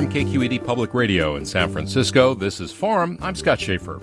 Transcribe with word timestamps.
From 0.00 0.10
KQED 0.10 0.64
Public 0.64 0.94
Radio 0.94 1.36
in 1.36 1.44
San 1.44 1.70
Francisco, 1.70 2.32
this 2.32 2.58
is 2.58 2.72
Forum. 2.72 3.18
I'm 3.20 3.34
Scott 3.34 3.60
Shafer. 3.60 4.00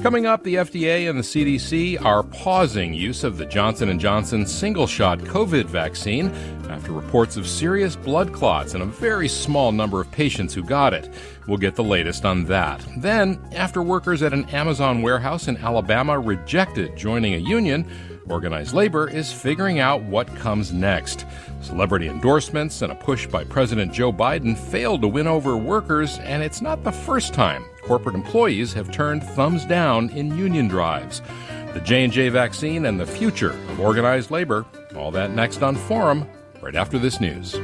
Coming 0.00 0.26
up, 0.26 0.44
the 0.44 0.54
FDA 0.54 1.10
and 1.10 1.18
the 1.18 1.24
CDC 1.24 2.00
are 2.04 2.22
pausing 2.22 2.94
use 2.94 3.24
of 3.24 3.36
the 3.36 3.44
Johnson 3.44 3.98
& 3.98 3.98
Johnson 3.98 4.46
single-shot 4.46 5.18
COVID 5.18 5.64
vaccine 5.64 6.28
after 6.70 6.92
reports 6.92 7.36
of 7.36 7.48
serious 7.48 7.96
blood 7.96 8.32
clots 8.32 8.74
in 8.74 8.82
a 8.82 8.86
very 8.86 9.26
small 9.26 9.72
number 9.72 10.00
of 10.00 10.08
patients 10.12 10.54
who 10.54 10.62
got 10.62 10.94
it. 10.94 11.12
We'll 11.48 11.58
get 11.58 11.74
the 11.74 11.82
latest 11.82 12.24
on 12.24 12.44
that. 12.44 12.86
Then, 12.98 13.44
after 13.56 13.82
workers 13.82 14.22
at 14.22 14.32
an 14.32 14.44
Amazon 14.50 15.02
warehouse 15.02 15.48
in 15.48 15.56
Alabama 15.56 16.16
rejected 16.16 16.96
joining 16.96 17.34
a 17.34 17.38
union, 17.38 17.90
Organized 18.28 18.72
labor 18.72 19.08
is 19.08 19.30
figuring 19.30 19.80
out 19.80 20.02
what 20.04 20.34
comes 20.36 20.72
next. 20.72 21.26
Celebrity 21.64 22.08
endorsements 22.08 22.82
and 22.82 22.92
a 22.92 22.94
push 22.94 23.26
by 23.26 23.42
President 23.42 23.90
Joe 23.90 24.12
Biden 24.12 24.54
failed 24.56 25.00
to 25.00 25.08
win 25.08 25.26
over 25.26 25.56
workers, 25.56 26.18
and 26.18 26.42
it's 26.42 26.60
not 26.60 26.84
the 26.84 26.92
first 26.92 27.32
time 27.32 27.64
corporate 27.82 28.14
employees 28.14 28.72
have 28.74 28.90
turned 28.90 29.22
thumbs 29.22 29.64
down 29.64 30.10
in 30.10 30.36
union 30.36 30.68
drives. 30.68 31.22
The 31.72 31.80
J&J 31.80 32.28
vaccine 32.30 32.86
and 32.86 33.00
the 33.00 33.06
future 33.06 33.52
of 33.52 33.80
organized 33.80 34.30
labor, 34.30 34.66
all 34.94 35.10
that 35.12 35.30
next 35.30 35.62
on 35.62 35.74
Forum 35.74 36.28
right 36.60 36.74
after 36.74 36.98
this 36.98 37.20
news. 37.20 37.54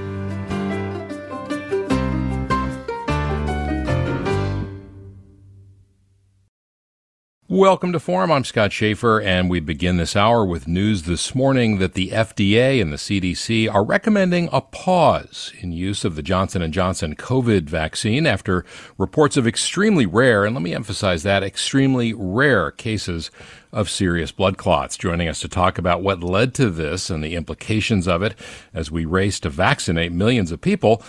Welcome 7.61 7.93
to 7.93 8.01
Forum. 8.01 8.33
I'm 8.33 8.45
Scott 8.45 8.73
Shafer, 8.73 9.21
and 9.21 9.51
we 9.51 9.61
begin 9.61 9.99
this 9.99 10.17
hour 10.17 10.47
with 10.47 10.67
news 10.67 11.03
this 11.03 11.35
morning 11.35 11.77
that 11.77 11.93
the 11.93 12.09
FDA 12.09 12.81
and 12.81 12.91
the 12.91 12.97
CDC 12.97 13.71
are 13.71 13.85
recommending 13.85 14.49
a 14.51 14.63
pause 14.63 15.53
in 15.61 15.71
use 15.71 16.03
of 16.03 16.17
the 16.17 16.23
Johnson 16.23 16.73
& 16.73 16.73
Johnson 16.73 17.15
COVID 17.15 17.65
vaccine 17.65 18.27
after 18.27 18.65
reports 18.97 19.37
of 19.37 19.47
extremely 19.47 20.07
rare, 20.07 20.47
and 20.47 20.55
let 20.55 20.63
me 20.63 20.75
emphasize 20.75 21.23
that, 21.25 21.43
extremely 21.43 22.15
rare 22.15 22.71
cases 22.71 23.31
of 23.73 23.91
serious 23.91 24.33
blood 24.33 24.57
clots. 24.57 24.97
Joining 24.97 25.29
us 25.29 25.41
to 25.41 25.49
talk 25.49 25.77
about 25.77 26.03
what 26.03 26.25
led 26.25 26.55
to 26.55 26.71
this 26.71 27.11
and 27.11 27.23
the 27.23 27.35
implications 27.37 28.09
of 28.09 28.23
it 28.23 28.35
as 28.73 28.91
we 28.91 29.05
race 29.05 29.39
to 29.41 29.51
vaccinate 29.51 30.13
millions 30.13 30.51
of 30.51 30.63
people 30.63 31.03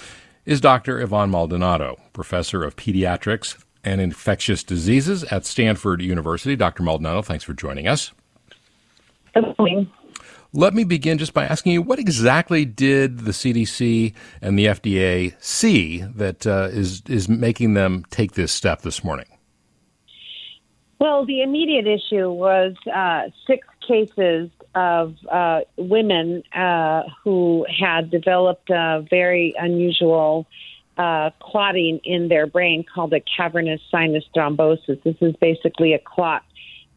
is 0.45 0.59
Dr. 0.59 0.99
Yvonne 0.99 1.31
Maldonado, 1.31 1.97
professor 2.11 2.61
of 2.65 2.75
pediatrics 2.75 3.55
and 3.83 4.01
Infectious 4.01 4.63
Diseases 4.63 5.23
at 5.25 5.45
Stanford 5.45 6.01
University. 6.01 6.55
Dr. 6.55 6.83
Maldonado, 6.83 7.21
thanks 7.21 7.43
for 7.43 7.53
joining 7.53 7.87
us. 7.87 8.11
Good 9.33 9.55
morning. 9.57 9.89
Let 10.53 10.73
me 10.73 10.83
begin 10.83 11.17
just 11.17 11.33
by 11.33 11.45
asking 11.45 11.71
you 11.71 11.81
what 11.81 11.97
exactly 11.97 12.65
did 12.65 13.19
the 13.19 13.31
CDC 13.31 14.13
and 14.41 14.59
the 14.59 14.65
FDA 14.65 15.33
see 15.41 16.01
that 16.01 16.45
uh, 16.45 16.67
is 16.71 17.01
is 17.07 17.29
making 17.29 17.73
them 17.73 18.03
take 18.09 18.33
this 18.33 18.51
step 18.51 18.81
this 18.81 19.01
morning? 19.01 19.27
Well, 20.99 21.25
the 21.25 21.41
immediate 21.41 21.87
issue 21.87 22.29
was 22.29 22.75
uh, 22.93 23.29
six 23.47 23.65
cases 23.87 24.49
of 24.75 25.15
uh, 25.31 25.61
women 25.77 26.43
uh, 26.53 27.03
who 27.23 27.65
had 27.69 28.11
developed 28.11 28.69
a 28.69 29.05
very 29.09 29.53
unusual 29.57 30.47
uh, 31.01 31.31
clotting 31.39 31.99
in 32.03 32.27
their 32.27 32.45
brain 32.45 32.83
called 32.83 33.11
a 33.13 33.21
cavernous 33.21 33.81
sinus 33.89 34.23
thrombosis. 34.35 35.01
This 35.03 35.15
is 35.19 35.35
basically 35.37 35.93
a 35.93 35.99
clot 35.99 36.43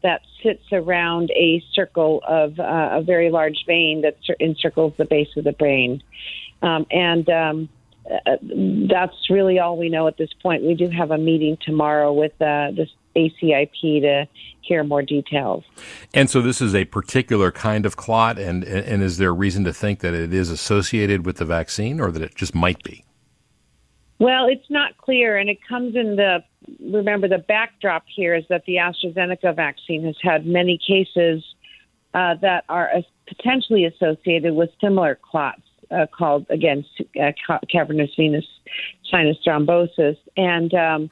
that 0.03 0.21
sits 0.43 0.65
around 0.71 1.31
a 1.31 1.63
circle 1.73 2.21
of 2.27 2.59
uh, 2.59 2.89
a 2.91 3.01
very 3.01 3.31
large 3.31 3.65
vein 3.65 4.03
that 4.03 4.17
encircles 4.39 4.93
the 4.97 5.05
base 5.05 5.29
of 5.35 5.43
the 5.43 5.53
brain. 5.53 6.03
Um, 6.61 6.85
and 6.91 7.27
um, 7.29 7.69
uh, 8.11 8.37
that's 8.87 9.29
really 9.31 9.57
all 9.57 9.75
we 9.75 9.89
know 9.89 10.07
at 10.07 10.17
this 10.17 10.29
point. 10.43 10.63
We 10.63 10.75
do 10.75 10.87
have 10.89 11.09
a 11.09 11.17
meeting 11.17 11.57
tomorrow 11.59 12.13
with 12.13 12.33
uh, 12.33 12.71
the 12.77 12.87
ACIP 13.15 14.01
to 14.01 14.27
hear 14.61 14.83
more 14.83 15.01
details. 15.01 15.63
And 16.13 16.29
so, 16.29 16.43
this 16.43 16.61
is 16.61 16.75
a 16.75 16.85
particular 16.85 17.51
kind 17.51 17.87
of 17.87 17.95
clot, 17.95 18.37
and 18.37 18.63
and 18.63 19.01
is 19.01 19.17
there 19.17 19.33
reason 19.33 19.63
to 19.63 19.73
think 19.73 20.01
that 20.01 20.13
it 20.13 20.33
is 20.33 20.51
associated 20.51 21.25
with 21.25 21.37
the 21.37 21.45
vaccine, 21.45 21.99
or 21.99 22.11
that 22.11 22.21
it 22.21 22.35
just 22.35 22.53
might 22.53 22.83
be? 22.83 23.04
Well, 24.19 24.47
it's 24.47 24.69
not 24.69 24.97
clear, 24.97 25.37
and 25.37 25.49
it 25.49 25.57
comes 25.67 25.95
in 25.95 26.15
the 26.15 26.43
remember 26.79 27.27
the 27.27 27.37
backdrop 27.37 28.03
here 28.07 28.33
is 28.33 28.43
that 28.49 28.63
the 28.65 28.75
AstraZeneca 28.75 29.55
vaccine 29.55 30.03
has 30.05 30.15
had 30.21 30.45
many 30.45 30.79
cases 30.79 31.43
uh, 32.13 32.35
that 32.41 32.63
are 32.69 32.91
potentially 33.27 33.85
associated 33.85 34.55
with 34.55 34.69
similar 34.81 35.19
clots 35.21 35.61
uh, 35.91 36.05
called 36.17 36.45
again 36.49 36.85
uh, 37.21 37.31
cavernous 37.69 38.09
venous 38.17 38.45
sinus 39.11 39.37
thrombosis, 39.45 40.17
and 40.37 40.73
um, 40.73 41.11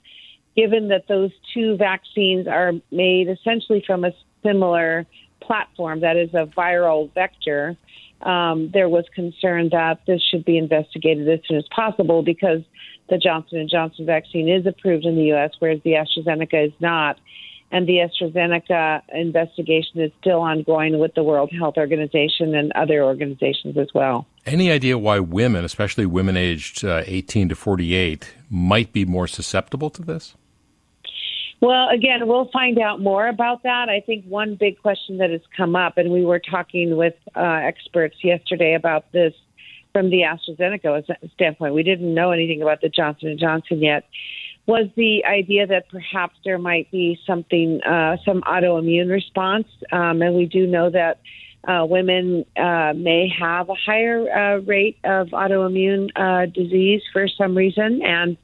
given 0.56 0.88
that 0.88 1.08
those 1.08 1.32
two 1.54 1.76
vaccines 1.78 2.48
are 2.48 2.72
made 2.92 3.28
essentially 3.28 3.84
from 3.86 4.06
a 4.06 4.12
similar 4.44 5.06
platform, 5.46 6.02
that 6.02 6.18
is 6.18 6.30
a 6.34 6.46
viral 6.46 7.14
vector. 7.14 7.78
Um, 8.22 8.72
there 8.74 8.88
was 8.88 9.06
concern 9.14 9.70
that 9.72 10.00
this 10.08 10.22
should 10.22 10.46
be 10.46 10.58
investigated 10.58 11.28
as 11.28 11.40
soon 11.48 11.58
as 11.58 11.66
possible 11.76 12.24
because 12.24 12.62
the 13.10 13.18
Johnson 13.18 13.60
and 13.60 13.70
Johnson 13.70 14.06
vaccine 14.06 14.50
is 14.50 14.66
approved 14.66 15.06
in 15.06 15.16
the 15.16 15.24
U.S., 15.26 15.52
whereas 15.60 15.82
the 15.84 15.92
AstraZeneca 15.92 16.68
is 16.68 16.74
not. 16.80 17.20
And 17.72 17.88
the 17.88 18.08
AstraZeneca 18.08 19.02
investigation 19.14 20.02
is 20.02 20.12
still 20.22 20.42
ongoing 20.42 21.00
with 21.00 21.16
the 21.16 21.24
World 21.24 21.52
Health 21.52 21.76
Organization 21.78 22.54
and 22.54 22.72
other 22.74 23.04
organizations 23.04 23.78
as 23.78 23.88
well. 23.96 24.28
Any 24.46 24.70
idea 24.72 24.98
why 24.98 25.20
women, 25.20 25.66
especially 25.66 26.06
women 26.06 26.38
aged 26.38 26.86
uh, 26.86 27.02
18 27.06 27.50
to 27.50 27.56
48, 27.56 28.36
might 28.50 28.94
be 28.94 29.06
more 29.06 29.28
susceptible 29.28 29.90
to 29.90 30.04
this? 30.04 30.36
Well, 31.64 31.88
again, 31.88 32.28
we'll 32.28 32.50
find 32.52 32.78
out 32.78 33.00
more 33.00 33.26
about 33.26 33.64
that. 33.64 33.88
I 33.88 34.02
think 34.06 34.26
one 34.26 34.56
big 34.60 34.82
question 34.82 35.20
that 35.20 35.30
has 35.30 35.40
come 35.56 35.78
up, 35.78 35.98
and 35.98 36.12
we 36.12 36.26
were 36.26 36.40
talking 36.40 36.98
with 36.98 37.14
uh, 37.38 37.40
experts 37.40 38.18
yesterday 38.22 38.74
about 38.74 39.10
this 39.14 39.34
from 39.94 40.10
the 40.10 40.24
AstraZeneca 40.24 41.06
standpoint, 41.34 41.74
we 41.74 41.84
didn't 41.84 42.14
know 42.14 42.32
anything 42.32 42.62
about 42.62 42.82
the 42.82 42.90
Johnson 42.90 43.30
and 43.30 43.40
Johnson 43.40 43.82
yet. 43.82 44.04
Was 44.66 44.90
the 44.98 45.24
idea 45.24 45.66
that 45.68 45.88
perhaps 45.90 46.36
there 46.44 46.58
might 46.58 46.92
be 46.92 47.18
something, 47.26 47.80
uh, 47.84 48.18
some 48.26 48.42
autoimmune 48.42 49.10
response, 49.10 49.68
um, 49.94 50.22
and 50.22 50.36
we 50.36 50.46
do 50.46 50.68
know 50.68 50.90
that 50.90 51.22
uh, 51.66 51.86
women 51.86 52.44
uh, 52.58 52.92
may 52.94 53.34
have 53.40 53.70
a 53.70 53.76
higher 53.76 54.30
uh, 54.30 54.58
rate 54.64 54.98
of 55.06 55.28
autoimmune 55.28 56.10
uh, 56.18 56.46
disease 56.48 57.02
for 57.14 57.26
some 57.30 57.56
reason, 57.56 58.02
and 58.04 58.36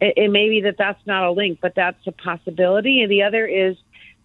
it, 0.00 0.14
it 0.16 0.30
may 0.30 0.48
be 0.48 0.62
that 0.62 0.76
that's 0.78 1.04
not 1.06 1.24
a 1.24 1.30
link, 1.30 1.58
but 1.60 1.74
that's 1.74 2.06
a 2.06 2.12
possibility. 2.12 3.02
And 3.02 3.10
the 3.10 3.22
other 3.22 3.46
is 3.46 3.76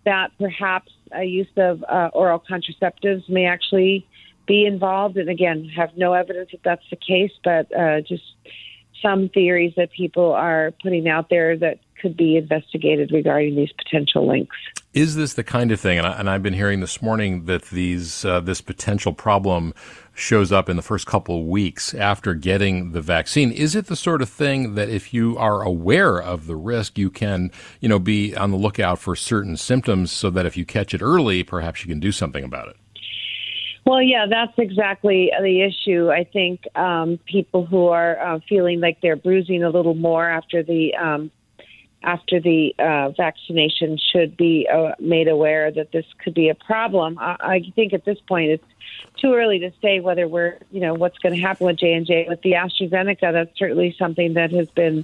that 0.06 0.32
perhaps 0.40 0.92
a 1.12 1.24
use 1.24 1.48
of 1.58 1.84
uh, 1.84 2.10
oral 2.14 2.40
contraceptives 2.40 3.28
may 3.30 3.46
actually 3.46 4.08
be 4.48 4.66
involved. 4.66 5.18
And 5.18 5.30
again, 5.30 5.70
have 5.76 5.98
no 5.98 6.14
evidence 6.14 6.52
that 6.52 6.64
that's 6.64 6.86
the 6.90 6.96
case, 6.96 7.32
but 7.44 7.76
uh, 7.76 8.02
just 8.02 8.24
some 9.02 9.30
theories 9.30 9.74
that 9.78 9.92
people 9.92 10.32
are 10.32 10.74
putting 10.82 11.08
out 11.08 11.30
there 11.30 11.58
that 11.58 11.80
could 12.02 12.18
be 12.18 12.38
investigated 12.38 13.12
regarding 13.12 13.56
these 13.56 13.72
potential 13.72 14.28
links. 14.28 14.56
Is 14.94 15.16
this 15.16 15.34
the 15.34 15.44
kind 15.44 15.72
of 15.72 15.80
thing? 15.80 15.98
And, 15.98 16.30
I, 16.30 16.34
have 16.34 16.44
been 16.44 16.54
hearing 16.54 16.80
this 16.80 17.02
morning 17.02 17.46
that 17.46 17.64
these 17.64 18.24
uh, 18.24 18.40
this 18.40 18.62
potential 18.62 19.14
problem 19.14 19.74
shows 20.16 20.52
up 20.52 20.70
in 20.70 20.78
the 20.78 20.82
first 20.82 21.06
couple 21.06 21.40
of 21.40 21.46
weeks 21.46 21.94
after 21.94 22.34
getting 22.34 22.94
the 22.94 23.02
vaccine. 23.02 23.52
Is 23.52 23.76
it 23.76 23.88
the 23.88 23.96
sort 23.96 24.22
of 24.22 24.30
thing 24.30 24.76
that 24.76 24.90
if 24.90 25.14
you 25.14 25.38
are 25.38 25.62
aware 25.62 26.18
of 26.20 26.48
the 26.48 26.56
risk, 26.56 26.98
you 26.98 27.10
can, 27.12 27.52
you 27.82 27.90
know, 27.90 28.00
be 28.00 28.36
on 28.36 28.50
the 28.50 28.58
lookout 28.58 28.98
for 28.98 29.16
certain 29.16 29.58
symptoms 29.58 30.12
so 30.12 30.30
that 30.30 30.46
if 30.46 30.56
you 30.56 30.66
catch 30.66 30.94
it 30.94 31.02
early, 31.02 31.44
perhaps 31.44 31.84
you 31.84 31.90
can 31.90 32.00
do 32.00 32.12
something 32.12 32.44
about 32.44 32.70
it? 32.70 32.78
Well, 33.86 34.02
yeah, 34.02 34.26
that's 34.28 34.54
exactly 34.58 35.32
the 35.40 35.62
issue. 35.62 36.10
I 36.10 36.24
think 36.24 36.62
um, 36.76 37.20
people 37.26 37.68
who 37.68 37.90
are 37.90 38.20
uh, 38.20 38.40
feeling 38.50 38.80
like 38.80 39.00
they're 39.02 39.16
bruising 39.16 39.64
a 39.64 39.70
little 39.70 39.94
more 39.94 40.28
after 40.28 40.64
the 40.64 40.96
um, 40.96 41.30
after 42.06 42.40
the 42.40 42.76
uh, 42.78 43.10
vaccination 43.10 43.98
should 43.98 44.38
be 44.38 44.68
uh, 44.72 44.94
made 45.00 45.28
aware 45.28 45.72
that 45.72 45.92
this 45.92 46.06
could 46.24 46.34
be 46.34 46.50
a 46.50 46.56
problem. 46.56 47.18
I, 47.20 47.36
I 47.40 47.72
think 47.76 47.94
at 47.94 48.06
this 48.06 48.20
point 48.22 48.52
it's 48.52 48.64
too 49.18 49.34
early 49.34 49.60
to 49.60 49.72
say 49.82 50.00
whether 50.00 50.28
we're, 50.28 50.58
you 50.72 50.80
know, 50.80 50.94
what's 50.94 51.18
going 51.18 51.36
to 51.36 51.42
happen 51.42 51.66
with 51.66 51.78
J 51.78 51.94
and 51.94 52.06
J 52.06 52.26
with 52.30 52.42
the 52.42 52.54
AstraZeneca. 52.54 53.34
That's 53.34 53.58
certainly 53.58 53.96
something 53.98 54.36
that 54.36 54.52
has 54.52 54.70
been 54.70 55.04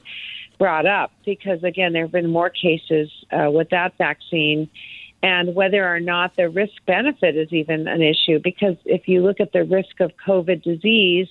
brought 0.60 0.86
up 0.86 1.12
because 1.26 1.64
again, 1.64 1.92
there 1.92 2.04
have 2.04 2.12
been 2.12 2.30
more 2.30 2.52
cases 2.52 3.10
uh, 3.32 3.50
with 3.50 3.70
that 3.72 3.98
vaccine 3.98 4.70
and 5.24 5.56
whether 5.56 5.88
or 5.88 6.00
not 6.00 6.36
the 6.36 6.50
risk 6.50 6.74
benefit 6.86 7.36
is 7.36 7.52
even 7.52 7.88
an 7.88 8.02
issue. 8.02 8.40
Because 8.40 8.76
if 8.86 9.08
you 9.08 9.24
look 9.24 9.40
at 9.40 9.54
the 9.54 9.64
risk 9.64 10.00
of 10.00 10.12
COVID 10.26 10.62
disease 10.64 11.28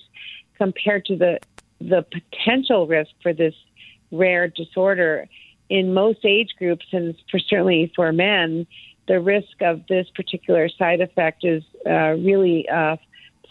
compared 0.57 1.05
to 1.05 1.15
the 1.15 1.39
the 1.79 2.03
potential 2.03 2.85
risk 2.85 3.09
for 3.23 3.33
this 3.33 3.55
rare 4.11 4.47
disorder 4.47 5.27
in 5.71 5.93
most 5.93 6.19
age 6.25 6.49
groups, 6.59 6.85
and 6.91 7.15
for 7.31 7.39
certainly 7.39 7.91
for 7.95 8.11
men, 8.11 8.67
the 9.07 9.21
risk 9.21 9.61
of 9.61 9.87
this 9.87 10.05
particular 10.13 10.67
side 10.67 10.99
effect 10.99 11.45
is 11.45 11.63
uh, 11.89 12.11
really 12.29 12.67
uh, 12.67 12.97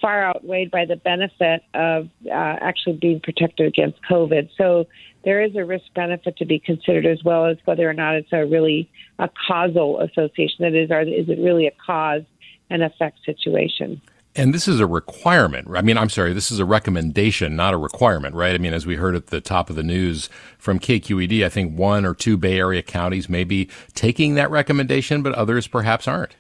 far 0.03 0.23
outweighed 0.23 0.71
by 0.71 0.85
the 0.85 0.97
benefit 0.97 1.63
of 1.73 2.11
uh, 2.27 2.57
actually 2.61 2.99
being 3.01 3.21
protected 3.21 3.67
against 3.67 3.99
COVID. 4.09 4.51
So 4.59 4.87
there 5.25 5.43
is 5.43 5.57
a 5.57 5.65
risk 5.65 5.87
benefit 5.95 6.37
to 6.37 6.45
be 6.45 6.59
considered 6.59 7.07
as 7.07 7.25
well 7.25 7.47
as 7.47 7.57
whether 7.65 7.89
or 7.89 7.95
not 7.95 8.17
it's 8.17 8.33
a 8.33 8.45
really 8.45 8.91
a 9.19 9.31
causal 9.49 10.01
association. 10.01 10.57
That 10.61 10.75
is, 10.75 10.91
are, 10.91 11.01
is 11.03 11.29
it 11.29 11.39
really 11.39 11.67
a 11.67 11.73
cause 11.87 12.23
and 12.69 12.83
effect 12.83 13.19
situation? 13.25 14.01
And 14.37 14.55
this 14.55 14.69
is 14.69 14.79
a 14.79 14.87
requirement. 14.87 15.69
I 15.75 15.83
mean, 15.83 15.99
I'm 15.99 16.09
sorry, 16.09 16.33
this 16.33 16.53
is 16.53 16.61
a 16.61 16.65
recommendation, 16.65 17.57
not 17.57 17.75
a 17.75 17.77
requirement, 17.77 18.37
right? 18.37 18.55
I 18.55 18.59
mean, 18.59 18.73
as 18.73 18.87
we 18.87 18.95
heard 18.95 19.17
at 19.17 19.27
the 19.27 19.41
top 19.41 19.71
of 19.71 19.77
the 19.77 19.83
news 19.83 20.29
from 20.57 20.79
KQED, 20.79 21.45
I 21.45 21.49
think 21.49 21.77
one 21.77 22.05
or 22.05 22.15
two 22.15 22.37
Bay 22.37 22.59
Area 22.59 22.83
counties 22.83 23.29
may 23.29 23.43
be 23.43 23.69
taking 23.95 24.37
that 24.37 24.51
recommendation, 24.51 25.23
but 25.23 25.35
others 25.35 25.67
perhaps 25.67 26.07
aren't. 26.07 26.37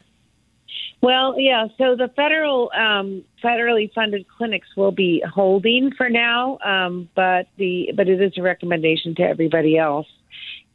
Well, 1.03 1.35
yeah. 1.39 1.67
So 1.79 1.97
the 1.97 2.09
federal, 2.15 2.71
um, 2.79 3.25
federally 3.43 3.93
funded 3.93 4.27
clinics 4.29 4.69
will 4.77 4.93
be 4.93 5.25
holding 5.29 5.93
for 5.97 6.11
now, 6.11 6.59
um, 6.59 7.09
but 7.17 7.49
the 7.57 7.93
but 7.97 8.09
it 8.09 8.21
is 8.21 8.35
a 8.37 8.43
recommendation 8.43 9.15
to 9.17 9.23
everybody 9.23 9.79
else. 9.79 10.07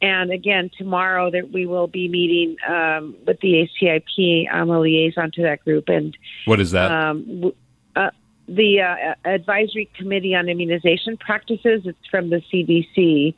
And 0.02 0.30
again, 0.30 0.70
tomorrow 0.76 1.30
that 1.30 1.52
we 1.52 1.66
will 1.66 1.86
be 1.86 2.08
meeting 2.08 2.56
um, 2.68 3.16
with 3.26 3.40
the 3.40 3.68
ACIP. 3.82 4.46
I'm 4.52 4.68
a 4.68 4.80
liaison 4.80 5.30
to 5.32 5.42
that 5.42 5.64
group. 5.64 5.88
And 5.88 6.16
what 6.44 6.60
is 6.60 6.72
that? 6.72 6.90
Um, 6.90 7.52
uh, 7.94 8.10
the 8.46 8.82
uh, 8.82 9.14
Advisory 9.24 9.90
Committee 9.96 10.34
on 10.34 10.48
Immunization 10.48 11.16
Practices. 11.16 11.82
It's 11.86 12.06
from 12.10 12.28
the 12.28 12.42
CDC, 12.52 13.34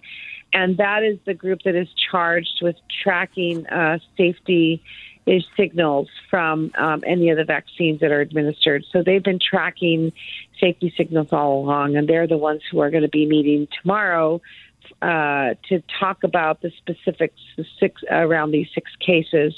and 0.53 0.77
that 0.79 1.05
is 1.05 1.19
the 1.25 1.35
group 1.35 1.63
that 1.65 1.77
is 1.77 1.89
charged 2.11 2.61
with 2.61 2.77
tracking 3.03 3.67
uh, 3.69 4.01
safety 4.17 4.83
signals 5.57 6.09
from 6.31 6.71
um, 6.79 7.03
any 7.07 7.29
of 7.29 7.37
the 7.37 7.45
vaccines 7.45 8.01
that 8.01 8.11
are 8.11 8.21
administered. 8.21 8.85
So 8.91 9.03
they've 9.03 9.23
been 9.23 9.39
tracking 9.39 10.13
safety 10.59 10.93
signals 10.97 11.29
all 11.33 11.65
along, 11.65 11.97
and 11.97 12.09
they're 12.09 12.27
the 12.27 12.39
ones 12.39 12.63
who 12.71 12.81
are 12.81 12.91
going 12.91 13.03
to 13.03 13.09
be 13.09 13.27
meeting 13.27 13.69
tomorrow 13.83 14.41
uh, 15.03 15.55
to 15.69 15.83
talk 16.01 16.25
about 16.25 16.61
the 16.63 16.71
specifics 16.79 17.41
the 17.57 17.65
six, 17.79 18.03
around 18.11 18.51
these 18.51 18.69
six 18.75 18.91
cases. 18.99 19.55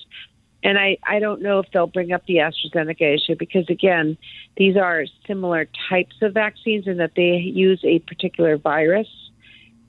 And 0.63 0.79
I, 0.79 0.99
I 1.07 1.21
don't 1.21 1.41
know 1.41 1.59
if 1.59 1.67
they'll 1.73 1.87
bring 1.87 2.13
up 2.13 2.27
the 2.27 2.37
AstraZeneca 2.37 3.15
issue 3.15 3.35
because, 3.39 3.65
again, 3.71 4.19
these 4.57 4.77
are 4.77 5.05
similar 5.27 5.67
types 5.89 6.17
of 6.21 6.35
vaccines 6.35 6.87
in 6.87 6.99
that 6.99 7.13
they 7.17 7.37
use 7.37 7.81
a 7.85 7.99
particular 8.01 8.59
virus 8.59 9.09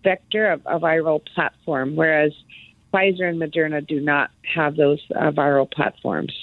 vector, 0.03 0.47
a, 0.53 0.75
a 0.77 0.79
viral 0.79 1.23
platform, 1.25 1.95
whereas 1.95 2.31
Pfizer 2.93 3.29
and 3.29 3.41
Moderna 3.41 3.85
do 3.85 3.99
not 3.99 4.31
have 4.55 4.75
those 4.75 4.99
uh, 5.15 5.31
viral 5.31 5.69
platforms. 5.69 6.33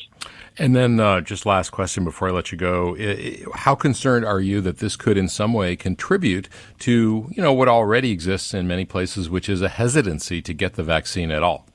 And 0.60 0.74
then, 0.74 0.98
uh, 0.98 1.20
just 1.20 1.46
last 1.46 1.70
question 1.70 2.02
before 2.02 2.28
I 2.28 2.30
let 2.32 2.50
you 2.50 2.58
go: 2.58 2.96
How 3.54 3.74
concerned 3.76 4.24
are 4.24 4.40
you 4.40 4.60
that 4.62 4.78
this 4.78 4.96
could, 4.96 5.16
in 5.16 5.28
some 5.28 5.52
way, 5.52 5.76
contribute 5.76 6.48
to 6.80 7.28
you 7.30 7.42
know 7.42 7.52
what 7.52 7.68
already 7.68 8.10
exists 8.10 8.52
in 8.54 8.66
many 8.66 8.84
places, 8.84 9.30
which 9.30 9.48
is 9.48 9.62
a 9.62 9.68
hesitancy 9.68 10.42
to 10.42 10.52
get 10.52 10.74
the 10.74 10.82
vaccine 10.82 11.30
at 11.30 11.42
all? 11.42 11.66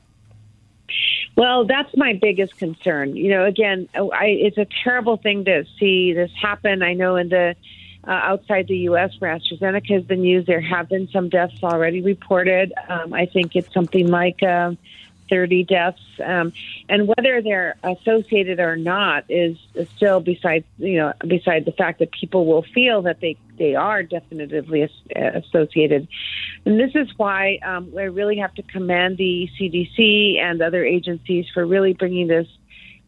Well, 1.36 1.66
that's 1.66 1.96
my 1.96 2.14
biggest 2.22 2.58
concern. 2.58 3.16
You 3.16 3.30
know, 3.30 3.46
again, 3.46 3.90
I, 3.96 4.26
it's 4.26 4.58
a 4.58 4.68
terrible 4.84 5.18
thing 5.18 5.46
to 5.46 5.66
see 5.80 6.14
this 6.14 6.32
happen. 6.40 6.84
I 6.84 6.94
know 6.94 7.16
in 7.16 7.30
the 7.30 7.56
uh, 8.06 8.12
outside 8.12 8.68
the 8.68 8.78
U.S. 8.80 9.12
where 9.20 9.36
AstraZeneca 9.36 9.92
has 9.92 10.04
been 10.04 10.24
used, 10.24 10.46
there 10.46 10.62
have 10.62 10.90
been 10.90 11.08
some 11.08 11.30
deaths 11.30 11.64
already 11.64 12.02
reported. 12.02 12.74
Um, 12.90 13.14
I 13.14 13.26
think 13.26 13.56
it's 13.56 13.74
something 13.74 14.08
like 14.08 14.44
uh, 14.44 14.74
30 15.34 15.64
deaths, 15.64 16.00
um, 16.24 16.54
and 16.88 17.08
whether 17.08 17.42
they're 17.42 17.76
associated 17.84 18.60
or 18.60 18.76
not 18.76 19.26
is, 19.30 19.58
is 19.74 19.90
still 19.96 20.20
beside 20.20 20.64
you 20.78 20.98
know 20.98 21.12
beside 21.28 21.66
the 21.66 21.72
fact 21.72 21.98
that 21.98 22.12
people 22.12 22.46
will 22.46 22.62
feel 22.62 23.02
that 23.02 23.20
they 23.20 23.36
they 23.58 23.74
are 23.74 24.04
definitively 24.04 24.88
associated, 25.16 26.08
and 26.66 26.80
this 26.80 26.92
is 26.94 27.08
why 27.18 27.58
um, 27.66 27.92
we 27.92 28.04
really 28.10 28.38
have 28.38 28.54
to 28.54 28.62
commend 28.62 29.18
the 29.18 29.50
CDC 29.60 30.38
and 30.40 30.62
other 30.62 30.86
agencies 30.86 31.48
for 31.52 31.66
really 31.66 31.94
bringing 31.94 32.28
this 32.28 32.48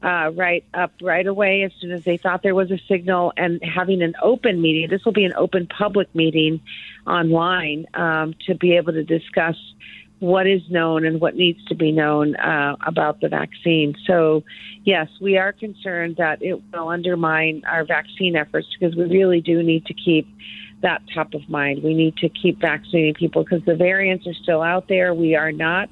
uh, 0.01 0.31
right 0.33 0.63
up 0.73 0.93
right 0.99 1.27
away 1.27 1.61
as 1.61 1.73
soon 1.79 1.91
as 1.91 2.03
they 2.03 2.17
thought 2.17 2.41
there 2.41 2.55
was 2.55 2.71
a 2.71 2.79
signal 2.87 3.33
and 3.37 3.63
having 3.63 4.01
an 4.01 4.15
open 4.23 4.59
meeting. 4.63 4.89
This 4.89 5.05
will 5.05 5.13
be 5.13 5.25
an 5.25 5.33
open 5.35 5.67
public 5.67 6.13
meeting 6.15 6.61
online 7.05 7.85
um, 7.93 8.33
to 8.47 8.55
be 8.55 8.77
able 8.77 8.93
to 8.93 9.03
discuss 9.03 9.57
what 10.19 10.47
is 10.47 10.61
known 10.69 11.05
and 11.05 11.19
what 11.19 11.35
needs 11.35 11.63
to 11.65 11.75
be 11.75 11.91
known 11.91 12.35
uh, 12.35 12.75
about 12.85 13.21
the 13.21 13.27
vaccine. 13.27 13.95
So, 14.07 14.43
yes, 14.83 15.09
we 15.21 15.37
are 15.37 15.51
concerned 15.51 16.15
that 16.17 16.41
it 16.41 16.61
will 16.71 16.89
undermine 16.89 17.63
our 17.67 17.85
vaccine 17.85 18.35
efforts 18.35 18.67
because 18.79 18.95
we 18.95 19.05
really 19.05 19.41
do 19.41 19.61
need 19.61 19.85
to 19.87 19.93
keep 19.93 20.27
that 20.81 21.01
top 21.13 21.33
of 21.33 21.47
mind. 21.49 21.83
We 21.83 21.93
need 21.93 22.17
to 22.17 22.29
keep 22.29 22.59
vaccinating 22.59 23.15
people 23.15 23.43
because 23.43 23.63
the 23.65 23.75
variants 23.75 24.25
are 24.27 24.33
still 24.33 24.61
out 24.61 24.87
there. 24.87 25.13
We 25.13 25.35
are 25.35 25.51
not 25.51 25.89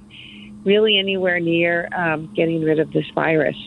really 0.64 0.98
anywhere 0.98 1.40
near 1.40 1.90
um, 1.96 2.32
getting 2.36 2.62
rid 2.62 2.80
of 2.80 2.92
this 2.92 3.06
virus. 3.14 3.58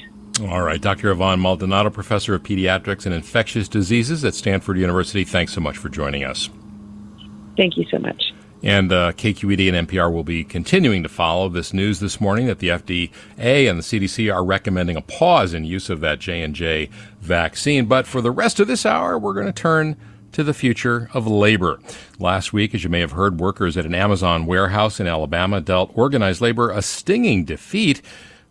All 0.41 0.63
right. 0.63 0.81
Dr. 0.81 1.11
Yvonne 1.11 1.41
Maldonado, 1.41 1.91
professor 1.91 2.35
of 2.35 2.43
pediatrics 2.43 3.07
and 3.07 3.15
infectious 3.15 3.69
diseases 3.69 4.25
at 4.25 4.35
Stanford 4.35 4.79
University, 4.79 5.25
thanks 5.25 5.53
so 5.53 5.61
much 5.61 5.79
for 5.79 5.89
joining 5.89 6.25
us. 6.25 6.51
Thank 7.57 7.77
you 7.77 7.87
so 7.91 7.99
much. 7.99 8.35
And 8.63 8.91
uh, 8.91 9.13
KQED 9.13 9.73
and 9.73 9.89
NPR 9.89 10.13
will 10.13 10.25
be 10.25 10.43
continuing 10.43 11.03
to 11.03 11.09
follow 11.09 11.49
this 11.49 11.73
news 11.73 12.01
this 12.01 12.21
morning 12.21 12.47
that 12.47 12.59
the 12.59 12.69
FDA 12.69 13.71
and 13.71 13.79
the 13.79 13.83
CDC 13.83 14.33
are 14.35 14.45
recommending 14.45 14.97
a 14.97 15.03
pause 15.03 15.55
in 15.55 15.65
use 15.65 15.91
of 15.91 16.01
that 16.01 16.19
J&J 16.19 16.89
vaccine. 17.21 17.87
But 17.87 18.07
for 18.07 18.21
the 18.21 18.31
rest 18.31 18.59
of 18.59 18.67
this 18.67 18.87
hour, 18.87 19.19
we're 19.19 19.35
going 19.35 19.47
to 19.47 19.53
turn 19.53 19.97
to 20.33 20.43
the 20.43 20.55
future 20.55 21.09
of 21.15 21.27
labor. 21.27 21.79
Last 22.19 22.53
week, 22.53 22.75
as 22.75 22.85
you 22.85 22.91
may 22.91 23.01
have 23.01 23.13
heard, 23.13 23.41
workers 23.41 23.77
at 23.77 23.87
an 23.87 23.95
Amazon 23.95 24.47
warehouse 24.47 25.01
in 25.01 25.07
Alabama 25.07 25.61
dealt 25.61 25.91
organized 25.95 26.41
labor 26.41 26.71
a 26.71 26.83
stinging 26.83 27.45
defeat 27.45 28.03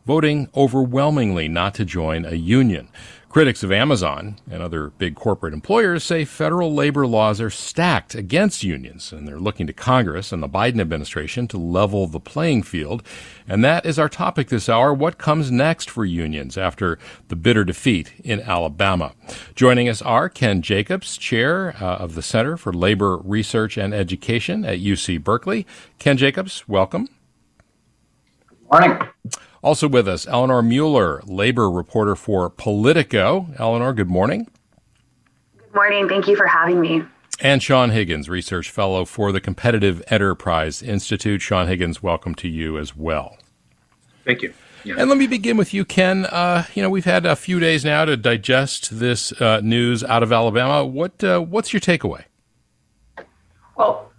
voting 0.06 0.48
overwhelmingly 0.56 1.48
not 1.48 1.74
to 1.76 1.86
join 1.86 2.26
a 2.26 2.36
union. 2.36 2.88
Critics 3.36 3.64
of 3.64 3.72
Amazon 3.74 4.38
and 4.50 4.64
other 4.64 4.92
big 4.92 5.16
corporate 5.16 5.54
employers 5.54 6.06
say 6.06 6.24
federal 6.24 6.74
labor 6.74 7.06
laws 7.06 7.42
are 7.42 7.50
stacked 7.50 8.16
against 8.16 8.64
unions, 8.64 9.12
and 9.12 9.28
they're 9.28 9.42
looking 9.42 9.68
to 9.68 9.74
Congress 9.74 10.32
and 10.32 10.42
the 10.42 10.48
Biden 10.48 10.80
administration 10.80 11.46
to 11.50 11.58
level 11.58 12.08
the 12.08 12.22
playing 12.22 12.64
field. 12.64 13.04
And 13.46 13.62
that 13.62 13.86
is 13.86 14.00
our 14.00 14.08
topic 14.08 14.48
this 14.48 14.70
hour. 14.70 14.94
What 14.94 15.18
comes 15.18 15.52
next 15.52 15.90
for 15.90 16.06
unions 16.06 16.58
after 16.58 16.98
the 17.28 17.36
bitter 17.36 17.66
defeat 17.66 18.14
in 18.24 18.40
Alabama? 18.40 19.12
Joining 19.54 19.90
us 19.90 20.02
are 20.02 20.30
Ken 20.30 20.62
Jacobs, 20.62 21.18
chair 21.18 21.76
uh, 21.82 21.98
of 21.98 22.16
the 22.16 22.22
Center 22.22 22.56
for 22.56 22.72
Labor 22.72 23.18
Research 23.18 23.78
and 23.78 23.94
Education 23.94 24.64
at 24.64 24.80
UC 24.80 25.22
Berkeley. 25.22 25.68
Ken 26.00 26.16
Jacobs, 26.16 26.70
welcome. 26.70 27.10
Good 28.48 28.72
morning. 28.72 29.10
Also 29.66 29.88
with 29.88 30.08
us, 30.08 30.28
Eleanor 30.28 30.62
Mueller, 30.62 31.24
labor 31.26 31.72
reporter 31.72 32.16
for 32.16 32.52
Politico. 32.52 33.48
Eleanor, 33.58 33.94
good 33.94 34.12
morning. 34.12 34.48
Good 35.58 35.74
morning. 35.74 36.08
Thank 36.08 36.28
you 36.28 36.36
for 36.36 36.46
having 36.46 36.80
me. 36.80 37.02
And 37.40 37.64
Sean 37.64 37.90
Higgins, 37.90 38.30
Research 38.30 38.70
Fellow 38.70 39.06
for 39.06 39.32
the 39.32 39.42
Competitive 39.42 40.04
Enterprise 40.06 40.84
Institute. 40.84 41.42
Sean 41.42 41.66
Higgins, 41.66 42.04
welcome 42.04 42.36
to 42.36 42.48
you 42.48 42.78
as 42.78 42.96
well. 42.96 43.40
Thank 44.24 44.44
you. 44.44 44.54
Yeah. 44.84 44.98
And 45.00 45.10
let 45.10 45.18
me 45.18 45.26
begin 45.26 45.58
with 45.58 45.74
you, 45.74 45.84
Ken. 45.84 46.28
Uh, 46.28 46.66
you 46.76 46.84
know, 46.84 46.90
we've 46.92 47.06
had 47.06 47.26
a 47.26 47.36
few 47.36 47.60
days 47.60 47.84
now 47.84 48.06
to 48.06 48.16
digest 48.16 49.00
this 49.00 49.32
uh, 49.42 49.62
news 49.64 50.04
out 50.04 50.22
of 50.22 50.32
Alabama. 50.32 50.86
What 50.86 51.24
uh, 51.24 51.40
what's 51.40 51.74
your 51.74 51.80
takeaway? 51.80 52.26
Well, 53.76 54.12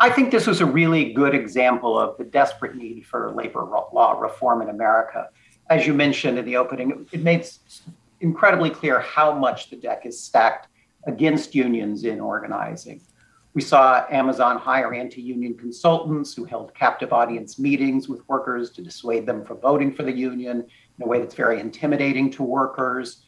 I 0.00 0.10
think 0.10 0.30
this 0.30 0.46
was 0.46 0.60
a 0.60 0.66
really 0.66 1.12
good 1.12 1.34
example 1.34 1.98
of 1.98 2.16
the 2.18 2.24
desperate 2.24 2.76
need 2.76 3.04
for 3.04 3.32
labor 3.32 3.64
law 3.64 4.20
reform 4.20 4.62
in 4.62 4.68
America. 4.68 5.28
As 5.70 5.88
you 5.88 5.92
mentioned 5.92 6.38
in 6.38 6.44
the 6.44 6.56
opening, 6.56 7.08
it 7.10 7.24
made 7.24 7.44
incredibly 8.20 8.70
clear 8.70 9.00
how 9.00 9.32
much 9.32 9.70
the 9.70 9.76
deck 9.76 10.06
is 10.06 10.22
stacked 10.22 10.68
against 11.04 11.52
unions 11.52 12.04
in 12.04 12.20
organizing. 12.20 13.00
We 13.54 13.62
saw 13.62 14.06
Amazon 14.08 14.56
hire 14.56 14.94
anti 14.94 15.20
union 15.20 15.56
consultants 15.58 16.32
who 16.32 16.44
held 16.44 16.72
captive 16.76 17.12
audience 17.12 17.58
meetings 17.58 18.08
with 18.08 18.20
workers 18.28 18.70
to 18.72 18.82
dissuade 18.82 19.26
them 19.26 19.44
from 19.44 19.58
voting 19.58 19.92
for 19.92 20.04
the 20.04 20.12
union 20.12 20.60
in 20.60 21.02
a 21.02 21.08
way 21.08 21.18
that's 21.18 21.34
very 21.34 21.58
intimidating 21.58 22.30
to 22.32 22.44
workers. 22.44 23.24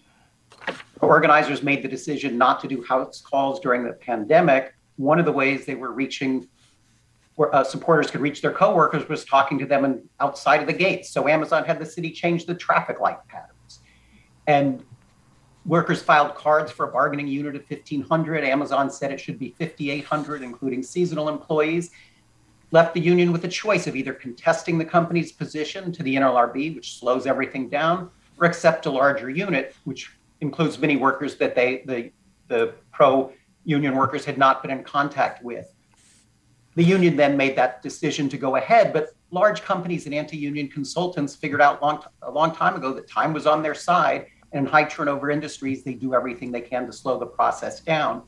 Organizers 1.00 1.64
made 1.64 1.82
the 1.82 1.88
decision 1.88 2.38
not 2.38 2.60
to 2.60 2.68
do 2.68 2.84
house 2.84 3.20
calls 3.20 3.58
during 3.58 3.82
the 3.82 3.94
pandemic. 3.94 4.72
One 4.96 5.18
of 5.18 5.24
the 5.24 5.32
ways 5.32 5.66
they 5.66 5.74
were 5.74 5.90
reaching 5.90 6.46
uh, 7.38 7.64
supporters 7.64 8.10
could 8.10 8.20
reach 8.20 8.42
their 8.42 8.52
coworkers 8.52 9.08
was 9.08 9.24
talking 9.24 9.58
to 9.58 9.66
them 9.66 9.84
in, 9.84 10.08
outside 10.20 10.60
of 10.60 10.66
the 10.66 10.72
gates. 10.72 11.10
So 11.10 11.26
Amazon 11.28 11.64
had 11.64 11.78
the 11.78 11.86
city 11.86 12.10
change 12.10 12.46
the 12.46 12.54
traffic 12.54 13.00
light 13.00 13.18
patterns. 13.28 13.80
And 14.46 14.84
Workers 15.66 16.02
filed 16.02 16.34
cards 16.34 16.72
for 16.72 16.88
a 16.88 16.92
bargaining 16.92 17.28
unit 17.28 17.54
of 17.54 17.62
1,500. 17.68 18.44
Amazon 18.44 18.90
said 18.90 19.12
it 19.12 19.20
should 19.20 19.38
be 19.38 19.54
5,800, 19.58 20.42
including 20.42 20.82
seasonal 20.82 21.28
employees. 21.28 21.90
Left 22.70 22.94
the 22.94 23.00
union 23.00 23.30
with 23.30 23.44
a 23.44 23.48
choice 23.48 23.86
of 23.86 23.94
either 23.94 24.14
contesting 24.14 24.78
the 24.78 24.84
company's 24.84 25.32
position 25.32 25.92
to 25.92 26.02
the 26.02 26.16
NLRB, 26.16 26.74
which 26.74 26.98
slows 26.98 27.26
everything 27.26 27.68
down, 27.68 28.10
or 28.38 28.46
accept 28.46 28.86
a 28.86 28.90
larger 28.90 29.28
unit, 29.28 29.76
which 29.84 30.10
includes 30.40 30.78
many 30.78 30.96
workers 30.96 31.36
that 31.36 31.54
they 31.54 31.82
the 31.84 32.10
the 32.48 32.74
pro 32.90 33.30
union 33.64 33.94
workers 33.94 34.24
had 34.24 34.38
not 34.38 34.62
been 34.62 34.70
in 34.70 34.82
contact 34.82 35.44
with. 35.44 35.74
The 36.80 36.86
union 36.86 37.14
then 37.14 37.36
made 37.36 37.56
that 37.56 37.82
decision 37.82 38.30
to 38.30 38.38
go 38.38 38.56
ahead, 38.56 38.94
but 38.94 39.10
large 39.30 39.60
companies 39.60 40.06
and 40.06 40.14
anti-union 40.14 40.68
consultants 40.68 41.36
figured 41.36 41.60
out 41.60 41.82
long, 41.82 42.02
a 42.22 42.30
long 42.30 42.56
time 42.56 42.74
ago 42.74 42.94
that 42.94 43.06
time 43.06 43.34
was 43.34 43.46
on 43.46 43.62
their 43.62 43.74
side 43.74 44.28
and 44.52 44.64
in 44.64 44.72
high 44.72 44.84
turnover 44.84 45.30
industries, 45.30 45.84
they 45.84 45.92
do 45.92 46.14
everything 46.14 46.50
they 46.50 46.62
can 46.62 46.86
to 46.86 46.92
slow 46.94 47.18
the 47.18 47.26
process 47.26 47.80
down. 47.80 48.22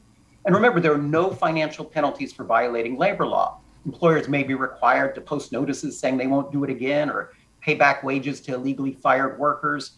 And 0.45 0.55
remember, 0.55 0.81
there 0.81 0.93
are 0.93 0.99
no 0.99 1.31
financial 1.31 1.83
penalties 1.83 2.35
for 2.35 2.45
violating 2.45 2.99
labor 2.99 3.27
law. 3.27 3.61
Employers 3.87 4.29
may 4.29 4.43
be 4.43 4.53
required 4.53 5.15
to 5.15 5.23
post 5.23 5.51
notices 5.51 5.99
saying 5.99 6.19
they 6.19 6.27
won't 6.27 6.53
do 6.53 6.63
it 6.63 6.69
again 6.69 7.09
or 7.09 7.33
pay 7.63 7.75
back 7.75 8.03
wages 8.03 8.43
to 8.43 8.53
illegally 8.53 8.93
fired 8.93 9.39
workers, 9.39 9.93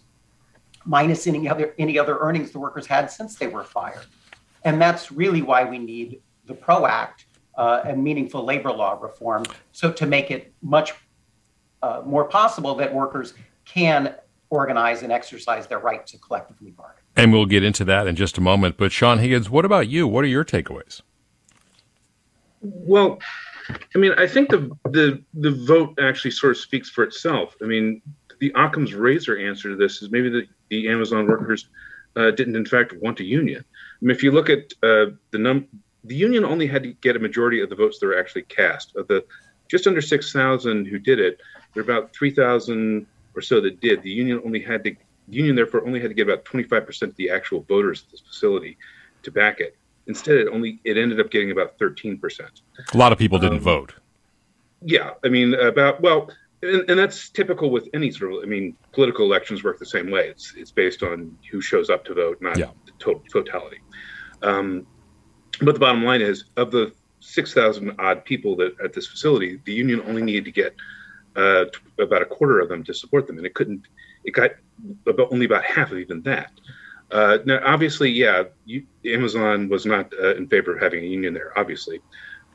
minus 0.85 1.27
any 1.27 1.49
other, 1.49 1.75
any 1.81 1.99
other 1.99 2.19
earnings 2.21 2.53
the 2.53 2.61
workers 2.61 2.87
had 2.87 3.11
since 3.11 3.35
they 3.35 3.49
were 3.49 3.65
fired. 3.65 4.07
And 4.63 4.81
that's 4.81 5.11
really 5.11 5.43
why 5.43 5.65
we 5.65 5.81
need 5.81 6.23
the 6.47 6.55
PRO 6.55 6.87
Act 6.87 7.27
uh, 7.57 7.83
and 7.85 8.03
meaningful 8.03 8.45
labor 8.45 8.73
law 8.73 8.99
reform 9.01 9.45
so 9.73 9.93
to 9.93 10.07
make 10.07 10.31
it 10.31 10.53
much 10.63 10.93
uh, 11.83 12.03
more 12.05 12.25
possible 12.25 12.75
that 12.75 12.93
workers 12.93 13.35
can 13.65 14.15
organize 14.51 15.03
and 15.03 15.13
exercise 15.13 15.67
their 15.67 15.81
right 15.81 16.07
to 16.07 16.19
collectively 16.19 16.71
bargain. 16.71 17.03
And 17.17 17.33
we'll 17.33 17.47
get 17.47 17.63
into 17.63 17.85
that 17.85 18.07
in 18.07 18.17
just 18.17 18.39
a 18.39 18.41
moment. 18.41 18.77
But 18.77 18.93
Sean 18.93 19.19
Higgins, 19.19 19.51
what 19.51 19.65
about 19.65 19.89
you? 19.89 20.09
What 20.09 20.25
are 20.25 20.29
your 20.29 20.45
takeaways? 20.45 21.03
Well, 22.61 23.19
I 23.95 23.99
mean, 23.99 24.13
I 24.17 24.27
think 24.27 24.51
the 24.51 24.71
the 24.85 25.23
the 25.35 25.51
vote 25.51 25.99
actually 26.01 26.33
sort 26.33 26.53
of 26.53 26.59
speaks 26.59 26.91
for 26.91 27.05
itself. 27.05 27.55
I 27.63 27.67
mean, 27.67 28.03
the 28.41 28.53
Occam's 28.55 28.95
razor 28.95 29.39
answer 29.39 29.71
to 29.71 29.77
this 29.77 30.03
is 30.03 30.11
maybe 30.11 30.29
the, 30.29 30.47
the 30.71 30.89
Amazon 30.89 31.27
workers 31.27 31.69
uh, 32.17 32.31
didn't 32.31 32.57
in 32.57 32.67
fact 32.67 32.95
want 32.95 33.21
a 33.21 33.25
union. 33.25 33.65
I 33.65 34.05
mean, 34.05 34.11
if 34.11 34.23
you 34.23 34.33
look 34.33 34.51
at 34.51 34.73
uh, 34.83 35.13
the 35.31 35.39
num, 35.39 35.67
the 36.05 36.15
union 36.15 36.45
only 36.45 36.67
had 36.67 36.83
to 36.83 36.93
get 36.93 37.17
a 37.17 37.19
majority 37.19 37.61
of 37.61 37.71
the 37.71 37.77
votes 37.77 37.99
that 37.99 38.07
were 38.07 38.19
actually 38.19 38.43
cast. 38.43 38.95
Of 38.97 39.09
the 39.09 39.25
just 39.69 39.87
under 39.87 40.01
six 40.01 40.33
thousand 40.33 40.87
who 40.87 40.99
did 40.99 41.19
it, 41.19 41.41
there 41.73 41.83
are 41.83 41.85
about 41.85 42.13
three 42.15 42.31
thousand 42.31 43.07
or 43.35 43.43
so 43.43 43.61
that 43.61 43.81
did. 43.81 44.03
The 44.03 44.11
union 44.11 44.41
only 44.45 44.61
had 44.61 44.85
to 44.85 44.97
the 45.29 45.37
union 45.37 45.57
therefore 45.57 45.87
only 45.87 46.01
had 46.01 46.11
to 46.11 46.15
get 46.15 46.29
about 46.29 46.45
25% 46.45 47.03
of 47.03 47.17
the 47.17 47.31
actual 47.31 47.63
voters 47.63 48.05
at 48.05 48.11
this 48.11 48.21
facility 48.21 48.77
to 49.23 49.31
back 49.31 49.61
it. 49.61 49.77
Instead, 50.07 50.37
it 50.37 50.49
only 50.49 50.81
it 50.85 50.99
ended 50.99 51.19
up 51.19 51.31
getting 51.31 51.51
about 51.51 51.79
13%. 51.79 52.21
A 52.93 52.97
lot 52.97 53.13
of 53.13 53.19
people 53.19 53.39
didn't 53.39 53.59
um, 53.59 53.65
vote. 53.65 53.95
Yeah, 54.83 55.13
I 55.25 55.29
mean 55.29 55.55
about 55.55 56.03
well, 56.03 56.31
and, 56.63 56.89
and, 56.91 56.99
that's 56.99 57.31
typical 57.31 57.71
with 57.71 57.89
any 57.95 58.11
sort 58.11 58.35
of. 58.35 58.43
I 58.43 58.47
mean, 58.47 58.77
political 58.93 59.25
elections 59.25 59.65
work 59.65 59.79
the 59.79 59.87
same 59.87 60.11
way. 60.11 60.29
It's 60.29 60.53
it's 60.59 60.71
based 60.71 61.03
on 61.03 61.39
who 61.51 61.63
shows 61.63 61.89
up 61.89 62.05
to 62.05 62.15
vote, 62.15 62.43
not 62.43 62.59
yeah. 62.59 62.67
the 62.85 62.93
total 62.99 63.23
totality. 63.33 63.79
Um, 64.43 64.87
but 65.61 65.75
the 65.75 65.81
bottom 65.81 66.05
line 66.05 66.21
is, 66.21 66.45
of 66.57 66.71
the 66.71 66.93
6,000 67.21 67.95
odd 67.99 68.25
people 68.25 68.57
that 68.57 68.79
at 68.83 68.93
this 68.93 69.07
facility, 69.07 69.61
the 69.65 69.73
union 69.73 70.03
only 70.07 70.23
needed 70.23 70.45
to 70.45 70.51
get 70.51 70.75
uh, 71.37 71.65
about 71.99 72.23
a 72.23 72.27
quarter 72.27 72.61
of 72.61 72.69
them 72.69 72.85
to 72.85 72.95
support 72.95 73.27
them, 73.27 73.39
and 73.39 73.47
it 73.47 73.55
couldn't. 73.55 73.87
It 74.25 74.33
got 74.33 74.53
about 75.07 75.33
only 75.33 75.47
about 75.47 75.65
half 75.65 75.91
of 75.91 75.99
even 75.99 76.23
that. 76.23 76.53
Uh, 77.11 77.39
now, 77.45 77.61
obviously, 77.65 78.11
yeah, 78.11 78.45
you, 78.65 78.87
Amazon 79.05 79.69
was 79.69 79.85
not 79.87 80.13
uh, 80.21 80.35
in 80.37 80.49
favor 80.49 80.75
of 80.75 80.83
having 80.83 81.05
a 81.05 81.07
union 81.07 81.35
there, 81.35 81.57
obviously. 81.59 82.01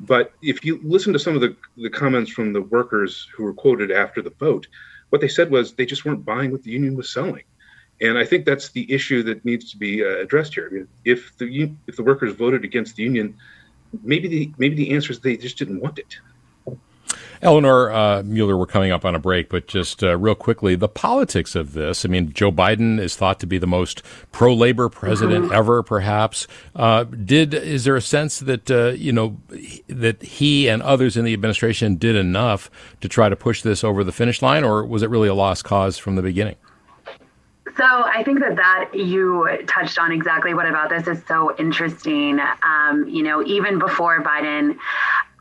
But 0.01 0.34
if 0.41 0.63
you 0.63 0.79
listen 0.84 1.13
to 1.13 1.20
some 1.20 1.36
of 1.36 1.41
the, 1.41 1.56
the 1.77 1.89
comments 1.89 2.32
from 2.32 2.53
the 2.53 2.62
workers 2.62 3.27
who 3.36 3.44
were 3.44 3.53
quoted 3.53 3.91
after 3.91 4.22
the 4.22 4.32
vote, 4.32 4.68
what 5.10 5.22
they 5.22 5.27
said 5.27 5.51
was 5.51 5.74
they 5.74 5.86
just 5.86 6.06
weren't 6.06 6.25
buying 6.25 6.51
what 6.51 6.63
the 6.63 6.72
union 6.72 6.96
was 6.96 7.12
selling. 7.12 7.44
And 8.01 8.18
I 8.18 8.25
think 8.25 8.46
that's 8.46 8.70
the 8.70 8.91
issue 8.91 9.24
that 9.24 9.44
needs 9.44 9.72
to 9.72 9.77
be 9.77 10.03
uh, 10.03 10.20
addressed 10.20 10.53
here. 10.53 10.70
I 10.72 10.74
mean, 10.74 10.88
if 11.03 11.38
the 11.38 11.72
if 11.88 11.96
the 11.98 12.03
workers 12.03 12.34
voted 12.34 12.63
against 12.63 12.96
the 12.96 13.03
union, 13.03 13.36
maybe 14.03 14.27
the 14.27 14.51
maybe 14.58 14.75
the 14.75 14.91
answer 14.91 15.12
is 15.12 15.20
they 15.20 15.36
just 15.38 15.58
didn't 15.58 15.82
want 15.82 16.00
it. 16.00 16.18
Eleanor 17.41 17.89
uh, 17.91 18.22
Mueller, 18.24 18.58
we're 18.58 18.65
coming 18.65 18.91
up 18.91 19.06
on 19.06 19.15
a 19.15 19.20
break, 19.20 19.48
but 19.50 19.65
just 19.68 20.03
uh, 20.03 20.18
real 20.18 20.36
quickly, 20.36 20.75
the 20.75 20.89
politics 20.89 21.56
of 21.56 21.72
this. 21.74 22.03
I 22.03 22.10
mean, 22.10 22.34
Joe 22.34 22.51
Biden 22.51 23.00
is 23.00 23.15
thought 23.15 23.39
to 23.39 23.48
be 23.48 23.58
the 23.58 23.68
most 23.68 24.03
pro-labor 24.34 24.89
president 24.89 25.46
mm-hmm. 25.46 25.53
ever, 25.53 25.82
perhaps. 25.82 26.48
Uh, 26.75 27.06
did 27.06 27.53
is 27.53 27.86
there 27.86 27.96
a 27.96 28.01
sense 28.01 28.39
that 28.39 28.70
uh, 28.70 28.89
you 28.89 29.13
know 29.13 29.38
that 29.88 30.22
he 30.22 30.68
and 30.68 30.82
others 30.82 31.15
in 31.15 31.24
the 31.24 31.34
administration 31.34 31.96
did 31.96 32.15
enough 32.15 32.70
to 33.00 33.08
try 33.08 33.29
to 33.29 33.36
push 33.36 33.62
this 33.62 33.84
over 33.84 34.03
the 34.03 34.12
finish 34.12 34.41
line, 34.41 34.65
or 34.65 34.86
was 34.86 35.01
it 35.01 35.10
really 35.10 35.29
a 35.29 35.34
lost 35.34 35.63
cause 35.63 35.98
from 35.98 36.15
the 36.15 36.22
beginning? 36.22 36.58
So 37.79 37.86
I 37.86 38.24
think 38.25 38.41
that 38.41 38.57
that 38.57 38.89
you 38.93 39.48
touched 39.65 39.98
on 40.00 40.12
exactly 40.12 40.53
what 40.53 40.67
about 40.67 40.89
this 40.89 41.07
is 41.07 41.24
so 41.25 41.55
interesting. 41.55 42.38
Um, 42.62 43.07
you 43.07 43.24
know, 43.24 43.41
even 43.45 43.79
before 43.79 44.21
Biden 44.21 44.77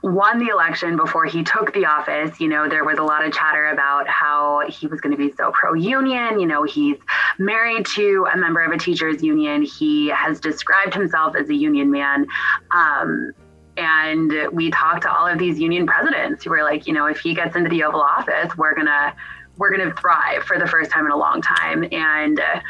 won 0.05 0.39
the 0.39 0.47
election 0.47 0.97
before 0.97 1.25
he 1.25 1.43
took 1.43 1.75
the 1.75 1.85
office, 1.85 2.39
you 2.39 2.47
know, 2.47 2.69
there 2.69 2.85
was 2.85 2.99
a 2.99 3.03
lot 3.03 3.27
of 3.27 3.33
chatter 3.33 3.71
about 3.71 4.07
how 4.07 4.63
he 4.69 4.87
was 4.87 5.01
going 5.01 5.11
to 5.11 5.19
be 5.19 5.35
so 5.35 5.51
pro 5.51 5.75
union. 5.75 6.39
You 6.39 6.47
know, 6.47 6.63
he's 6.63 6.97
married 7.41 7.87
to 7.97 8.29
a 8.33 8.37
member 8.37 8.63
of 8.63 8.71
a 8.71 8.79
teachers 8.79 9.21
union. 9.21 9.63
He 9.63 10.07
has 10.07 10.39
described 10.39 10.95
himself 10.95 11.35
as 11.35 11.49
a 11.49 11.55
union 11.57 11.91
man. 11.91 12.25
Um, 12.71 13.33
and 13.77 14.33
we 14.53 14.71
talked 14.71 15.03
to 15.03 15.13
all 15.13 15.27
of 15.27 15.41
these 15.41 15.59
union 15.59 15.89
presidents 15.89 16.45
who 16.45 16.51
were 16.51 16.63
like, 16.63 16.87
you 16.87 16.93
know, 16.93 17.07
if 17.07 17.19
he 17.19 17.35
gets 17.35 17.57
into 17.57 17.69
the 17.69 17.83
Oval 17.83 18.01
Office, 18.01 18.57
we're 18.57 18.77
gonna 18.77 19.13
we're 19.59 19.77
gonna 19.77 19.95
thrive 19.95 20.45
for 20.45 20.59
the 20.59 20.67
first 20.67 20.91
time 20.91 21.05
in 21.05 21.13
a 21.13 21.17
long 21.17 21.43
time. 21.43 21.87
And 21.93 22.41
uh, 22.41 22.61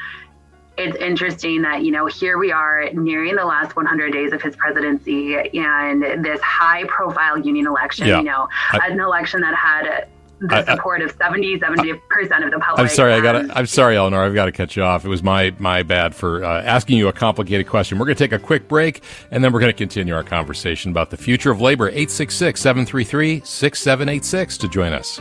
it's 0.78 0.96
interesting 0.96 1.62
that 1.62 1.84
you 1.84 1.90
know 1.90 2.06
here 2.06 2.38
we 2.38 2.52
are 2.52 2.88
nearing 2.92 3.34
the 3.34 3.44
last 3.44 3.76
100 3.76 4.12
days 4.12 4.32
of 4.32 4.40
his 4.40 4.56
presidency 4.56 5.34
and 5.58 6.24
this 6.24 6.40
high 6.40 6.84
profile 6.84 7.38
union 7.38 7.66
election 7.66 8.06
yeah. 8.06 8.18
you 8.18 8.24
know 8.24 8.48
I, 8.70 8.88
an 8.88 9.00
election 9.00 9.40
that 9.40 9.54
had 9.54 10.08
the 10.40 10.64
support 10.64 11.02
I, 11.02 11.06
of 11.06 11.16
70 11.18 11.58
70 11.58 11.94
percent 12.08 12.44
of 12.44 12.52
the 12.52 12.60
public. 12.60 12.78
I'm 12.78 12.88
sorry 12.88 13.12
i 13.12 13.20
got 13.20 13.56
i'm 13.56 13.66
sorry 13.66 13.96
eleanor 13.96 14.22
i've 14.22 14.34
got 14.34 14.44
to 14.44 14.52
cut 14.52 14.76
you 14.76 14.84
off. 14.84 15.04
It 15.04 15.08
was 15.08 15.22
my 15.22 15.52
my 15.58 15.82
bad 15.82 16.14
for 16.14 16.44
uh, 16.44 16.62
asking 16.62 16.96
you 16.96 17.08
a 17.08 17.12
complicated 17.12 17.66
question. 17.66 17.98
We're 17.98 18.06
going 18.06 18.16
to 18.16 18.24
take 18.24 18.32
a 18.32 18.38
quick 18.38 18.68
break 18.68 19.02
and 19.32 19.42
then 19.42 19.52
we're 19.52 19.60
going 19.60 19.72
to 19.72 19.76
continue 19.76 20.14
our 20.14 20.22
conversation 20.22 20.92
about 20.92 21.10
the 21.10 21.16
future 21.16 21.50
of 21.50 21.60
labor. 21.60 21.88
866 21.88 22.60
733 22.60 23.40
6786 23.44 24.58
to 24.58 24.68
join 24.68 24.92
us 24.92 25.20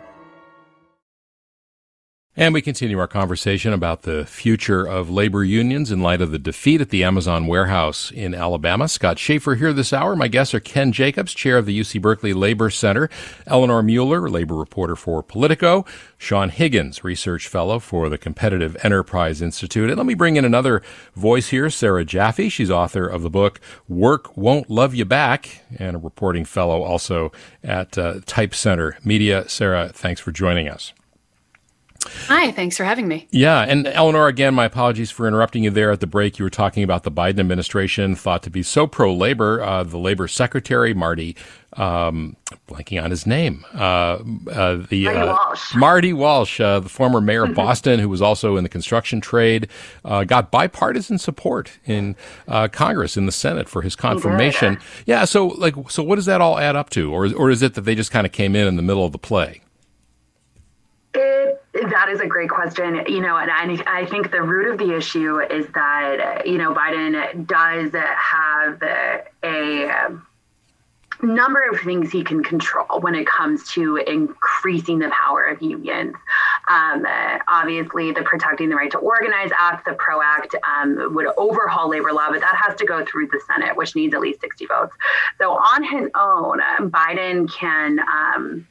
And 2.37 2.53
we 2.53 2.61
continue 2.61 2.97
our 2.97 3.09
conversation 3.09 3.73
about 3.73 4.03
the 4.03 4.25
future 4.25 4.87
of 4.87 5.09
labor 5.09 5.43
unions 5.43 5.91
in 5.91 5.99
light 5.99 6.21
of 6.21 6.31
the 6.31 6.39
defeat 6.39 6.79
at 6.79 6.89
the 6.89 7.03
Amazon 7.03 7.45
warehouse 7.45 8.09
in 8.09 8.33
Alabama. 8.33 8.87
Scott 8.87 9.19
Shafer 9.19 9.55
here 9.55 9.73
this 9.73 9.91
hour. 9.91 10.15
My 10.15 10.29
guests 10.29 10.53
are 10.53 10.61
Ken 10.61 10.93
Jacobs, 10.93 11.33
chair 11.33 11.57
of 11.57 11.65
the 11.65 11.77
UC 11.77 12.01
Berkeley 12.01 12.31
Labor 12.31 12.69
Center, 12.69 13.09
Eleanor 13.47 13.83
Mueller, 13.83 14.29
labor 14.29 14.55
reporter 14.55 14.95
for 14.95 15.21
Politico, 15.21 15.83
Sean 16.17 16.47
Higgins, 16.47 17.03
research 17.03 17.49
fellow 17.49 17.79
for 17.79 18.07
the 18.07 18.17
Competitive 18.17 18.77
Enterprise 18.81 19.41
Institute. 19.41 19.89
And 19.89 19.97
let 19.97 20.05
me 20.05 20.13
bring 20.13 20.37
in 20.37 20.45
another 20.45 20.81
voice 21.13 21.49
here, 21.49 21.69
Sarah 21.69 22.05
Jaffe. 22.05 22.47
She's 22.47 22.71
author 22.71 23.05
of 23.05 23.23
the 23.23 23.29
book 23.29 23.59
Work 23.89 24.37
Won't 24.37 24.69
Love 24.69 24.95
You 24.95 25.03
Back 25.03 25.63
and 25.77 25.97
a 25.97 25.99
reporting 25.99 26.45
fellow 26.45 26.81
also 26.81 27.33
at 27.61 27.97
uh, 27.97 28.21
Type 28.25 28.55
Center 28.55 28.97
Media. 29.03 29.49
Sarah, 29.49 29.89
thanks 29.89 30.21
for 30.21 30.31
joining 30.31 30.69
us. 30.69 30.93
Hi, 32.27 32.51
thanks 32.51 32.77
for 32.77 32.83
having 32.83 33.07
me. 33.07 33.27
Yeah, 33.29 33.61
and 33.61 33.85
Eleanor, 33.87 34.27
again, 34.27 34.55
my 34.55 34.65
apologies 34.65 35.11
for 35.11 35.27
interrupting 35.27 35.63
you 35.63 35.69
there 35.69 35.91
at 35.91 35.99
the 35.99 36.07
break. 36.07 36.39
You 36.39 36.45
were 36.45 36.49
talking 36.49 36.83
about 36.83 37.03
the 37.03 37.11
Biden 37.11 37.39
administration 37.39 38.15
thought 38.15 38.41
to 38.43 38.49
be 38.49 38.63
so 38.63 38.87
pro 38.87 39.13
labor. 39.13 39.61
Uh, 39.61 39.83
the 39.83 39.97
labor 39.97 40.27
secretary, 40.27 40.93
Marty, 40.93 41.35
um, 41.73 42.35
blanking 42.67 43.01
on 43.01 43.11
his 43.11 43.27
name, 43.27 43.65
uh, 43.75 44.17
uh, 44.51 44.77
the 44.89 45.05
Marty 45.05 45.19
uh, 45.19 45.25
Walsh, 45.27 45.75
Marty 45.75 46.13
Walsh 46.13 46.59
uh, 46.59 46.79
the 46.79 46.89
former 46.89 47.21
mayor 47.21 47.43
of 47.43 47.53
Boston, 47.53 47.99
who 47.99 48.09
was 48.09 48.21
also 48.21 48.57
in 48.57 48.63
the 48.63 48.69
construction 48.69 49.21
trade, 49.21 49.67
uh, 50.03 50.23
got 50.23 50.51
bipartisan 50.51 51.19
support 51.19 51.79
in 51.85 52.15
Congress 52.71 53.15
in 53.15 53.25
the 53.25 53.31
Senate 53.31 53.69
for 53.69 53.83
his 53.83 53.95
confirmation. 53.95 54.79
Yeah, 55.05 55.25
so 55.25 55.47
like, 55.47 55.75
so 55.89 56.01
what 56.01 56.15
does 56.15 56.25
that 56.25 56.41
all 56.41 56.57
add 56.57 56.75
up 56.75 56.89
to, 56.91 57.13
or 57.13 57.31
or 57.33 57.51
is 57.51 57.61
it 57.61 57.75
that 57.75 57.81
they 57.81 57.93
just 57.93 58.11
kind 58.11 58.25
of 58.25 58.31
came 58.31 58.55
in 58.55 58.67
in 58.67 58.75
the 58.75 58.83
middle 58.83 59.05
of 59.05 59.11
the 59.11 59.19
play? 59.19 59.61
That 61.73 62.09
is 62.09 62.19
a 62.19 62.27
great 62.27 62.49
question. 62.49 63.03
You 63.07 63.21
know, 63.21 63.37
and 63.37 63.49
I, 63.49 64.01
I 64.01 64.05
think 64.05 64.31
the 64.31 64.41
root 64.41 64.71
of 64.71 64.77
the 64.77 64.95
issue 64.95 65.39
is 65.39 65.67
that, 65.73 66.45
you 66.45 66.57
know, 66.57 66.73
Biden 66.73 67.47
does 67.47 67.93
have 67.93 68.81
a, 69.43 70.19
number 71.23 71.63
of 71.69 71.79
things 71.81 72.11
he 72.11 72.23
can 72.23 72.43
control 72.43 72.99
when 72.99 73.15
it 73.15 73.27
comes 73.27 73.69
to 73.69 73.97
increasing 73.97 74.99
the 74.99 75.09
power 75.09 75.43
of 75.45 75.61
unions. 75.61 76.15
Um, 76.67 77.05
obviously, 77.47 78.11
the 78.11 78.23
Protecting 78.23 78.69
the 78.69 78.75
Right 78.75 78.91
to 78.91 78.97
Organize 78.97 79.51
Act, 79.57 79.85
the 79.85 79.93
PRO 79.93 80.21
Act, 80.21 80.55
um, 80.63 81.13
would 81.13 81.27
overhaul 81.37 81.89
labor 81.89 82.11
law, 82.11 82.29
but 82.31 82.41
that 82.41 82.55
has 82.55 82.77
to 82.79 82.85
go 82.85 83.05
through 83.05 83.27
the 83.27 83.39
Senate, 83.45 83.75
which 83.75 83.95
needs 83.95 84.13
at 84.13 84.21
least 84.21 84.41
60 84.41 84.65
votes. 84.67 84.95
So, 85.37 85.51
on 85.51 85.83
his 85.83 86.09
own, 86.15 86.59
Biden 86.89 87.51
can. 87.51 87.99
Um, 87.99 88.67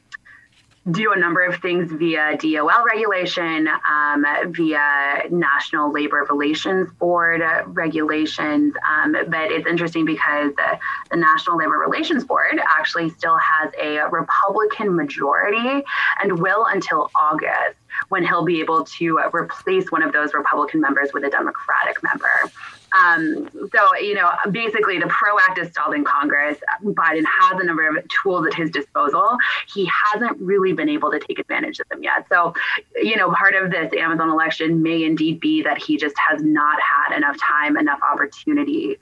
do 0.89 1.13
a 1.13 1.15
number 1.19 1.45
of 1.45 1.61
things 1.61 1.91
via 1.91 2.35
DOL 2.37 2.83
regulation, 2.83 3.67
um, 3.67 4.25
via 4.47 5.23
National 5.29 5.91
Labor 5.91 6.25
Relations 6.27 6.91
Board 6.93 7.43
regulations. 7.67 8.73
Um, 8.89 9.11
but 9.11 9.51
it's 9.51 9.67
interesting 9.67 10.05
because 10.05 10.55
the, 10.55 10.79
the, 11.11 11.17
National 11.17 11.57
Labor 11.57 11.77
Relations 11.77 12.23
Board 12.23 12.59
actually 12.67 13.11
still 13.11 13.37
has 13.37 13.71
a 13.79 14.09
Republican 14.09 14.95
majority 14.95 15.83
and 16.19 16.39
will 16.39 16.65
until 16.65 17.11
August 17.13 17.77
when 18.09 18.25
he'll 18.25 18.45
be 18.45 18.59
able 18.59 18.83
to 18.83 19.19
replace 19.33 19.91
one 19.91 20.01
of 20.01 20.13
those 20.13 20.33
Republican 20.33 20.81
members 20.81 21.11
with 21.13 21.23
a 21.23 21.29
Democratic 21.29 22.01
member. 22.01 22.51
Um, 22.93 23.49
so, 23.73 23.95
you 23.97 24.15
know, 24.15 24.31
basically 24.51 24.99
the 24.99 25.07
PRO 25.07 25.37
Act 25.39 25.57
is 25.59 25.69
stalled 25.69 25.95
in 25.95 26.03
Congress. 26.03 26.57
Biden 26.83 27.23
has 27.25 27.59
a 27.59 27.63
number 27.63 27.87
of 27.87 28.03
tools 28.09 28.45
at 28.47 28.53
his 28.53 28.69
disposal. 28.69 29.37
He 29.67 29.89
hasn't 30.05 30.39
really 30.39 30.73
been 30.73 30.89
able 30.89 31.11
to 31.11 31.19
take 31.19 31.39
advantage 31.39 31.79
of 31.79 31.87
them 31.89 32.03
yet. 32.03 32.25
So, 32.29 32.53
you 32.95 33.15
know, 33.15 33.31
part 33.31 33.55
of 33.55 33.71
this 33.71 33.93
Amazon 33.97 34.29
election 34.29 34.81
may 34.81 35.03
indeed 35.03 35.39
be 35.39 35.61
that 35.63 35.81
he 35.81 35.97
just 35.97 36.15
has 36.17 36.41
not 36.41 36.79
had 36.81 37.15
enough 37.15 37.37
time, 37.39 37.77
enough 37.77 37.99
opportunity 38.01 38.97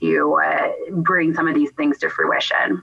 to 0.00 0.40
uh, 0.42 0.72
bring 0.90 1.34
some 1.34 1.46
of 1.46 1.54
these 1.54 1.70
things 1.72 1.98
to 1.98 2.08
fruition. 2.08 2.82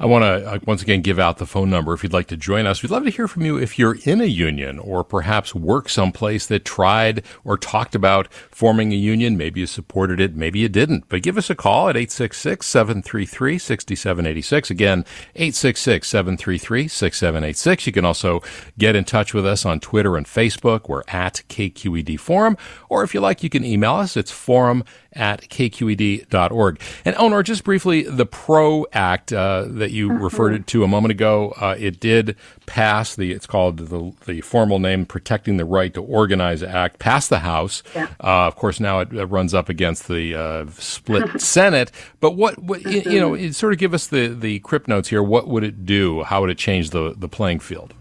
I 0.00 0.06
want 0.06 0.22
to 0.22 0.48
uh, 0.48 0.58
once 0.64 0.80
again 0.80 1.00
give 1.00 1.18
out 1.18 1.38
the 1.38 1.46
phone 1.46 1.70
number 1.70 1.92
if 1.92 2.04
you'd 2.04 2.12
like 2.12 2.28
to 2.28 2.36
join 2.36 2.66
us. 2.66 2.82
We'd 2.82 2.90
love 2.90 3.02
to 3.04 3.10
hear 3.10 3.26
from 3.26 3.44
you 3.44 3.56
if 3.56 3.78
you're 3.80 3.96
in 4.04 4.20
a 4.20 4.26
union 4.26 4.78
or 4.78 5.02
perhaps 5.02 5.56
work 5.56 5.88
someplace 5.88 6.46
that 6.46 6.64
tried 6.64 7.24
or 7.42 7.58
talked 7.58 7.96
about 7.96 8.32
forming 8.32 8.92
a 8.92 8.96
union. 8.96 9.36
Maybe 9.36 9.58
you 9.60 9.66
supported 9.66 10.20
it, 10.20 10.36
maybe 10.36 10.60
you 10.60 10.68
didn't. 10.68 11.08
But 11.08 11.22
give 11.22 11.36
us 11.36 11.50
a 11.50 11.56
call 11.56 11.88
at 11.88 11.96
866 11.96 12.64
733 12.64 13.58
6786. 13.58 14.70
Again, 14.70 15.04
866 15.34 16.06
733 16.06 16.86
6786. 16.86 17.86
You 17.86 17.92
can 17.92 18.04
also 18.04 18.40
get 18.78 18.94
in 18.94 19.04
touch 19.04 19.34
with 19.34 19.46
us 19.46 19.66
on 19.66 19.80
Twitter 19.80 20.16
and 20.16 20.26
Facebook. 20.26 20.88
We're 20.88 21.02
at 21.08 21.42
KQED 21.48 22.20
Forum. 22.20 22.56
Or 22.88 23.02
if 23.02 23.14
you 23.14 23.20
like, 23.20 23.42
you 23.42 23.50
can 23.50 23.64
email 23.64 23.94
us. 23.94 24.16
It's 24.16 24.30
forum 24.30 24.84
at 25.18 25.42
kqed.org. 25.42 26.80
And 27.04 27.16
Eleanor, 27.16 27.42
just 27.42 27.64
briefly, 27.64 28.02
the 28.02 28.24
PRO 28.24 28.86
Act 28.92 29.32
uh, 29.32 29.66
that 29.68 29.90
you 29.90 30.08
mm-hmm. 30.08 30.22
referred 30.22 30.66
to 30.68 30.84
a 30.84 30.88
moment 30.88 31.12
ago, 31.12 31.52
uh, 31.60 31.74
it 31.78 32.00
did 32.00 32.36
pass 32.66 33.16
the, 33.16 33.32
it's 33.32 33.46
called 33.46 33.78
the, 33.78 34.12
the 34.26 34.40
formal 34.40 34.78
name 34.78 35.04
Protecting 35.04 35.56
the 35.56 35.64
Right 35.64 35.92
to 35.94 36.02
Organize 36.02 36.62
Act, 36.62 36.98
passed 36.98 37.30
the 37.30 37.40
House. 37.40 37.82
Yeah. 37.94 38.08
Uh, 38.22 38.46
of 38.46 38.56
course, 38.56 38.80
now 38.80 39.00
it, 39.00 39.12
it, 39.12 39.26
runs 39.26 39.52
up 39.52 39.68
against 39.68 40.08
the 40.08 40.34
uh, 40.34 40.66
split 40.78 41.40
Senate. 41.40 41.90
But 42.20 42.32
what, 42.32 42.58
what 42.58 42.80
mm-hmm. 42.82 43.10
you 43.10 43.20
know, 43.20 43.34
it 43.34 43.54
sort 43.54 43.72
of 43.72 43.78
give 43.78 43.92
us 43.92 44.06
the, 44.06 44.28
the 44.28 44.60
crypt 44.60 44.88
notes 44.88 45.08
here. 45.08 45.22
What 45.22 45.48
would 45.48 45.64
it 45.64 45.84
do? 45.84 46.22
How 46.22 46.40
would 46.40 46.50
it 46.50 46.58
change 46.58 46.90
the, 46.90 47.14
the 47.16 47.28
playing 47.28 47.58
field? 47.60 47.94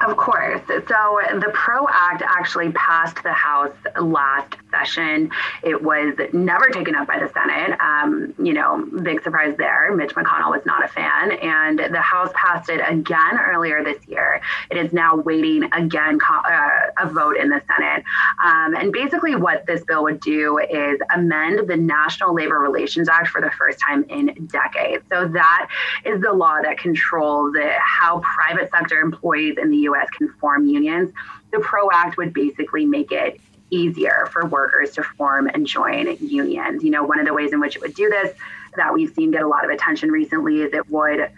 Of 0.00 0.16
course. 0.16 0.60
So 0.68 1.20
the 1.40 1.50
PRO 1.52 1.88
Act 1.90 2.22
actually 2.24 2.70
passed 2.72 3.20
the 3.24 3.32
House 3.32 3.74
last 4.00 4.54
session. 4.70 5.30
It 5.64 5.82
was 5.82 6.14
never 6.32 6.68
taken 6.68 6.94
up 6.94 7.08
by 7.08 7.18
the 7.18 7.28
Senate. 7.32 7.76
Um, 7.80 8.32
you 8.38 8.52
know, 8.52 8.86
big 9.02 9.24
surprise 9.24 9.56
there. 9.58 9.92
Mitch 9.96 10.14
McConnell 10.14 10.50
was 10.50 10.64
not 10.64 10.84
a 10.84 10.88
fan. 10.88 11.32
And 11.32 11.80
the 11.92 12.00
House 12.00 12.30
passed 12.34 12.70
it 12.70 12.80
again 12.86 13.40
earlier 13.40 13.82
this 13.82 13.98
year. 14.06 14.40
It 14.70 14.76
is 14.76 14.92
now 14.92 15.16
waiting 15.16 15.64
again 15.72 16.20
uh, 16.30 16.70
a 17.00 17.08
vote 17.08 17.36
in 17.36 17.48
the 17.48 17.60
Senate. 17.66 18.04
Um, 18.44 18.76
and 18.76 18.92
basically, 18.92 19.34
what 19.34 19.66
this 19.66 19.82
bill 19.82 20.04
would 20.04 20.20
do 20.20 20.58
is 20.58 21.00
amend 21.12 21.68
the 21.68 21.76
National 21.76 22.32
Labor 22.34 22.60
Relations 22.60 23.08
Act 23.08 23.28
for 23.28 23.40
the 23.40 23.50
first 23.50 23.80
time 23.80 24.04
in 24.08 24.46
decades. 24.46 25.02
So 25.10 25.26
that 25.26 25.68
is 26.04 26.20
the 26.20 26.32
law 26.32 26.58
that 26.62 26.78
controls 26.78 27.56
how 27.80 28.20
private 28.20 28.70
sector 28.70 29.00
employees 29.00 29.56
in 29.60 29.70
the 29.70 29.87
U.S. 29.88 30.08
can 30.16 30.28
form 30.40 30.66
unions. 30.66 31.12
The 31.52 31.60
PRO 31.60 31.88
Act 31.92 32.16
would 32.16 32.32
basically 32.32 32.84
make 32.86 33.12
it 33.12 33.40
easier 33.70 34.28
for 34.32 34.46
workers 34.46 34.92
to 34.92 35.02
form 35.02 35.48
and 35.52 35.66
join 35.66 36.16
unions. 36.20 36.82
You 36.82 36.90
know, 36.90 37.04
one 37.04 37.20
of 37.20 37.26
the 37.26 37.34
ways 37.34 37.52
in 37.52 37.60
which 37.60 37.76
it 37.76 37.82
would 37.82 37.94
do 37.94 38.08
this 38.08 38.36
that 38.76 38.92
we've 38.92 39.12
seen 39.14 39.30
get 39.30 39.42
a 39.42 39.48
lot 39.48 39.64
of 39.64 39.70
attention 39.70 40.10
recently 40.10 40.62
is 40.62 40.72
it 40.72 40.88
would 40.90 41.30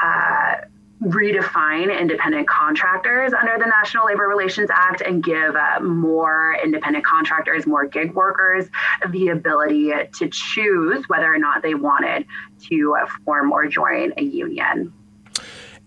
uh, 0.00 0.54
redefine 1.02 1.98
independent 1.98 2.48
contractors 2.48 3.32
under 3.32 3.58
the 3.58 3.66
National 3.66 4.06
Labor 4.06 4.26
Relations 4.28 4.70
Act 4.72 5.02
and 5.02 5.22
give 5.22 5.54
uh, 5.54 5.80
more 5.80 6.56
independent 6.62 7.04
contractors, 7.04 7.66
more 7.66 7.86
gig 7.86 8.14
workers, 8.14 8.66
the 9.10 9.28
ability 9.28 9.92
to 10.14 10.28
choose 10.28 11.08
whether 11.08 11.32
or 11.32 11.38
not 11.38 11.62
they 11.62 11.74
wanted 11.74 12.26
to 12.68 12.96
uh, 13.00 13.06
form 13.24 13.52
or 13.52 13.66
join 13.66 14.12
a 14.16 14.22
union. 14.22 14.92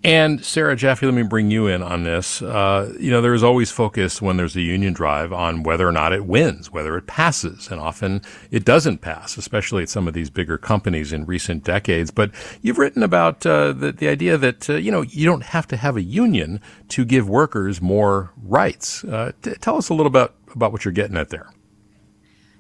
And 0.03 0.45
Sarah 0.45 0.75
Jaffe, 0.75 1.05
let 1.05 1.15
me 1.15 1.23
bring 1.23 1.49
you 1.49 1.67
in 1.67 1.81
on 1.81 2.03
this. 2.03 2.41
Uh, 2.41 2.93
you 2.99 3.10
know, 3.10 3.19
there 3.19 3.33
is 3.33 3.43
always 3.43 3.71
focus 3.71 4.21
when 4.21 4.38
there's 4.38 4.55
a 4.55 4.62
union 4.62 4.93
drive 4.93 5.33
on 5.33 5.63
whether 5.63 5.88
or 5.88 5.91
not 5.91 6.13
it 6.13 6.25
wins, 6.25 6.71
whether 6.71 6.95
it 6.97 7.07
passes, 7.07 7.69
and 7.71 7.81
often 7.81 8.21
it 8.51 8.63
doesn't 8.63 8.99
pass, 8.99 9.38
especially 9.38 9.83
at 9.83 9.89
some 9.89 10.07
of 10.07 10.13
these 10.13 10.29
bigger 10.29 10.57
companies 10.57 11.12
in 11.12 11.25
recent 11.25 11.63
decades. 11.63 12.12
But 12.12 12.31
you've 12.62 12.77
written 12.77 13.01
about 13.01 13.45
uh, 13.45 13.73
the, 13.73 13.91
the 13.91 14.07
idea 14.07 14.38
that 14.38 14.69
uh, 14.69 14.75
you 14.75 14.91
know 14.91 15.01
you 15.01 15.25
don't 15.25 15.43
have 15.43 15.67
to 15.69 15.77
have 15.77 15.97
a 15.97 16.03
union 16.03 16.62
to 16.89 17.03
give 17.03 17.27
workers 17.27 17.81
more 17.81 18.31
rights. 18.43 19.03
Uh, 19.03 19.31
t- 19.41 19.55
tell 19.55 19.77
us 19.77 19.89
a 19.89 19.95
little 19.95 20.12
bit 20.12 20.31
about 20.53 20.71
what 20.71 20.86
you're 20.86 20.91
getting 20.91 21.17
at 21.17 21.29
there. 21.29 21.49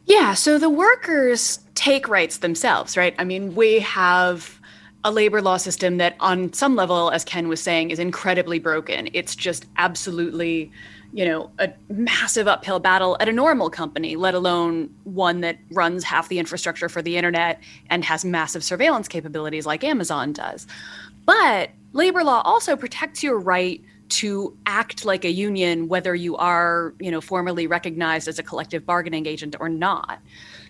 Yeah, 0.05 0.33
so 0.33 0.57
the 0.57 0.69
workers 0.69 1.59
take 1.75 2.07
rights 2.07 2.37
themselves, 2.37 2.95
right? 2.95 3.13
I 3.19 3.25
mean, 3.25 3.55
we 3.55 3.79
have 3.79 4.56
a 5.03 5.11
labor 5.11 5.41
law 5.41 5.57
system 5.57 5.97
that, 5.97 6.15
on 6.19 6.51
some 6.53 6.75
level, 6.75 7.11
as 7.11 7.23
Ken 7.23 7.47
was 7.47 7.61
saying, 7.61 7.91
is 7.91 7.99
incredibly 7.99 8.59
broken. 8.59 9.09
It's 9.13 9.35
just 9.35 9.65
absolutely, 9.77 10.71
you 11.13 11.25
know, 11.25 11.51
a 11.59 11.71
massive 11.89 12.47
uphill 12.47 12.79
battle 12.79 13.15
at 13.19 13.29
a 13.29 13.31
normal 13.31 13.69
company, 13.69 14.15
let 14.15 14.33
alone 14.33 14.93
one 15.03 15.41
that 15.41 15.57
runs 15.71 16.03
half 16.03 16.29
the 16.29 16.39
infrastructure 16.39 16.89
for 16.89 17.01
the 17.01 17.15
internet 17.15 17.61
and 17.89 18.03
has 18.03 18.25
massive 18.25 18.63
surveillance 18.63 19.07
capabilities 19.07 19.65
like 19.65 19.83
Amazon 19.83 20.33
does. 20.33 20.67
But 21.25 21.71
labor 21.93 22.23
law 22.23 22.41
also 22.43 22.75
protects 22.75 23.23
your 23.23 23.39
right 23.39 23.81
to 24.09 24.57
act 24.65 25.03
like 25.03 25.25
a 25.25 25.29
union 25.29 25.89
whether 25.89 26.15
you 26.15 26.37
are 26.37 26.93
you 26.99 27.11
know 27.11 27.19
formally 27.19 27.67
recognized 27.67 28.27
as 28.29 28.39
a 28.39 28.43
collective 28.43 28.85
bargaining 28.85 29.25
agent 29.25 29.55
or 29.59 29.67
not 29.67 30.19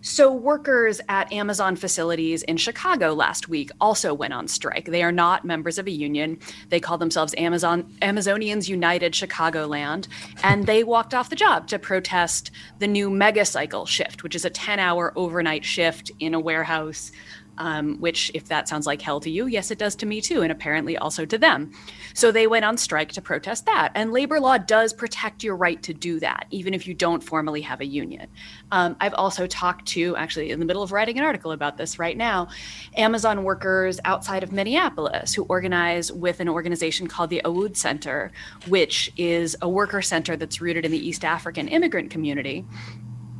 so, 0.01 0.31
workers 0.31 1.01
at 1.10 1.31
Amazon 1.31 1.75
facilities 1.75 2.43
in 2.43 2.57
Chicago 2.57 3.13
last 3.13 3.49
week 3.49 3.71
also 3.81 4.13
went 4.13 4.33
on 4.33 4.47
strike. 4.47 4.86
They 4.86 5.03
are 5.03 5.12
not 5.12 5.45
members 5.45 5.77
of 5.77 5.88
a 5.88 5.91
union. 5.91 6.39
They 6.69 6.79
call 6.79 6.97
themselves 6.97 7.33
Amazon 7.38 7.95
Amazonians 8.01 8.69
United 8.69 9.13
Chicagoland, 9.13 10.07
and 10.43 10.65
they 10.65 10.83
walked 10.83 11.13
off 11.13 11.29
the 11.29 11.36
job 11.36 11.67
to 11.67 11.79
protest 11.79 12.51
the 12.79 12.88
new 12.88 13.10
mega 13.10 13.45
cycle 13.45 13.86
shift, 13.86 14.23
which 14.23 14.36
is 14.36 14.45
a 14.45 14.49
10-hour 14.49 15.13
overnight 15.15 15.65
shift 15.65 16.12
in 16.19 16.33
a 16.33 16.39
warehouse 16.39 17.12
um, 17.58 18.00
which, 18.00 18.32
if 18.34 18.48
that 18.48 18.67
sounds 18.67 18.86
like 18.86 19.02
hell 19.02 19.20
to 19.22 19.30
you, 19.30 19.48
yes, 19.48 19.72
it 19.72 19.78
does 19.78 19.96
to 19.98 20.06
me 20.06 20.22
too, 20.22 20.41
and 20.41 20.52
apparently 20.52 20.98
also 20.98 21.26
to 21.26 21.38
them. 21.38 21.72
So 22.13 22.32
they 22.32 22.48
went 22.48 22.65
on 22.65 22.78
strike 22.78 23.12
to 23.13 23.22
protest 23.22 23.65
that. 23.65 23.91
And 23.96 24.12
labor 24.12 24.39
law 24.39 24.58
does 24.58 24.93
protect 24.93 25.43
your 25.43 25.56
right 25.56 25.82
to 25.84 25.93
do 25.93 26.20
that, 26.20 26.48
even 26.52 26.74
if 26.74 26.88
you 26.88 26.93
don't 26.93 27.24
formally 27.24 27.62
have 27.62 27.82
a 27.82 27.86
union. 27.86 28.28
Um, 28.72 28.96
I've 29.00 29.13
also 29.13 29.48
talked 29.48 29.86
to, 29.88 30.15
actually, 30.15 30.52
in 30.52 30.60
the 30.60 30.65
middle 30.65 30.84
of 30.84 30.91
writing 30.91 31.17
an 31.17 31.24
article 31.24 31.52
about 31.52 31.78
this 31.78 32.00
right 32.00 32.17
now, 32.17 32.50
Amazon 32.96 33.43
workers 33.43 34.00
outside 34.06 34.43
of 34.43 34.52
Minneapolis 34.52 35.34
who 35.34 35.43
organize 35.43 36.12
with 36.12 36.39
an 36.39 36.50
organization 36.50 37.08
called 37.08 37.30
the 37.30 37.41
Awood 37.46 37.78
Center, 37.78 38.32
which 38.67 39.12
is 39.17 39.56
a 39.62 39.70
worker 39.70 40.02
center 40.02 40.36
that's 40.36 40.62
rooted 40.62 40.86
in 40.86 40.91
the 40.91 41.08
East 41.08 41.24
African 41.24 41.67
immigrant 41.67 42.12
community. 42.12 42.65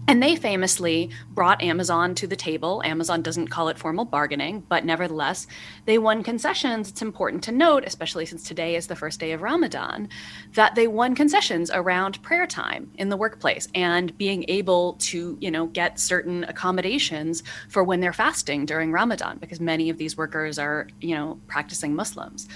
And 0.10 0.24
they 0.24 0.38
famously 0.38 1.10
brought 1.32 1.62
Amazon 1.62 2.16
to 2.16 2.28
the 2.28 2.36
table. 2.38 2.82
Amazon 2.86 3.22
doesn't 3.22 3.50
call 3.50 3.68
it 3.68 3.78
formal 3.78 4.06
bargaining, 4.06 4.62
but 4.62 4.86
nevertheless, 4.86 5.48
they 5.84 5.98
won 5.98 6.24
concessions. 6.24 6.88
It's 6.88 7.02
important 7.02 7.44
to 7.44 7.52
note, 7.52 7.84
especially 7.86 8.26
since 8.26 8.44
today 8.44 8.78
is 8.78 8.88
the 8.88 8.96
first 8.96 9.20
day 9.20 9.34
of 9.34 9.42
Ramadan, 9.42 10.08
that 10.54 10.76
they 10.76 10.88
won 10.88 11.14
concessions 11.14 11.70
around 11.74 12.24
prayer 12.24 12.48
time 12.48 12.90
in 12.96 13.10
the 13.10 13.18
workplace 13.18 13.68
and 13.76 14.18
being 14.18 14.46
able 14.48 14.94
to, 14.94 15.38
you 15.42 15.52
know, 15.52 15.66
get 15.66 16.00
certain 16.00 16.46
accommodations 16.46 17.44
for 17.68 17.84
when 17.84 18.00
they're 18.00 18.14
fasting 18.14 18.66
during 18.66 18.94
Ramadan, 18.94 19.38
because 19.40 19.60
many 19.60 19.90
of 19.90 19.98
these 19.98 20.16
workers 20.16 20.58
are, 20.58 20.88
you 21.02 21.16
know, 21.16 21.38
practicing 21.48 21.94
Muslims. 21.94 22.48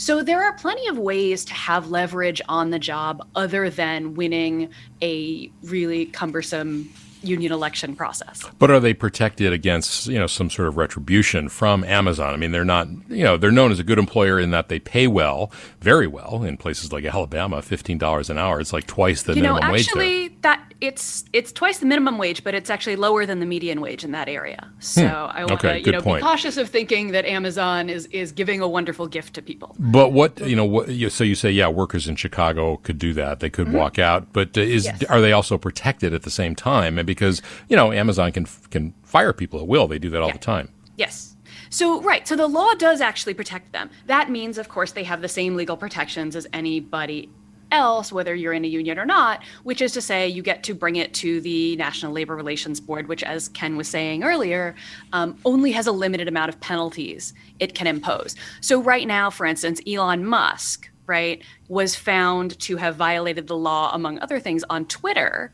So 0.00 0.22
there 0.22 0.44
are 0.44 0.52
plenty 0.52 0.86
of 0.86 0.96
ways 0.96 1.44
to 1.46 1.54
have 1.54 1.90
leverage 1.90 2.40
on 2.48 2.70
the 2.70 2.78
job 2.78 3.26
other 3.34 3.68
than 3.68 4.14
winning 4.14 4.70
a 5.02 5.50
really 5.64 6.06
cumbersome 6.06 6.88
union 7.22 7.52
election 7.52 7.96
process. 7.96 8.44
But 8.58 8.70
are 8.70 8.80
they 8.80 8.94
protected 8.94 9.52
against, 9.52 10.06
you 10.06 10.18
know, 10.18 10.26
some 10.26 10.50
sort 10.50 10.68
of 10.68 10.76
retribution 10.76 11.48
from 11.48 11.84
Amazon? 11.84 12.32
I 12.32 12.36
mean, 12.36 12.52
they're 12.52 12.64
not, 12.64 12.88
you 13.08 13.24
know, 13.24 13.36
they're 13.36 13.50
known 13.50 13.72
as 13.72 13.78
a 13.78 13.84
good 13.84 13.98
employer 13.98 14.38
in 14.38 14.50
that 14.50 14.68
they 14.68 14.78
pay 14.78 15.06
well, 15.06 15.50
very 15.80 16.06
well 16.06 16.42
in 16.44 16.56
places 16.56 16.92
like 16.92 17.04
Alabama, 17.04 17.58
$15 17.58 18.30
an 18.30 18.38
hour. 18.38 18.60
It's 18.60 18.72
like 18.72 18.86
twice 18.86 19.22
the 19.22 19.34
you 19.34 19.42
minimum 19.42 19.62
know, 19.62 19.72
wage. 19.72 19.88
Actually, 19.88 20.28
that 20.42 20.68
it's 20.80 21.24
it's 21.32 21.50
twice 21.50 21.78
the 21.78 21.86
minimum 21.86 22.18
wage, 22.18 22.44
but 22.44 22.54
it's 22.54 22.70
actually 22.70 22.96
lower 22.96 23.26
than 23.26 23.40
the 23.40 23.46
median 23.46 23.80
wage 23.80 24.04
in 24.04 24.12
that 24.12 24.28
area. 24.28 24.70
So 24.78 25.02
hmm. 25.02 25.36
I 25.36 25.44
want 25.44 25.60
to, 25.60 25.68
okay, 25.68 25.82
you 25.84 25.92
know, 25.92 26.00
point. 26.00 26.22
be 26.22 26.26
cautious 26.26 26.56
of 26.56 26.68
thinking 26.68 27.08
that 27.12 27.24
Amazon 27.24 27.88
is 27.88 28.06
is 28.06 28.30
giving 28.32 28.60
a 28.60 28.68
wonderful 28.68 29.08
gift 29.08 29.34
to 29.34 29.42
people. 29.42 29.74
But 29.78 30.12
what, 30.12 30.38
you 30.46 30.54
know, 30.54 30.64
what 30.64 30.88
so 31.10 31.24
you 31.24 31.34
say 31.34 31.50
yeah, 31.50 31.68
workers 31.68 32.06
in 32.06 32.16
Chicago 32.16 32.76
could 32.78 32.98
do 32.98 33.12
that. 33.14 33.40
They 33.40 33.50
could 33.50 33.68
mm-hmm. 33.68 33.76
walk 33.76 33.98
out, 33.98 34.32
but 34.32 34.56
is 34.56 34.84
yes. 34.84 35.02
are 35.04 35.20
they 35.20 35.32
also 35.32 35.58
protected 35.58 36.14
at 36.14 36.22
the 36.22 36.30
same 36.30 36.54
time? 36.54 36.98
Because, 37.08 37.42
you 37.68 37.76
know, 37.76 37.90
Amazon 37.90 38.30
can 38.32 38.46
can 38.70 38.94
fire 39.02 39.32
people 39.32 39.58
at 39.60 39.66
will. 39.66 39.88
They 39.88 39.98
do 39.98 40.10
that 40.10 40.22
all 40.22 40.28
yeah. 40.28 40.34
the 40.34 40.38
time. 40.54 40.68
Yes. 40.96 41.36
So, 41.70 42.00
right. 42.02 42.28
So 42.28 42.36
the 42.36 42.46
law 42.46 42.74
does 42.74 43.00
actually 43.00 43.34
protect 43.34 43.72
them. 43.72 43.90
That 44.06 44.30
means, 44.30 44.58
of 44.58 44.68
course, 44.68 44.92
they 44.92 45.04
have 45.04 45.22
the 45.22 45.28
same 45.28 45.56
legal 45.56 45.76
protections 45.76 46.36
as 46.36 46.46
anybody 46.52 47.30
else, 47.70 48.12
whether 48.12 48.34
you're 48.34 48.54
in 48.54 48.64
a 48.64 48.68
union 48.68 48.98
or 48.98 49.04
not, 49.04 49.42
which 49.62 49.82
is 49.82 49.92
to 49.92 50.00
say, 50.00 50.28
you 50.28 50.42
get 50.42 50.62
to 50.64 50.74
bring 50.74 50.96
it 50.96 51.12
to 51.14 51.40
the 51.40 51.76
National 51.76 52.12
Labor 52.12 52.34
Relations 52.36 52.80
Board, 52.80 53.08
which, 53.08 53.22
as 53.22 53.48
Ken 53.48 53.76
was 53.76 53.88
saying 53.88 54.24
earlier, 54.24 54.74
um, 55.12 55.38
only 55.44 55.72
has 55.72 55.86
a 55.86 55.92
limited 55.92 56.28
amount 56.28 56.48
of 56.48 56.60
penalties 56.60 57.34
it 57.58 57.74
can 57.74 57.86
impose. 57.86 58.36
So, 58.60 58.82
right 58.82 59.06
now, 59.06 59.30
for 59.30 59.44
instance, 59.44 59.80
Elon 59.86 60.24
Musk, 60.24 60.90
right, 61.06 61.42
was 61.68 61.94
found 61.94 62.58
to 62.60 62.76
have 62.76 62.96
violated 62.96 63.46
the 63.46 63.56
law, 63.56 63.90
among 63.94 64.18
other 64.20 64.40
things, 64.40 64.64
on 64.70 64.86
Twitter. 64.86 65.52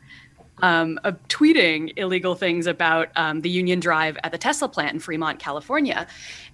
Um, 0.61 0.99
uh, 1.03 1.11
tweeting 1.27 1.93
illegal 1.97 2.33
things 2.33 2.65
about 2.65 3.09
um, 3.15 3.41
the 3.41 3.49
union 3.49 3.79
drive 3.79 4.17
at 4.23 4.31
the 4.31 4.37
Tesla 4.37 4.69
plant 4.69 4.93
in 4.93 4.99
Fremont, 4.99 5.37
California. 5.37 6.07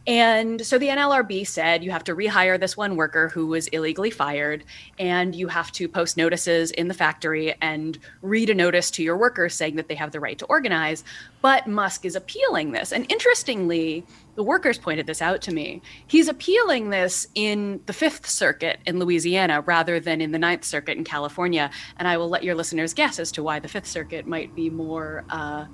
And 0.07 0.65
so 0.65 0.79
the 0.79 0.87
NLRB 0.87 1.45
said 1.45 1.83
you 1.83 1.91
have 1.91 2.03
to 2.05 2.15
rehire 2.15 2.59
this 2.59 2.75
one 2.75 2.95
worker 2.95 3.29
who 3.29 3.47
was 3.47 3.67
illegally 3.67 4.09
fired, 4.09 4.63
and 4.97 5.35
you 5.35 5.47
have 5.47 5.71
to 5.73 5.87
post 5.87 6.17
notices 6.17 6.71
in 6.71 6.87
the 6.87 6.93
factory 6.93 7.53
and 7.61 7.99
read 8.21 8.49
a 8.49 8.55
notice 8.55 8.89
to 8.91 9.03
your 9.03 9.15
workers 9.15 9.53
saying 9.53 9.75
that 9.75 9.87
they 9.87 9.95
have 9.95 10.11
the 10.11 10.19
right 10.19 10.39
to 10.39 10.45
organize. 10.45 11.03
But 11.41 11.67
Musk 11.67 12.05
is 12.05 12.15
appealing 12.15 12.71
this. 12.71 12.91
And 12.91 13.11
interestingly, 13.11 14.03
the 14.35 14.43
workers 14.43 14.79
pointed 14.79 15.05
this 15.05 15.21
out 15.21 15.41
to 15.43 15.53
me. 15.53 15.81
He's 16.07 16.27
appealing 16.27 16.89
this 16.89 17.27
in 17.35 17.81
the 17.85 17.93
Fifth 17.93 18.27
Circuit 18.27 18.79
in 18.85 18.97
Louisiana 18.97 19.61
rather 19.61 19.99
than 19.99 20.19
in 20.19 20.31
the 20.31 20.39
Ninth 20.39 20.63
Circuit 20.63 20.97
in 20.97 21.03
California. 21.03 21.69
And 21.97 22.07
I 22.07 22.17
will 22.17 22.29
let 22.29 22.43
your 22.43 22.55
listeners 22.55 22.93
guess 22.93 23.19
as 23.19 23.31
to 23.33 23.43
why 23.43 23.59
the 23.59 23.67
Fifth 23.67 23.87
Circuit 23.87 24.25
might 24.25 24.55
be 24.55 24.69
more. 24.69 25.25
Uh, 25.29 25.65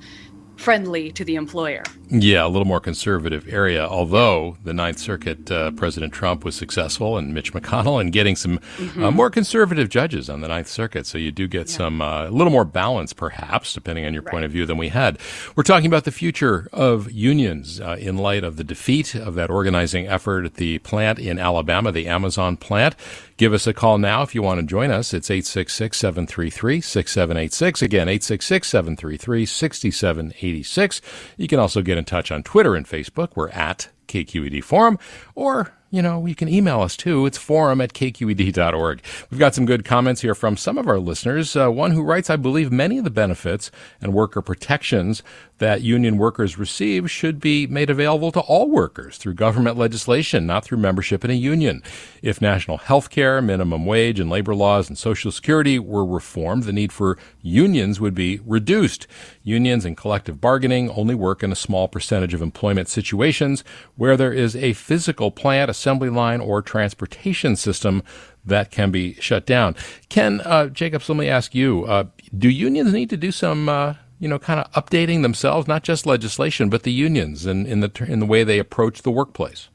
friendly 0.57 1.11
to 1.11 1.23
the 1.23 1.35
employer. 1.35 1.83
Yeah, 2.09 2.45
a 2.45 2.47
little 2.47 2.65
more 2.65 2.79
conservative 2.79 3.47
area. 3.51 3.85
Although 3.85 4.57
the 4.63 4.73
Ninth 4.73 4.99
Circuit, 4.99 5.51
uh, 5.51 5.71
President 5.71 6.13
Trump 6.13 6.45
was 6.45 6.55
successful, 6.55 7.17
and 7.17 7.33
Mitch 7.33 7.53
McConnell, 7.53 7.99
in 8.01 8.11
getting 8.11 8.35
some 8.35 8.57
uh, 8.57 8.61
mm-hmm. 8.77 9.03
uh, 9.03 9.11
more 9.11 9.29
conservative 9.29 9.89
judges 9.89 10.29
on 10.29 10.41
the 10.41 10.47
Ninth 10.47 10.67
Circuit. 10.67 11.05
So 11.05 11.17
you 11.17 11.31
do 11.31 11.47
get 11.47 11.69
yeah. 11.69 11.77
some 11.77 12.01
uh, 12.01 12.27
a 12.27 12.31
little 12.31 12.51
more 12.51 12.65
balance, 12.65 13.13
perhaps, 13.13 13.73
depending 13.73 14.05
on 14.05 14.13
your 14.13 14.23
right. 14.23 14.31
point 14.31 14.45
of 14.45 14.51
view, 14.51 14.65
than 14.65 14.77
we 14.77 14.89
had. 14.89 15.19
We're 15.55 15.63
talking 15.63 15.87
about 15.87 16.05
the 16.05 16.11
future 16.11 16.67
of 16.71 17.11
unions 17.11 17.79
uh, 17.81 17.97
in 17.99 18.17
light 18.17 18.43
of 18.43 18.55
the 18.55 18.63
defeat 18.63 19.15
of 19.15 19.35
that 19.35 19.49
organizing 19.49 20.07
effort 20.07 20.45
at 20.45 20.55
the 20.55 20.79
plant 20.79 21.19
in 21.19 21.39
Alabama, 21.39 21.91
the 21.91 22.07
Amazon 22.07 22.57
plant. 22.57 22.95
Give 23.37 23.53
us 23.53 23.67
a 23.67 23.73
call 23.73 23.99
now 23.99 24.23
if 24.23 24.33
you 24.33 24.41
want 24.41 24.59
to 24.59 24.65
join 24.65 24.89
us. 24.89 25.13
It's 25.13 25.29
866 25.29 25.95
733 25.95 26.81
6786. 26.81 27.81
Again, 27.83 28.09
866 28.09 28.67
733 28.67 29.45
6786. 29.45 31.01
You 31.37 31.47
can 31.47 31.59
also 31.59 31.83
get 31.83 31.99
in 31.99 32.05
touch 32.05 32.31
on 32.31 32.41
Twitter 32.41 32.75
and 32.75 32.87
Facebook. 32.87 33.29
We're 33.35 33.49
at 33.49 33.89
KQED 34.07 34.63
Forum, 34.63 34.97
or 35.35 35.71
you 35.89 36.01
know, 36.01 36.25
you 36.25 36.35
can 36.35 36.49
email 36.49 36.81
us 36.81 36.97
too. 36.97 37.25
It's 37.25 37.37
forum 37.37 37.79
at 37.79 37.93
kqed.org. 37.93 39.01
We've 39.29 39.39
got 39.39 39.55
some 39.55 39.65
good 39.65 39.85
comments 39.85 40.21
here 40.21 40.35
from 40.35 40.57
some 40.57 40.77
of 40.77 40.87
our 40.87 40.99
listeners. 40.99 41.55
Uh, 41.55 41.69
one 41.71 41.91
who 41.91 42.03
writes, 42.03 42.29
I 42.29 42.35
believe 42.35 42.71
many 42.71 42.97
of 42.97 43.05
the 43.05 43.09
benefits 43.09 43.71
and 44.01 44.13
worker 44.13 44.41
protections 44.41 45.23
that 45.59 45.81
union 45.81 46.17
workers 46.17 46.57
receive 46.57 47.09
should 47.09 47.39
be 47.39 47.65
made 47.67 47.89
available 47.89 48.31
to 48.31 48.39
all 48.41 48.69
workers 48.69 49.17
through 49.17 49.33
government 49.33 49.77
legislation, 49.77 50.45
not 50.45 50.63
through 50.63 50.77
membership 50.77 51.25
in 51.25 51.31
a 51.31 51.35
union. 51.35 51.81
If 52.21 52.41
national 52.41 52.77
health 52.77 53.09
care, 53.09 53.41
minimum 53.41 53.85
wage, 53.85 54.19
and 54.19 54.29
labor 54.29 54.53
laws 54.53 54.87
and 54.87 54.97
social 54.97 55.31
security 55.31 55.79
were 55.79 56.05
reformed, 56.05 56.63
the 56.63 56.73
need 56.73 56.91
for 56.91 57.17
unions 57.41 57.99
would 57.99 58.13
be 58.13 58.39
reduced. 58.45 59.07
Unions 59.43 59.85
and 59.85 59.97
collective 59.97 60.39
bargaining 60.39 60.89
only 60.91 61.15
work 61.15 61.41
in 61.43 61.51
a 61.51 61.55
small 61.55 61.87
percentage 61.87 62.33
of 62.33 62.41
employment 62.41 62.87
situations 62.87 63.63
where 63.95 64.17
there 64.17 64.33
is 64.33 64.55
a 64.55 64.73
physical 64.73 65.31
plant, 65.31 65.71
assembly 65.71 66.09
line, 66.09 66.41
or 66.41 66.61
transportation 66.61 67.55
system 67.55 68.03
that 68.45 68.71
can 68.71 68.91
be 68.91 69.13
shut 69.15 69.45
down. 69.45 69.75
Ken 70.09 70.41
uh, 70.41 70.67
Jacobs, 70.67 71.09
let 71.09 71.17
me 71.17 71.27
ask 71.27 71.53
you: 71.53 71.85
uh, 71.85 72.05
Do 72.35 72.49
unions 72.49 72.93
need 72.93 73.09
to 73.09 73.17
do 73.17 73.31
some, 73.31 73.69
uh, 73.69 73.95
you 74.19 74.27
know, 74.27 74.39
kind 74.39 74.59
of 74.59 74.71
updating 74.71 75.21
themselves, 75.21 75.67
not 75.67 75.83
just 75.83 76.05
legislation, 76.05 76.69
but 76.69 76.83
the 76.83 76.91
unions 76.91 77.45
and 77.45 77.67
in, 77.67 77.73
in 77.73 77.79
the 77.81 78.05
in 78.07 78.19
the 78.19 78.25
way 78.25 78.43
they 78.43 78.59
approach 78.59 79.03
the 79.03 79.11
workplace? 79.11 79.69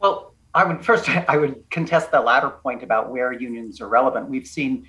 Well, 0.00 0.34
I 0.54 0.64
would 0.64 0.84
first 0.84 1.08
I 1.28 1.36
would 1.36 1.68
contest 1.70 2.10
the 2.10 2.20
latter 2.20 2.50
point 2.50 2.82
about 2.82 3.10
where 3.10 3.32
unions 3.32 3.80
are 3.80 3.88
relevant. 3.88 4.28
We've 4.28 4.46
seen 4.46 4.88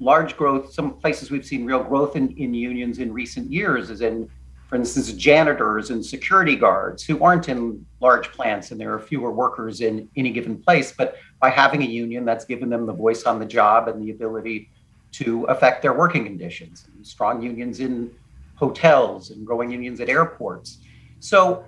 large 0.00 0.36
growth. 0.36 0.72
Some 0.72 0.94
places 0.94 1.30
we've 1.30 1.46
seen 1.46 1.64
real 1.64 1.82
growth 1.82 2.16
in, 2.16 2.30
in 2.36 2.54
unions 2.54 2.98
in 2.98 3.12
recent 3.12 3.50
years 3.50 3.90
is 3.90 4.00
in 4.00 4.28
for 4.68 4.76
instance, 4.76 5.10
janitors 5.14 5.88
and 5.88 6.04
security 6.04 6.54
guards 6.54 7.02
who 7.02 7.24
aren't 7.24 7.48
in 7.48 7.86
large 8.00 8.30
plants 8.32 8.70
and 8.70 8.78
there 8.78 8.92
are 8.92 9.00
fewer 9.00 9.32
workers 9.32 9.80
in 9.80 10.10
any 10.14 10.30
given 10.30 10.62
place. 10.62 10.92
But 10.92 11.16
by 11.40 11.48
having 11.48 11.82
a 11.82 11.86
union, 11.86 12.26
that's 12.26 12.44
given 12.44 12.68
them 12.68 12.84
the 12.84 12.92
voice 12.92 13.22
on 13.22 13.38
the 13.38 13.46
job 13.46 13.88
and 13.88 14.02
the 14.02 14.10
ability 14.10 14.68
to 15.12 15.44
affect 15.44 15.82
their 15.82 15.92
working 15.92 16.24
conditions. 16.24 16.86
Strong 17.02 17.42
unions 17.42 17.80
in 17.80 18.14
hotels 18.56 19.30
and 19.30 19.46
growing 19.46 19.70
unions 19.70 20.00
at 20.00 20.08
airports. 20.08 20.78
So 21.20 21.64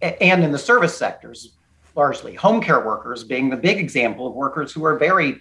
and 0.00 0.44
in 0.44 0.52
the 0.52 0.58
service 0.58 0.96
sectors, 0.96 1.56
largely 1.96 2.34
home 2.34 2.60
care 2.60 2.84
workers 2.84 3.24
being 3.24 3.50
the 3.50 3.56
big 3.56 3.78
example 3.78 4.26
of 4.28 4.34
workers 4.34 4.72
who 4.72 4.84
are 4.84 4.96
very 4.96 5.40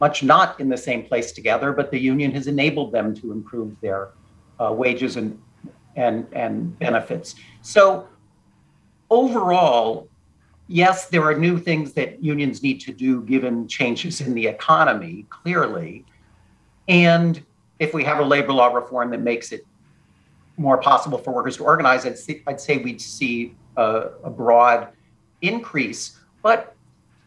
much 0.00 0.24
not 0.24 0.58
in 0.58 0.68
the 0.68 0.76
same 0.76 1.04
place 1.04 1.30
together, 1.30 1.72
but 1.72 1.92
the 1.92 1.98
union 1.98 2.32
has 2.32 2.48
enabled 2.48 2.90
them 2.90 3.14
to 3.14 3.30
improve 3.30 3.80
their 3.80 4.10
uh, 4.60 4.72
wages 4.72 5.16
and 5.16 5.40
and 5.96 6.26
and 6.32 6.76
benefits. 6.78 7.36
So 7.60 8.08
overall, 9.10 10.08
yes, 10.66 11.08
there 11.08 11.22
are 11.22 11.34
new 11.34 11.58
things 11.58 11.92
that 11.92 12.22
unions 12.22 12.62
need 12.62 12.80
to 12.80 12.92
do 12.92 13.22
given 13.22 13.68
changes 13.68 14.20
in 14.20 14.34
the 14.34 14.46
economy, 14.46 15.26
clearly. 15.30 16.04
And 16.88 17.42
if 17.78 17.94
we 17.94 18.04
have 18.04 18.18
a 18.18 18.24
labor 18.24 18.52
law 18.52 18.72
reform 18.72 19.10
that 19.10 19.20
makes 19.20 19.52
it 19.52 19.66
more 20.56 20.78
possible 20.78 21.18
for 21.18 21.32
workers 21.32 21.56
to 21.56 21.64
organize, 21.64 22.06
I'd, 22.06 22.18
see, 22.18 22.42
I'd 22.46 22.60
say 22.60 22.78
we'd 22.78 23.00
see 23.00 23.54
a, 23.76 24.10
a 24.24 24.30
broad 24.30 24.88
increase. 25.40 26.18
But 26.42 26.74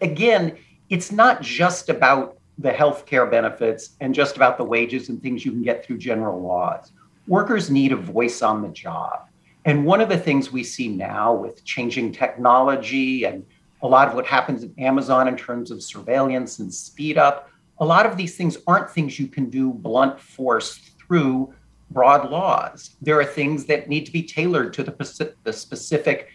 again, 0.02 0.58
it's 0.90 1.12
not 1.12 1.42
just 1.42 1.90
about 1.90 2.38
the 2.58 2.72
health 2.72 3.06
care 3.06 3.26
benefits 3.26 3.92
and 4.00 4.14
just 4.14 4.36
about 4.36 4.58
the 4.58 4.64
wages 4.64 5.10
and 5.10 5.22
things 5.22 5.46
you 5.46 5.52
can 5.52 5.64
get 5.64 5.86
through 5.86 5.98
general 5.98 6.42
laws. 6.42 6.92
Workers 7.28 7.70
need 7.70 7.92
a 7.92 7.98
voice 7.98 8.42
on 8.42 8.62
the 8.62 8.70
job. 8.70 9.28
And 9.66 9.84
one 9.84 10.00
of 10.00 10.10
the 10.10 10.18
things 10.18 10.52
we 10.52 10.64
see 10.64 10.88
now 10.88 11.34
with 11.34 11.66
changing 11.66 12.12
technology 12.12 13.26
and 13.26 13.44
a 13.82 13.88
lot 13.88 14.08
of 14.08 14.14
what 14.14 14.26
happens 14.26 14.64
at 14.64 14.70
Amazon 14.78 15.28
in 15.28 15.36
terms 15.36 15.72
of 15.72 15.82
surveillance 15.82 16.60
and 16.60 16.74
speed 16.74 17.18
up, 17.18 17.50
a 17.80 17.86
lot 17.86 18.06
of 18.06 18.18
these 18.18 18.36
things 18.36 18.58
aren't 18.68 18.90
things 18.90 19.20
you 19.20 19.28
can 19.28 19.50
do 19.50 19.72
blunt 19.72 20.20
force 20.20 20.78
through 21.00 21.54
broad 21.92 22.30
laws. 22.30 22.96
There 23.02 23.20
are 23.20 23.26
things 23.26 23.66
that 23.66 23.90
need 23.90 24.06
to 24.06 24.12
be 24.12 24.24
tailored 24.24 24.74
to 24.74 24.84
the, 24.84 25.34
the 25.44 25.54
specific 25.54 26.30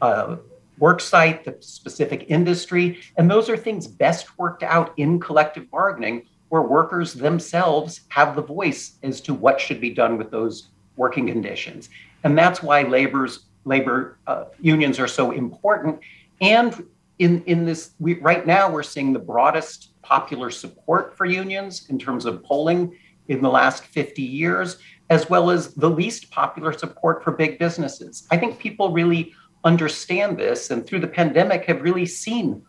uh, 0.00 0.36
work 0.78 1.00
site, 1.00 1.44
the 1.44 1.56
specific 1.60 2.26
industry. 2.28 3.00
And 3.16 3.30
those 3.30 3.48
are 3.48 3.56
things 3.56 3.86
best 3.86 4.38
worked 4.38 4.62
out 4.62 4.92
in 4.96 5.20
collective 5.20 5.70
bargaining, 5.70 6.26
where 6.48 6.62
workers 6.62 7.14
themselves 7.14 8.00
have 8.08 8.34
the 8.34 8.42
voice 8.42 8.96
as 9.02 9.20
to 9.22 9.34
what 9.34 9.60
should 9.60 9.80
be 9.80 9.90
done 9.90 10.16
with 10.16 10.30
those 10.30 10.68
working 10.96 11.26
conditions. 11.26 11.90
And 12.24 12.36
that's 12.36 12.62
why 12.62 12.82
labor's 12.82 13.44
labor 13.64 14.18
uh, 14.26 14.44
unions 14.60 14.98
are 14.98 15.08
so 15.08 15.30
important. 15.30 16.00
And 16.40 16.86
in, 17.18 17.42
in 17.44 17.64
this, 17.64 17.92
we, 17.98 18.14
right 18.14 18.46
now, 18.46 18.70
we're 18.70 18.82
seeing 18.82 19.12
the 19.12 19.18
broadest 19.18 19.90
popular 20.08 20.50
support 20.50 21.16
for 21.16 21.26
unions 21.26 21.86
in 21.90 21.98
terms 21.98 22.24
of 22.24 22.42
polling 22.42 22.96
in 23.28 23.42
the 23.42 23.48
last 23.48 23.84
50 23.84 24.22
years, 24.22 24.78
as 25.10 25.28
well 25.28 25.50
as 25.50 25.74
the 25.74 25.90
least 25.90 26.30
popular 26.30 26.72
support 26.72 27.22
for 27.22 27.30
big 27.30 27.58
businesses. 27.58 28.26
I 28.30 28.38
think 28.38 28.58
people 28.58 28.90
really 28.90 29.34
understand 29.64 30.38
this 30.38 30.70
and 30.70 30.86
through 30.86 31.00
the 31.00 31.08
pandemic 31.08 31.66
have 31.66 31.82
really 31.82 32.06
seen 32.06 32.62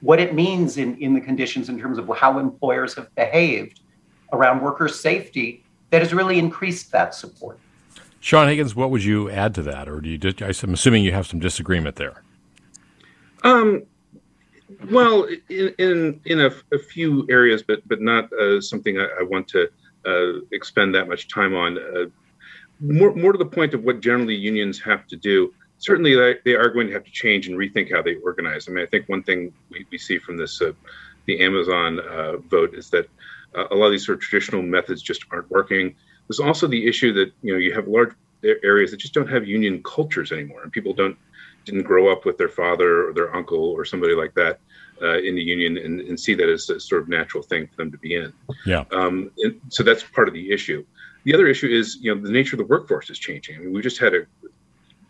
what 0.00 0.18
it 0.18 0.34
means 0.34 0.78
in, 0.78 0.96
in 0.98 1.12
the 1.12 1.20
conditions 1.20 1.68
in 1.68 1.78
terms 1.78 1.98
of 1.98 2.08
how 2.16 2.38
employers 2.38 2.94
have 2.94 3.14
behaved 3.14 3.80
around 4.32 4.62
workers' 4.62 4.98
safety 4.98 5.62
that 5.90 6.00
has 6.00 6.14
really 6.14 6.38
increased 6.38 6.90
that 6.92 7.14
support. 7.14 7.58
Sean 8.20 8.48
Higgins, 8.48 8.74
what 8.74 8.90
would 8.90 9.04
you 9.04 9.30
add 9.30 9.54
to 9.56 9.62
that, 9.62 9.88
or 9.88 10.00
do 10.00 10.08
you? 10.08 10.18
I'm 10.40 10.74
assuming 10.74 11.04
you 11.04 11.12
have 11.12 11.26
some 11.26 11.38
disagreement 11.38 11.96
there. 11.96 12.22
Um, 13.44 13.84
well, 14.90 15.26
in 15.48 15.74
in, 15.78 16.20
in 16.24 16.40
a, 16.40 16.50
a 16.72 16.78
few 16.78 17.26
areas, 17.30 17.62
but 17.62 17.86
but 17.88 18.00
not 18.00 18.32
uh, 18.32 18.60
something 18.60 18.98
I, 18.98 19.06
I, 19.20 19.22
want 19.22 19.48
to 19.48 19.68
uh, 20.06 20.40
expend 20.52 20.94
that 20.94 21.08
much 21.08 21.28
time 21.28 21.54
on. 21.54 21.78
Uh, 21.78 22.06
more 22.80 23.14
more 23.14 23.32
to 23.32 23.38
the 23.38 23.46
point 23.46 23.74
of 23.74 23.82
what 23.82 24.00
generally 24.00 24.34
unions 24.34 24.80
have 24.80 25.06
to 25.08 25.16
do. 25.16 25.52
Certainly, 25.78 26.36
they, 26.44 26.54
are 26.56 26.70
going 26.70 26.88
to 26.88 26.92
have 26.92 27.04
to 27.04 27.10
change 27.10 27.46
and 27.46 27.56
rethink 27.56 27.92
how 27.94 28.02
they 28.02 28.16
organize. 28.16 28.68
I 28.68 28.72
mean, 28.72 28.84
I 28.84 28.88
think 28.88 29.08
one 29.08 29.22
thing 29.22 29.52
we, 29.70 29.86
we 29.90 29.98
see 29.98 30.18
from 30.18 30.36
this 30.36 30.60
uh, 30.60 30.72
the 31.26 31.40
Amazon 31.40 32.00
uh, 32.00 32.38
vote 32.38 32.74
is 32.74 32.90
that 32.90 33.08
uh, 33.56 33.66
a 33.70 33.74
lot 33.74 33.86
of 33.86 33.92
these 33.92 34.04
sort 34.04 34.18
of 34.18 34.22
traditional 34.22 34.62
methods 34.62 35.02
just 35.02 35.24
aren't 35.30 35.50
working 35.50 35.94
there's 36.28 36.40
also 36.40 36.66
the 36.66 36.86
issue 36.86 37.12
that 37.14 37.32
you 37.42 37.52
know 37.52 37.58
you 37.58 37.74
have 37.74 37.88
large 37.88 38.12
areas 38.62 38.90
that 38.92 38.98
just 38.98 39.14
don't 39.14 39.28
have 39.28 39.48
union 39.48 39.82
cultures 39.82 40.30
anymore, 40.30 40.62
and 40.62 40.70
people 40.70 40.92
don't 40.92 41.16
didn't 41.68 41.84
grow 41.84 42.10
up 42.10 42.24
with 42.24 42.38
their 42.38 42.48
father 42.48 43.08
or 43.08 43.12
their 43.12 43.34
uncle 43.34 43.58
or 43.58 43.84
somebody 43.84 44.14
like 44.14 44.34
that 44.34 44.60
uh, 45.02 45.18
in 45.18 45.34
the 45.34 45.42
union 45.42 45.76
and, 45.76 46.00
and, 46.00 46.18
see 46.18 46.34
that 46.34 46.48
as 46.48 46.68
a 46.70 46.80
sort 46.80 47.02
of 47.02 47.08
natural 47.08 47.42
thing 47.42 47.68
for 47.68 47.76
them 47.76 47.92
to 47.92 47.98
be 47.98 48.14
in. 48.14 48.32
Yeah. 48.66 48.84
Um, 48.90 49.30
so 49.68 49.82
that's 49.82 50.02
part 50.02 50.26
of 50.28 50.34
the 50.34 50.50
issue. 50.50 50.84
The 51.24 51.34
other 51.34 51.46
issue 51.46 51.68
is 51.68 51.98
you 52.00 52.14
know 52.14 52.20
the 52.20 52.32
nature 52.32 52.56
of 52.56 52.58
the 52.58 52.66
workforce 52.66 53.10
is 53.10 53.18
changing. 53.18 53.56
I 53.56 53.58
mean, 53.60 53.72
we 53.72 53.82
just 53.82 53.98
had 53.98 54.14
a 54.14 54.26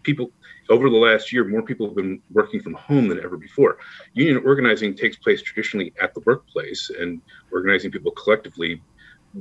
people 0.02 0.30
over 0.70 0.90
the 0.90 0.96
last 0.96 1.32
year, 1.32 1.44
more 1.44 1.62
people 1.62 1.86
have 1.86 1.96
been 1.96 2.20
working 2.32 2.60
from 2.60 2.74
home 2.74 3.08
than 3.08 3.18
ever 3.24 3.36
before. 3.36 3.78
Union 4.12 4.42
organizing 4.44 4.94
takes 4.94 5.16
place 5.16 5.40
traditionally 5.40 5.94
at 6.00 6.12
the 6.14 6.20
workplace, 6.26 6.90
and 6.90 7.20
organizing 7.52 7.90
people 7.90 8.12
collectively 8.12 8.82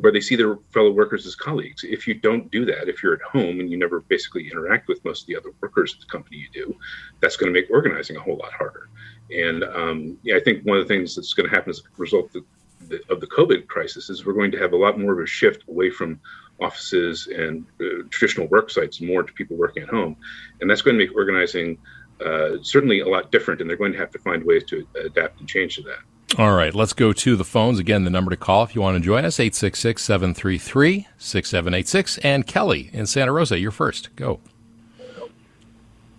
where 0.01 0.12
they 0.12 0.21
see 0.21 0.36
their 0.36 0.57
fellow 0.73 0.91
workers 0.91 1.25
as 1.25 1.36
colleagues. 1.36 1.83
If 1.83 2.07
you 2.07 2.13
don't 2.13 2.51
do 2.51 2.65
that, 2.65 2.89
if 2.89 3.01
you're 3.01 3.13
at 3.13 3.21
home 3.21 3.60
and 3.60 3.69
you 3.69 3.77
never 3.77 4.01
basically 4.01 4.49
interact 4.49 4.88
with 4.88 5.03
most 5.05 5.21
of 5.21 5.27
the 5.27 5.38
other 5.38 5.51
workers 5.62 5.93
at 5.93 6.01
the 6.01 6.07
company 6.07 6.38
you 6.38 6.49
do, 6.53 6.75
that's 7.21 7.38
going 7.38 7.53
to 7.53 7.60
make 7.60 7.69
organizing 7.69 8.17
a 8.17 8.19
whole 8.19 8.38
lot 8.38 8.53
harder. 8.53 8.89
And 9.31 9.63
um, 9.63 10.17
yeah, 10.23 10.36
I 10.36 10.39
think 10.39 10.65
one 10.65 10.77
of 10.77 10.88
the 10.88 10.93
things 10.93 11.15
that's 11.15 11.33
going 11.33 11.49
to 11.49 11.55
happen 11.55 11.69
as 11.69 11.79
a 11.79 11.83
result 11.97 12.36
of 12.36 12.43
the, 12.88 13.01
of 13.10 13.19
the 13.19 13.27
COVID 13.27 13.67
crisis 13.67 14.10
is 14.10 14.25
we're 14.25 14.33
going 14.33 14.51
to 14.51 14.60
have 14.60 14.73
a 14.73 14.77
lot 14.77 14.99
more 14.99 15.13
of 15.13 15.19
a 15.19 15.27
shift 15.27 15.63
away 15.67 15.89
from 15.89 16.19
offices 16.60 17.27
and 17.27 17.65
uh, 17.81 18.03
traditional 18.10 18.47
work 18.47 18.69
sites 18.69 19.01
more 19.01 19.23
to 19.23 19.33
people 19.33 19.57
working 19.57 19.83
at 19.83 19.89
home. 19.89 20.15
And 20.62 20.69
that's 20.69 20.81
going 20.81 20.97
to 20.97 21.05
make 21.05 21.15
organizing 21.15 21.77
uh, 22.23 22.57
certainly 22.62 23.01
a 23.01 23.07
lot 23.07 23.31
different, 23.31 23.62
and 23.62 23.69
they're 23.69 23.77
going 23.77 23.93
to 23.93 23.99
have 23.99 24.12
to 24.12 24.19
find 24.19 24.43
ways 24.43 24.63
to 24.65 24.88
adapt 25.05 25.39
and 25.39 25.47
change 25.47 25.75
to 25.75 25.83
that. 25.83 25.99
All 26.35 26.53
right, 26.53 26.75
let's 26.75 26.91
go 26.91 27.13
to 27.13 27.37
the 27.37 27.45
phones. 27.45 27.79
Again, 27.79 28.03
the 28.03 28.09
number 28.09 28.31
to 28.31 28.37
call 28.37 28.63
if 28.63 28.75
you 28.75 28.81
want 28.81 28.97
to 28.97 29.03
join 29.03 29.23
us, 29.23 29.37
866-733-6786. 29.37 32.19
And 32.21 32.45
Kelly 32.45 32.89
in 32.91 33.07
Santa 33.07 33.31
Rosa, 33.31 33.57
you're 33.57 33.71
first. 33.71 34.13
Go. 34.17 34.41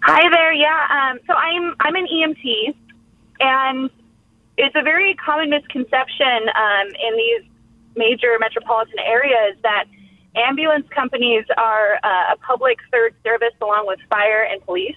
Hi 0.03 0.31
there. 0.31 0.55
Yeah, 0.55 0.87
um, 0.91 1.19
so 1.27 1.35
I'm, 1.35 1.75
I'm 1.81 1.95
an 1.95 2.07
EMT, 2.07 2.75
and 3.41 3.91
it's 4.57 4.75
a 4.75 4.81
very 4.83 5.15
common 5.15 5.51
misconception 5.51 6.49
um, 6.57 6.87
in 6.87 7.17
these 7.17 7.43
major 7.95 8.39
metropolitan 8.41 8.99
areas 9.01 9.59
that 9.63 9.85
ambulance 10.37 10.89
companies 10.89 11.45
are 11.59 12.01
uh, 12.03 12.33
a 12.33 12.39
public 12.39 12.79
third 12.91 13.15
service 13.23 13.53
along 13.61 13.87
with 13.87 14.01
fire 14.09 14.49
and 14.51 14.65
police. 14.65 14.97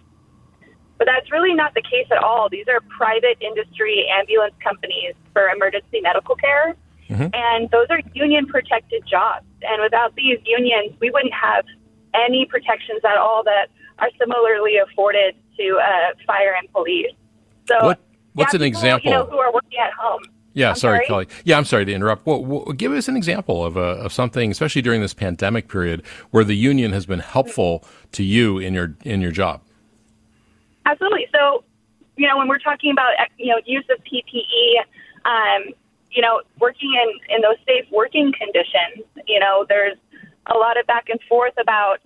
But 1.02 1.08
that's 1.08 1.32
really 1.32 1.56
not 1.56 1.74
the 1.74 1.82
case 1.82 2.06
at 2.12 2.20
all. 2.20 2.48
These 2.48 2.68
are 2.68 2.80
private 2.96 3.36
industry 3.42 4.06
ambulance 4.16 4.54
companies 4.64 5.16
for 5.34 5.50
emergency 5.50 6.00
medical 6.00 6.36
care. 6.36 6.76
Mm-hmm. 7.10 7.34
And 7.34 7.72
those 7.72 7.88
are 7.90 8.02
union 8.14 8.46
protected 8.46 9.04
jobs. 9.10 9.48
And 9.64 9.82
without 9.82 10.14
these 10.14 10.38
unions, 10.46 10.94
we 11.00 11.10
wouldn't 11.10 11.34
have 11.34 11.66
any 12.14 12.46
protections 12.46 13.02
at 13.04 13.18
all 13.18 13.42
that 13.46 13.70
are 13.98 14.10
similarly 14.20 14.78
afforded 14.78 15.34
to 15.58 15.80
uh, 15.80 16.14
fire 16.28 16.54
and 16.56 16.72
police. 16.72 17.16
So, 17.68 17.84
what, 17.84 18.00
what's 18.34 18.54
yeah, 18.54 18.58
an 18.58 18.62
people, 18.62 18.68
example? 18.68 19.12
You 19.12 19.18
know, 19.18 19.26
who 19.26 19.40
are 19.40 19.52
working 19.52 19.80
at 19.80 19.94
home. 19.94 20.22
Yeah, 20.54 20.74
sorry, 20.74 20.98
sorry, 20.98 21.08
Kelly. 21.08 21.28
Yeah, 21.46 21.58
I'm 21.58 21.66
sorry 21.66 21.86
to 21.86 21.92
interrupt. 21.92 22.28
Well, 22.28 22.46
well, 22.46 22.66
give 22.66 22.92
us 22.92 23.08
an 23.08 23.18
example 23.18 23.66
of, 23.66 23.76
a, 23.76 23.80
of 23.80 24.14
something, 24.14 24.52
especially 24.52 24.84
during 24.84 25.02
this 25.02 25.16
pandemic 25.16 25.68
period, 25.68 26.04
where 26.30 26.44
the 26.44 26.56
union 26.56 26.92
has 26.92 27.08
been 27.08 27.22
helpful 27.22 27.84
to 28.12 28.22
you 28.22 28.60
in 28.60 28.76
your 28.76 28.94
in 29.04 29.20
your 29.20 29.32
job. 29.32 29.62
Absolutely. 30.86 31.28
So, 31.32 31.63
you 32.17 32.28
know, 32.28 32.38
when 32.38 32.48
we're 32.48 32.60
talking 32.60 32.91
about 32.91 33.13
you 33.38 33.48
know 33.48 33.62
use 33.65 33.86
of 33.89 34.04
PPE, 34.04 34.82
um, 35.26 35.74
you 36.12 36.22
know, 36.22 36.41
working 36.60 36.94
in 36.94 37.36
in 37.36 37.41
those 37.41 37.58
safe 37.65 37.86
working 37.91 38.34
conditions, 38.38 39.06
you 39.28 39.39
know, 39.39 39.65
there's 39.67 39.98
a 40.48 40.58
lot 40.58 40.80
of 40.80 40.88
back 40.88 41.10
and 41.10 41.20
forth 41.30 41.54
about, 41.60 41.98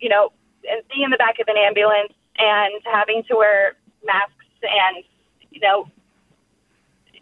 you 0.00 0.08
know, 0.08 0.32
and 0.68 0.82
being 0.92 1.04
in 1.04 1.10
the 1.10 1.16
back 1.16 1.40
of 1.40 1.48
an 1.48 1.56
ambulance 1.56 2.12
and 2.38 2.74
having 2.84 3.22
to 3.28 3.36
wear 3.36 3.74
masks 4.04 4.32
and, 4.62 5.04
you 5.50 5.60
know, 5.60 5.88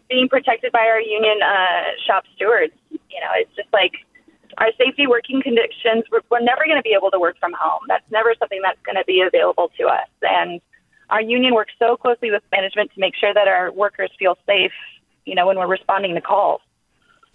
being 0.09 0.27
protected 0.27 0.71
by 0.71 0.85
our 0.85 1.01
union 1.01 1.39
uh, 1.41 1.95
shop 2.05 2.23
stewards. 2.35 2.73
You 2.91 3.19
know, 3.21 3.31
it's 3.35 3.55
just 3.55 3.69
like 3.73 3.93
our 4.57 4.69
safety 4.77 5.07
working 5.07 5.41
conditions. 5.41 6.03
We're, 6.11 6.21
we're 6.29 6.41
never 6.41 6.65
going 6.65 6.77
to 6.77 6.83
be 6.83 6.95
able 6.97 7.11
to 7.11 7.19
work 7.19 7.37
from 7.39 7.53
home. 7.57 7.81
That's 7.87 8.05
never 8.11 8.33
something 8.39 8.61
that's 8.61 8.79
going 8.85 8.95
to 8.95 9.05
be 9.05 9.21
available 9.21 9.71
to 9.79 9.87
us. 9.87 10.09
And 10.21 10.61
our 11.09 11.21
union 11.21 11.53
works 11.53 11.73
so 11.79 11.95
closely 11.97 12.31
with 12.31 12.43
management 12.51 12.93
to 12.93 12.99
make 12.99 13.15
sure 13.15 13.33
that 13.33 13.47
our 13.47 13.71
workers 13.71 14.11
feel 14.17 14.37
safe, 14.45 14.71
you 15.25 15.35
know, 15.35 15.47
when 15.47 15.57
we're 15.57 15.67
responding 15.67 16.15
to 16.15 16.21
calls. 16.21 16.61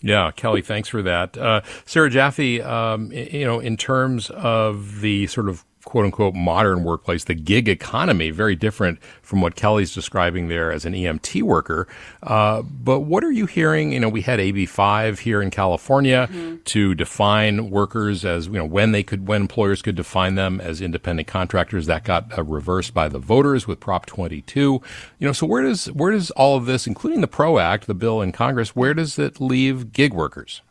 Yeah, 0.00 0.32
Kelly, 0.32 0.62
thanks 0.62 0.88
for 0.88 1.00
that. 1.02 1.38
Uh, 1.38 1.62
Sarah 1.84 2.10
Jaffe, 2.10 2.60
um, 2.60 3.12
you 3.12 3.44
know, 3.44 3.60
in 3.60 3.76
terms 3.76 4.30
of 4.30 5.00
the 5.00 5.28
sort 5.28 5.48
of 5.48 5.64
quote 5.84 6.04
unquote 6.04 6.34
modern 6.34 6.84
workplace, 6.84 7.24
the 7.24 7.34
gig 7.34 7.68
economy, 7.68 8.30
very 8.30 8.54
different 8.54 9.02
from 9.22 9.40
what 9.40 9.56
Kelly's 9.56 9.94
describing 9.94 10.48
there 10.48 10.70
as 10.70 10.84
an 10.84 10.92
EMT 10.92 11.42
worker. 11.42 11.88
Uh, 12.22 12.62
but 12.62 13.00
what 13.00 13.24
are 13.24 13.30
you 13.30 13.46
hearing? 13.46 13.92
You 13.92 14.00
know, 14.00 14.08
we 14.08 14.22
had 14.22 14.38
AB5 14.38 15.18
here 15.20 15.42
in 15.42 15.50
California 15.50 16.28
mm-hmm. 16.30 16.62
to 16.64 16.94
define 16.94 17.70
workers 17.70 18.24
as, 18.24 18.46
you 18.46 18.54
know, 18.54 18.64
when 18.64 18.92
they 18.92 19.02
could, 19.02 19.26
when 19.26 19.42
employers 19.42 19.82
could 19.82 19.96
define 19.96 20.36
them 20.36 20.60
as 20.60 20.80
independent 20.80 21.28
contractors. 21.28 21.86
That 21.86 22.04
got 22.04 22.36
uh, 22.36 22.44
reversed 22.44 22.94
by 22.94 23.08
the 23.08 23.18
voters 23.18 23.66
with 23.66 23.80
Prop 23.80 24.06
22. 24.06 24.60
You 24.60 24.82
know, 25.20 25.32
so 25.32 25.46
where 25.46 25.62
does, 25.62 25.86
where 25.86 26.12
does 26.12 26.30
all 26.32 26.56
of 26.56 26.66
this, 26.66 26.86
including 26.86 27.20
the 27.20 27.28
PRO 27.28 27.58
Act, 27.58 27.86
the 27.86 27.94
bill 27.94 28.20
in 28.22 28.32
Congress, 28.32 28.76
where 28.76 28.94
does 28.94 29.18
it 29.18 29.40
leave 29.40 29.92
gig 29.92 30.12
workers? 30.12 30.62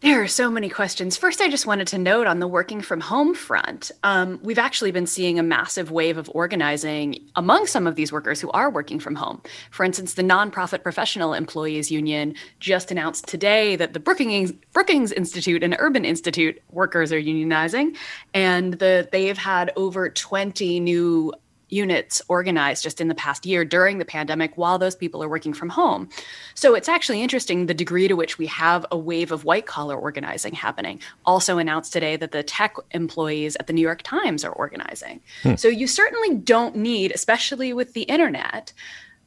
There 0.00 0.22
are 0.22 0.28
so 0.28 0.48
many 0.48 0.68
questions. 0.68 1.16
First, 1.16 1.40
I 1.40 1.50
just 1.50 1.66
wanted 1.66 1.88
to 1.88 1.98
note 1.98 2.28
on 2.28 2.38
the 2.38 2.46
working 2.46 2.82
from 2.82 3.00
home 3.00 3.34
front, 3.34 3.90
um, 4.04 4.38
we've 4.44 4.58
actually 4.58 4.92
been 4.92 5.08
seeing 5.08 5.40
a 5.40 5.42
massive 5.42 5.90
wave 5.90 6.18
of 6.18 6.30
organizing 6.32 7.18
among 7.34 7.66
some 7.66 7.84
of 7.84 7.96
these 7.96 8.12
workers 8.12 8.40
who 8.40 8.48
are 8.52 8.70
working 8.70 9.00
from 9.00 9.16
home. 9.16 9.42
For 9.72 9.84
instance, 9.84 10.14
the 10.14 10.22
Nonprofit 10.22 10.84
Professional 10.84 11.34
Employees 11.34 11.90
Union 11.90 12.36
just 12.60 12.92
announced 12.92 13.26
today 13.26 13.74
that 13.74 13.92
the 13.92 13.98
Brookings, 13.98 14.52
Brookings 14.72 15.10
Institute 15.10 15.64
and 15.64 15.74
Urban 15.80 16.04
Institute 16.04 16.62
workers 16.70 17.10
are 17.10 17.20
unionizing, 17.20 17.96
and 18.32 18.74
the, 18.74 19.08
they've 19.10 19.36
had 19.36 19.72
over 19.74 20.08
20 20.08 20.78
new 20.78 21.32
units 21.68 22.22
organized 22.28 22.82
just 22.82 23.00
in 23.00 23.08
the 23.08 23.14
past 23.14 23.46
year 23.46 23.64
during 23.64 23.98
the 23.98 24.04
pandemic 24.04 24.56
while 24.56 24.78
those 24.78 24.96
people 24.96 25.22
are 25.22 25.28
working 25.28 25.52
from 25.52 25.68
home. 25.68 26.08
So 26.54 26.74
it's 26.74 26.88
actually 26.88 27.22
interesting 27.22 27.66
the 27.66 27.74
degree 27.74 28.08
to 28.08 28.14
which 28.14 28.38
we 28.38 28.46
have 28.46 28.86
a 28.90 28.98
wave 28.98 29.32
of 29.32 29.44
white 29.44 29.66
collar 29.66 29.96
organizing 29.96 30.54
happening. 30.54 31.00
Also 31.24 31.58
announced 31.58 31.92
today 31.92 32.16
that 32.16 32.32
the 32.32 32.42
tech 32.42 32.76
employees 32.92 33.56
at 33.60 33.66
the 33.66 33.72
New 33.72 33.82
York 33.82 34.02
Times 34.02 34.44
are 34.44 34.52
organizing. 34.52 35.20
Hmm. 35.42 35.56
So 35.56 35.68
you 35.68 35.86
certainly 35.86 36.36
don't 36.36 36.76
need, 36.76 37.12
especially 37.12 37.72
with 37.72 37.92
the 37.92 38.02
internet, 38.02 38.72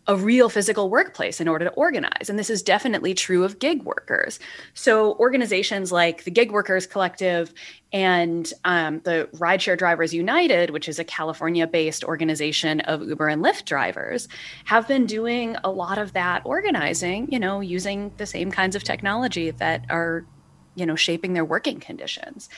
a 0.07 0.15
real 0.15 0.49
physical 0.49 0.89
workplace 0.89 1.39
in 1.39 1.47
order 1.47 1.65
to 1.65 1.71
organize. 1.71 2.29
And 2.29 2.39
this 2.39 2.49
is 2.49 2.63
definitely 2.63 3.13
true 3.13 3.43
of 3.43 3.59
gig 3.59 3.83
workers. 3.83 4.39
So, 4.73 5.15
organizations 5.15 5.91
like 5.91 6.23
the 6.23 6.31
Gig 6.31 6.51
Workers 6.51 6.87
Collective 6.87 7.53
and 7.93 8.51
um, 8.65 9.01
the 9.03 9.29
Rideshare 9.35 9.77
Drivers 9.77 10.13
United, 10.13 10.71
which 10.71 10.89
is 10.89 10.97
a 10.97 11.03
California 11.03 11.67
based 11.67 12.03
organization 12.03 12.79
of 12.81 13.07
Uber 13.07 13.27
and 13.27 13.43
Lyft 13.43 13.65
drivers, 13.65 14.27
have 14.65 14.87
been 14.87 15.05
doing 15.05 15.55
a 15.63 15.69
lot 15.69 15.97
of 15.97 16.13
that 16.13 16.41
organizing, 16.45 17.31
you 17.31 17.39
know, 17.39 17.59
using 17.59 18.11
the 18.17 18.25
same 18.25 18.49
kinds 18.49 18.75
of 18.75 18.83
technology 18.83 19.51
that 19.51 19.85
are, 19.89 20.25
you 20.75 20.85
know, 20.85 20.95
shaping 20.95 21.33
their 21.33 21.45
working 21.45 21.79
conditions. 21.79 22.49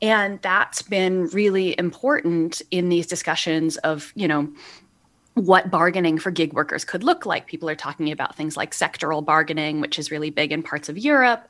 And 0.00 0.40
that's 0.42 0.82
been 0.82 1.26
really 1.26 1.78
important 1.78 2.62
in 2.70 2.88
these 2.88 3.06
discussions 3.06 3.76
of, 3.78 4.12
you 4.14 4.28
know, 4.28 4.48
what 5.36 5.70
bargaining 5.70 6.18
for 6.18 6.30
gig 6.30 6.54
workers 6.54 6.82
could 6.82 7.04
look 7.04 7.26
like. 7.26 7.46
People 7.46 7.68
are 7.68 7.74
talking 7.74 8.10
about 8.10 8.34
things 8.34 8.56
like 8.56 8.72
sectoral 8.72 9.22
bargaining, 9.22 9.82
which 9.82 9.98
is 9.98 10.10
really 10.10 10.30
big 10.30 10.50
in 10.50 10.62
parts 10.62 10.88
of 10.88 10.96
Europe. 10.96 11.46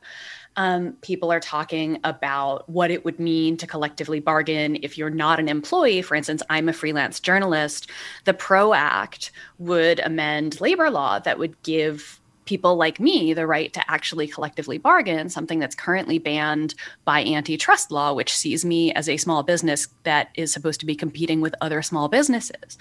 Um, 0.56 0.94
people 1.02 1.30
are 1.30 1.38
talking 1.38 2.00
about 2.02 2.68
what 2.68 2.90
it 2.90 3.04
would 3.04 3.20
mean 3.20 3.56
to 3.58 3.66
collectively 3.66 4.18
bargain 4.18 4.78
if 4.82 4.98
you're 4.98 5.08
not 5.08 5.38
an 5.38 5.48
employee. 5.48 6.02
For 6.02 6.16
instance, 6.16 6.42
I'm 6.50 6.68
a 6.68 6.72
freelance 6.72 7.20
journalist. 7.20 7.88
The 8.24 8.34
PRO 8.34 8.74
Act 8.74 9.30
would 9.58 10.00
amend 10.00 10.60
labor 10.60 10.90
law 10.90 11.20
that 11.20 11.38
would 11.38 11.62
give 11.62 12.20
people 12.46 12.76
like 12.76 12.98
me 12.98 13.34
the 13.34 13.46
right 13.46 13.72
to 13.74 13.90
actually 13.90 14.26
collectively 14.26 14.78
bargain, 14.78 15.28
something 15.28 15.58
that's 15.58 15.74
currently 15.74 16.18
banned 16.18 16.74
by 17.04 17.22
antitrust 17.22 17.90
law, 17.90 18.14
which 18.14 18.34
sees 18.34 18.64
me 18.64 18.92
as 18.94 19.08
a 19.08 19.16
small 19.16 19.42
business 19.42 19.88
that 20.04 20.30
is 20.34 20.52
supposed 20.52 20.80
to 20.80 20.86
be 20.86 20.96
competing 20.96 21.40
with 21.40 21.54
other 21.60 21.82
small 21.82 22.08
businesses. 22.08 22.78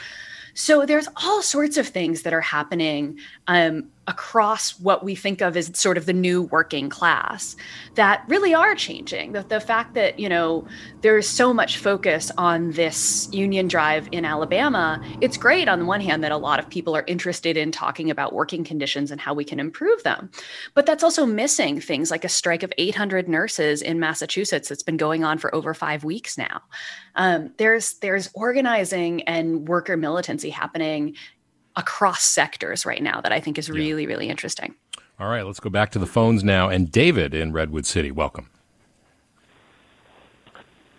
So 0.54 0.86
there's 0.86 1.10
all 1.18 1.42
sorts 1.42 1.76
of 1.76 1.88
things 1.88 2.22
that 2.22 2.34
are 2.34 2.42
happening 2.42 3.20
um, 3.48 3.90
across 4.08 4.80
what 4.80 5.04
we 5.04 5.16
think 5.16 5.42
of 5.42 5.58
as 5.58 5.72
sort 5.78 5.98
of 5.98 6.06
the 6.06 6.14
new 6.14 6.44
working 6.44 6.90
class 6.90 7.56
that 7.96 8.24
really 8.28 8.54
are 8.54 8.76
changing. 8.76 9.32
The, 9.32 9.44
the 9.44 9.60
fact 9.60 9.96
that, 9.96 10.20
you 10.20 10.30
know, 10.30 10.68
there's 11.02 11.28
so 11.28 11.54
much 11.54 11.78
focus 11.78 12.32
on 12.38 12.72
this 12.72 13.28
union 13.32 13.68
drive 13.68 14.08
in 14.12 14.24
Alabama, 14.24 15.02
it's 15.22 15.38
great 15.38 15.68
on 15.68 15.80
the 15.80 15.86
one 15.86 16.02
hand 16.02 16.24
that 16.24 16.32
a 16.32 16.38
lot 16.38 16.60
of 16.60 16.70
people 16.70 16.96
are 16.96 17.04
interested 17.08 17.58
in 17.58 17.72
talking 17.72 18.12
about 18.12 18.34
working 18.34 18.64
conditions 18.64 19.10
and 19.10 19.20
how 19.20 19.34
we 19.34 19.44
can 19.44 19.60
improve 19.60 20.04
them. 20.04 20.30
But 20.74 20.86
that's 20.86 21.04
also 21.04 21.26
missing 21.26 21.82
things 21.82 22.12
like 22.12 22.24
a 22.24 22.30
strike 22.30 22.64
of 22.64 22.72
800 22.78 23.28
nurses 23.28 23.82
in 23.82 24.00
Massachusetts 24.00 24.70
that's 24.70 24.84
been 24.84 24.98
going 24.98 25.24
on 25.24 25.38
for 25.40 25.54
over 25.56 25.74
five 25.74 26.04
weeks 26.04 26.38
now. 26.38 26.62
Um, 27.16 27.52
there's 27.58 27.96
there's 28.00 28.30
organizing 28.34 29.24
and 29.24 29.68
worker 29.68 29.98
militancy 29.98 30.50
happening 30.50 31.16
across 31.76 32.24
sectors 32.24 32.86
right 32.86 33.02
now 33.02 33.22
that 33.22 33.32
I 33.32 33.40
think 33.40 33.58
is 33.58 33.70
really, 33.70 34.04
yeah. 34.04 34.10
really 34.10 34.30
interesting. 34.30 34.76
All 35.20 35.30
right, 35.30 35.46
let's 35.46 35.60
go 35.60 35.70
back 35.70 35.92
to 35.92 36.00
the 36.00 36.06
phones 36.06 36.44
now. 36.44 36.68
And 36.70 36.92
David 36.92 37.34
in 37.34 37.54
Redwood 37.54 37.86
City, 37.86 38.12
welcome. 38.12 38.50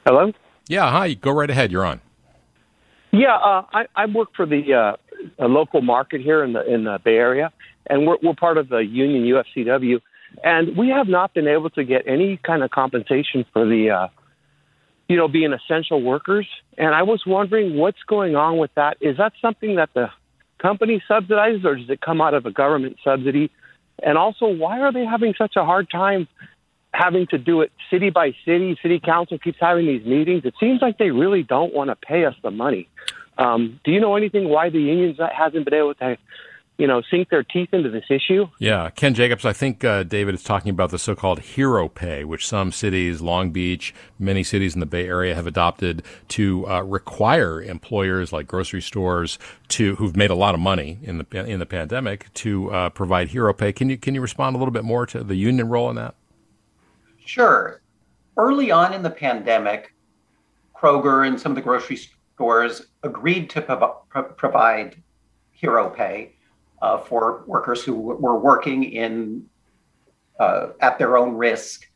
Hello? 0.06 0.32
Yeah, 0.68 0.90
hi. 0.90 1.14
Go 1.14 1.32
right 1.32 1.50
ahead. 1.50 1.70
You're 1.70 1.84
on. 1.84 2.00
Yeah, 3.12 3.36
uh, 3.36 3.64
I, 3.72 3.86
I 3.94 4.06
work 4.06 4.28
for 4.36 4.46
the 4.46 4.74
uh, 4.74 5.46
local 5.46 5.80
market 5.80 6.20
here 6.20 6.44
in 6.44 6.52
the 6.52 6.62
in 6.72 6.84
the 6.84 6.98
Bay 7.02 7.16
Area, 7.16 7.52
and 7.86 8.06
we're, 8.06 8.16
we're 8.22 8.34
part 8.34 8.58
of 8.58 8.68
the 8.68 8.78
union 8.78 9.24
UFCW, 9.24 10.00
and 10.44 10.76
we 10.76 10.88
have 10.90 11.08
not 11.08 11.34
been 11.34 11.48
able 11.48 11.70
to 11.70 11.84
get 11.84 12.02
any 12.06 12.38
kind 12.38 12.62
of 12.62 12.70
compensation 12.70 13.44
for 13.52 13.64
the, 13.64 13.90
uh, 13.90 14.08
you 15.08 15.16
know, 15.16 15.28
being 15.28 15.52
essential 15.52 16.02
workers. 16.02 16.46
And 16.76 16.94
I 16.94 17.02
was 17.02 17.22
wondering 17.26 17.76
what's 17.76 18.02
going 18.06 18.36
on 18.36 18.58
with 18.58 18.74
that. 18.74 18.96
Is 19.00 19.16
that 19.16 19.32
something 19.40 19.76
that 19.76 19.90
the 19.94 20.10
company 20.58 21.02
subsidizes, 21.08 21.64
or 21.64 21.76
does 21.76 21.90
it 21.90 22.00
come 22.00 22.20
out 22.20 22.34
of 22.34 22.46
a 22.46 22.50
government 22.50 22.96
subsidy? 23.04 23.50
And 24.02 24.18
also, 24.18 24.46
why 24.46 24.80
are 24.80 24.92
they 24.92 25.04
having 25.04 25.34
such 25.36 25.56
a 25.56 25.64
hard 25.64 25.90
time 25.90 26.28
having 26.92 27.26
to 27.28 27.38
do 27.38 27.60
it 27.62 27.72
city 27.90 28.10
by 28.10 28.34
city? 28.44 28.78
City 28.82 29.00
council 29.00 29.38
keeps 29.38 29.58
having 29.60 29.86
these 29.86 30.04
meetings. 30.04 30.44
It 30.44 30.54
seems 30.60 30.82
like 30.82 30.98
they 30.98 31.10
really 31.10 31.42
don't 31.42 31.72
want 31.72 31.90
to 31.90 31.96
pay 31.96 32.24
us 32.24 32.34
the 32.42 32.50
money. 32.50 32.88
Um, 33.38 33.80
do 33.84 33.90
you 33.90 34.00
know 34.00 34.16
anything 34.16 34.48
why 34.48 34.70
the 34.70 34.80
unions 34.80 35.18
hasn't 35.18 35.64
been 35.64 35.74
able 35.74 35.94
to 35.94 36.16
you 36.78 36.86
know, 36.86 37.02
sink 37.10 37.30
their 37.30 37.42
teeth 37.42 37.70
into 37.72 37.88
this 37.88 38.04
issue. 38.10 38.46
Yeah, 38.58 38.90
Ken 38.90 39.14
Jacobs, 39.14 39.44
I 39.44 39.52
think 39.52 39.82
uh, 39.82 40.02
David 40.02 40.34
is 40.34 40.42
talking 40.42 40.70
about 40.70 40.90
the 40.90 40.98
so-called 40.98 41.40
hero 41.40 41.88
pay, 41.88 42.24
which 42.24 42.46
some 42.46 42.70
cities, 42.70 43.22
Long 43.22 43.50
Beach, 43.50 43.94
many 44.18 44.42
cities 44.42 44.74
in 44.74 44.80
the 44.80 44.86
Bay 44.86 45.06
Area 45.06 45.34
have 45.34 45.46
adopted 45.46 46.02
to 46.28 46.68
uh, 46.68 46.82
require 46.82 47.62
employers 47.62 48.32
like 48.32 48.46
grocery 48.46 48.82
stores 48.82 49.38
to 49.68 49.96
who've 49.96 50.16
made 50.16 50.30
a 50.30 50.34
lot 50.34 50.54
of 50.54 50.60
money 50.60 50.98
in 51.02 51.18
the 51.18 51.44
in 51.46 51.60
the 51.60 51.66
pandemic 51.66 52.32
to 52.34 52.70
uh, 52.70 52.90
provide 52.90 53.28
hero 53.28 53.54
pay. 53.54 53.72
Can 53.72 53.88
you 53.88 53.96
can 53.96 54.14
you 54.14 54.20
respond 54.20 54.54
a 54.54 54.58
little 54.58 54.72
bit 54.72 54.84
more 54.84 55.06
to 55.06 55.24
the 55.24 55.36
union 55.36 55.68
role 55.68 55.88
in 55.88 55.96
that? 55.96 56.14
Sure. 57.24 57.80
Early 58.36 58.70
on 58.70 58.92
in 58.92 59.02
the 59.02 59.10
pandemic, 59.10 59.94
Kroger 60.76 61.26
and 61.26 61.40
some 61.40 61.52
of 61.52 61.56
the 61.56 61.62
grocery 61.62 61.96
stores 61.96 62.88
agreed 63.02 63.48
to 63.50 63.62
pro- 63.62 64.22
provide 64.22 65.02
hero 65.52 65.88
pay 65.88 66.35
uh, 66.82 66.98
for 66.98 67.44
workers 67.46 67.82
who 67.82 67.94
were 67.94 68.38
working 68.38 68.84
in 68.84 69.44
uh, 70.38 70.68
at 70.80 70.98
their 70.98 71.16
own 71.16 71.34
risk 71.34 71.88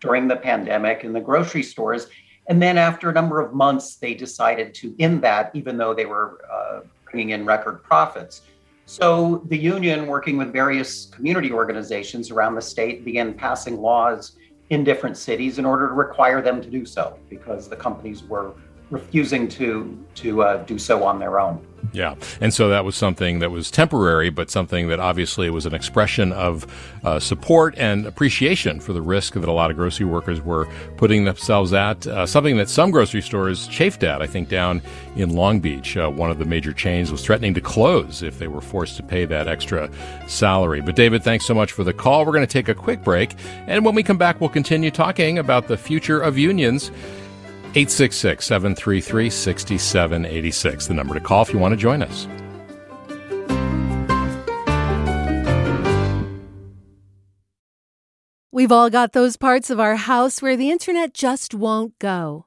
during 0.00 0.28
the 0.28 0.36
pandemic 0.36 1.04
in 1.04 1.12
the 1.12 1.20
grocery 1.20 1.62
stores. 1.62 2.08
And 2.48 2.62
then 2.62 2.78
after 2.78 3.10
a 3.10 3.12
number 3.12 3.40
of 3.40 3.54
months, 3.54 3.96
they 3.96 4.14
decided 4.14 4.74
to 4.74 4.94
end 4.98 5.22
that, 5.22 5.50
even 5.54 5.76
though 5.76 5.94
they 5.94 6.06
were 6.06 6.40
uh, 6.52 6.80
bringing 7.10 7.30
in 7.30 7.44
record 7.44 7.82
profits. 7.82 8.42
So 8.84 9.42
the 9.48 9.58
union, 9.58 10.06
working 10.06 10.36
with 10.36 10.52
various 10.52 11.06
community 11.06 11.50
organizations 11.50 12.30
around 12.30 12.54
the 12.54 12.62
state, 12.62 13.04
began 13.04 13.34
passing 13.34 13.78
laws 13.78 14.36
in 14.70 14.84
different 14.84 15.16
cities 15.16 15.58
in 15.58 15.64
order 15.64 15.88
to 15.88 15.94
require 15.94 16.40
them 16.40 16.60
to 16.60 16.70
do 16.70 16.84
so 16.84 17.18
because 17.28 17.68
the 17.68 17.76
companies 17.76 18.22
were 18.22 18.52
refusing 18.90 19.48
to 19.48 19.98
to 20.14 20.42
uh, 20.42 20.56
do 20.64 20.78
so 20.78 21.02
on 21.02 21.18
their 21.18 21.40
own. 21.40 21.64
Yeah, 21.92 22.14
and 22.40 22.52
so 22.52 22.68
that 22.68 22.84
was 22.84 22.96
something 22.96 23.38
that 23.40 23.50
was 23.50 23.70
temporary, 23.70 24.30
but 24.30 24.50
something 24.50 24.88
that 24.88 25.00
obviously 25.00 25.50
was 25.50 25.66
an 25.66 25.74
expression 25.74 26.32
of 26.32 26.66
uh, 27.04 27.18
support 27.18 27.74
and 27.76 28.06
appreciation 28.06 28.80
for 28.80 28.92
the 28.92 29.02
risk 29.02 29.34
that 29.34 29.48
a 29.48 29.52
lot 29.52 29.70
of 29.70 29.76
grocery 29.76 30.06
workers 30.06 30.40
were 30.40 30.66
putting 30.96 31.24
themselves 31.24 31.72
at. 31.72 32.06
Uh, 32.06 32.26
something 32.26 32.56
that 32.56 32.68
some 32.68 32.90
grocery 32.90 33.22
stores 33.22 33.66
chafed 33.68 34.02
at. 34.02 34.22
I 34.22 34.26
think 34.26 34.48
down 34.48 34.82
in 35.16 35.34
Long 35.34 35.60
Beach, 35.60 35.96
uh, 35.96 36.08
one 36.08 36.30
of 36.30 36.38
the 36.38 36.44
major 36.44 36.72
chains 36.72 37.10
was 37.10 37.24
threatening 37.24 37.54
to 37.54 37.60
close 37.60 38.22
if 38.22 38.38
they 38.38 38.48
were 38.48 38.60
forced 38.60 38.96
to 38.96 39.02
pay 39.02 39.24
that 39.24 39.48
extra 39.48 39.90
salary. 40.28 40.80
But 40.80 40.96
David, 40.96 41.22
thanks 41.22 41.46
so 41.46 41.54
much 41.54 41.72
for 41.72 41.84
the 41.84 41.92
call. 41.92 42.24
We're 42.24 42.32
going 42.32 42.46
to 42.46 42.52
take 42.52 42.68
a 42.68 42.74
quick 42.74 43.02
break, 43.02 43.34
and 43.66 43.84
when 43.84 43.94
we 43.94 44.02
come 44.02 44.18
back, 44.18 44.40
we'll 44.40 44.50
continue 44.50 44.90
talking 44.90 45.38
about 45.38 45.68
the 45.68 45.76
future 45.76 46.20
of 46.20 46.38
unions. 46.38 46.90
866 47.76 48.46
733 48.46 49.28
6786, 49.28 50.86
the 50.86 50.94
number 50.94 51.12
to 51.12 51.20
call 51.20 51.42
if 51.42 51.52
you 51.52 51.58
want 51.58 51.72
to 51.72 51.76
join 51.76 52.02
us. 52.02 52.26
We've 58.50 58.72
all 58.72 58.88
got 58.88 59.12
those 59.12 59.36
parts 59.36 59.68
of 59.68 59.78
our 59.78 59.96
house 59.96 60.40
where 60.40 60.56
the 60.56 60.70
internet 60.70 61.12
just 61.12 61.52
won't 61.52 61.98
go. 61.98 62.46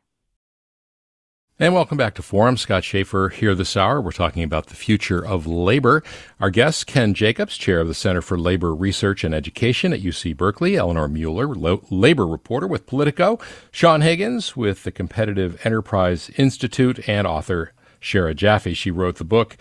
And 1.61 1.75
welcome 1.75 1.95
back 1.95 2.15
to 2.15 2.23
Forum. 2.23 2.57
Scott 2.57 2.83
Shafer 2.83 3.29
here 3.29 3.53
this 3.53 3.77
hour. 3.77 4.01
We're 4.01 4.13
talking 4.13 4.41
about 4.41 4.65
the 4.65 4.75
future 4.75 5.23
of 5.23 5.45
labor. 5.45 6.01
Our 6.39 6.49
guest, 6.49 6.87
Ken 6.87 7.13
Jacobs, 7.13 7.55
chair 7.55 7.79
of 7.79 7.87
the 7.87 7.93
Center 7.93 8.23
for 8.23 8.35
Labor 8.35 8.73
Research 8.73 9.23
and 9.23 9.31
Education 9.35 9.93
at 9.93 10.01
UC 10.01 10.35
Berkeley, 10.35 10.75
Eleanor 10.75 11.07
Mueller, 11.07 11.45
lo- 11.45 11.85
labor 11.91 12.25
reporter 12.25 12.65
with 12.65 12.87
Politico, 12.87 13.37
Sean 13.69 14.01
Higgins 14.01 14.57
with 14.57 14.85
the 14.85 14.91
Competitive 14.91 15.63
Enterprise 15.63 16.31
Institute, 16.35 17.07
and 17.07 17.27
author 17.27 17.73
Sarah 18.01 18.33
Jaffe. 18.33 18.73
She 18.73 18.89
wrote 18.89 19.17
the 19.17 19.23
book 19.23 19.55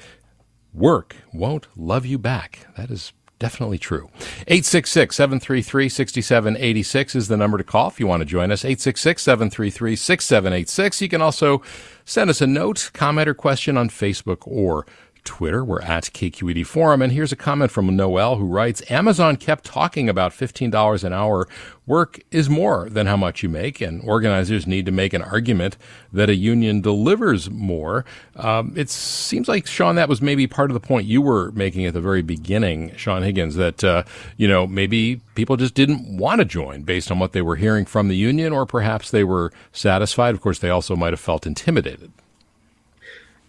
Work 0.73 1.17
Won't 1.35 1.67
Love 1.77 2.07
You 2.07 2.17
Back. 2.17 2.67
That 2.79 2.91
is 2.91 3.13
definitely 3.41 3.79
true. 3.79 4.09
866 4.47 5.17
733 5.17 5.89
6786 5.89 7.17
is 7.17 7.27
the 7.27 7.37
number 7.37 7.59
to 7.59 7.65
call 7.65 7.89
if 7.89 7.99
you 7.99 8.07
want 8.07 8.21
to 8.21 8.25
join 8.25 8.53
us. 8.53 8.65
866 8.65 9.21
733 9.21 9.97
6786. 9.97 11.03
You 11.03 11.09
can 11.09 11.21
also 11.21 11.61
send 12.05 12.31
us 12.31 12.41
a 12.41 12.47
note, 12.47 12.91
comment, 12.93 13.29
or 13.29 13.35
question 13.35 13.77
on 13.77 13.89
Facebook 13.89 14.47
or 14.47 14.87
Twitter. 15.25 15.65
We're 15.65 15.83
at 15.83 16.05
KQED 16.05 16.67
Forum. 16.67 17.03
And 17.03 17.13
here's 17.13 17.33
a 17.33 17.37
comment 17.37 17.71
from 17.71 17.95
Noel 17.95 18.37
who 18.37 18.47
writes 18.47 18.83
Amazon 18.91 19.37
kept 19.37 19.65
talking 19.65 20.09
about 20.09 20.33
$15 20.33 21.05
an 21.05 21.13
hour. 21.13 21.49
Work 21.87 22.21
is 22.31 22.49
more 22.49 22.89
than 22.89 23.07
how 23.07 23.17
much 23.17 23.43
you 23.43 23.49
make, 23.49 23.81
and 23.81 24.01
organizers 24.03 24.67
need 24.67 24.87
to 24.87 24.93
make 24.93 25.13
an 25.13 25.23
argument 25.23 25.77
that 26.13 26.31
a 26.31 26.37
union 26.37 26.81
delivers 26.81 27.51
more. 27.51 28.05
Um, 28.37 28.75
it 28.77 28.89
seems 28.91 29.49
like, 29.49 29.67
Sean, 29.67 29.97
that 29.97 30.09
was 30.09 30.23
maybe 30.23 30.47
part 30.47 30.71
of 30.71 30.75
the 30.75 30.87
point 30.87 31.07
you 31.07 31.21
were 31.21 31.51
making 31.53 31.87
at 31.87 31.95
the 31.95 32.01
very 32.01 32.23
beginning, 32.23 32.95
Sean 32.97 33.23
Higgins, 33.23 33.57
that, 33.57 33.83
uh, 33.83 34.05
you 34.37 34.47
know, 34.47 34.67
maybe 34.69 35.21
people 35.35 35.57
just 35.57 35.75
didn't 35.75 36.17
want 36.17 36.39
to 36.39 36.45
join 36.45 36.83
based 36.83 37.11
on 37.11 37.19
what 37.19 37.33
they 37.33 37.43
were 37.43 37.57
hearing 37.57 37.85
from 37.85 38.07
the 38.07 38.17
union, 38.17 38.53
or 38.53 38.67
perhaps 38.67 39.11
they 39.11 39.25
were 39.25 39.53
satisfied. 39.73 40.35
Of 40.35 40.41
course, 40.41 40.61
they 40.61 40.71
also 40.71 40.95
might 40.95 41.13
have 41.13 41.21
felt 41.21 41.47
intimidated 41.47 42.13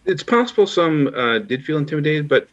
it's 0.06 0.24
possible 0.24 0.68
some 0.68 1.08
uh, 1.16 1.39
did 1.39 1.64
feel 1.64 1.78
intimidated, 1.78 2.28
but 2.28 2.47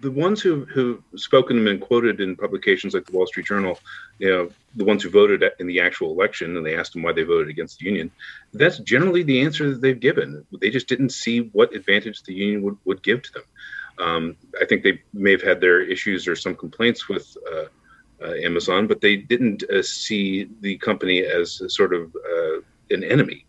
the 0.00 0.10
ones 0.10 0.42
who 0.42 0.64
who 0.66 1.02
spoken 1.16 1.56
and 1.56 1.64
been 1.64 1.78
quoted 1.78 2.20
in 2.20 2.36
publications 2.36 2.94
like 2.94 3.06
the 3.06 3.12
Wall 3.16 3.26
Street 3.26 3.46
Journal, 3.46 3.78
you 4.18 4.28
know, 4.28 4.50
the 4.76 4.84
ones 4.84 5.02
who 5.02 5.10
voted 5.10 5.42
in 5.58 5.66
the 5.66 5.80
actual 5.80 6.12
election 6.12 6.56
and 6.56 6.66
they 6.66 6.76
asked 6.76 6.92
them 6.92 7.02
why 7.02 7.12
they 7.12 7.22
voted 7.22 7.48
against 7.48 7.78
the 7.78 7.86
union, 7.86 8.10
that's 8.52 8.78
generally 8.78 9.22
the 9.22 9.40
answer 9.40 9.70
that 9.70 9.80
they've 9.80 9.98
given. 9.98 10.44
They 10.60 10.70
just 10.70 10.88
didn't 10.88 11.10
see 11.10 11.50
what 11.52 11.74
advantage 11.74 12.22
the 12.22 12.34
union 12.34 12.62
would, 12.62 12.76
would 12.84 13.02
give 13.02 13.22
to 13.22 13.32
them. 13.32 13.42
Um, 13.98 14.36
I 14.60 14.64
think 14.64 14.82
they 14.82 15.00
may 15.12 15.32
have 15.32 15.42
had 15.42 15.60
their 15.60 15.80
issues 15.80 16.28
or 16.28 16.36
some 16.36 16.54
complaints 16.54 17.08
with 17.08 17.36
uh, 17.50 17.64
uh, 18.22 18.34
Amazon, 18.34 18.86
but 18.86 19.00
they 19.00 19.16
didn't 19.16 19.62
uh, 19.64 19.82
see 19.82 20.48
the 20.60 20.76
company 20.78 21.20
as 21.20 21.62
sort 21.68 21.94
of 21.94 22.14
uh, 22.14 22.58
an 22.90 23.04
enemy. 23.04 23.44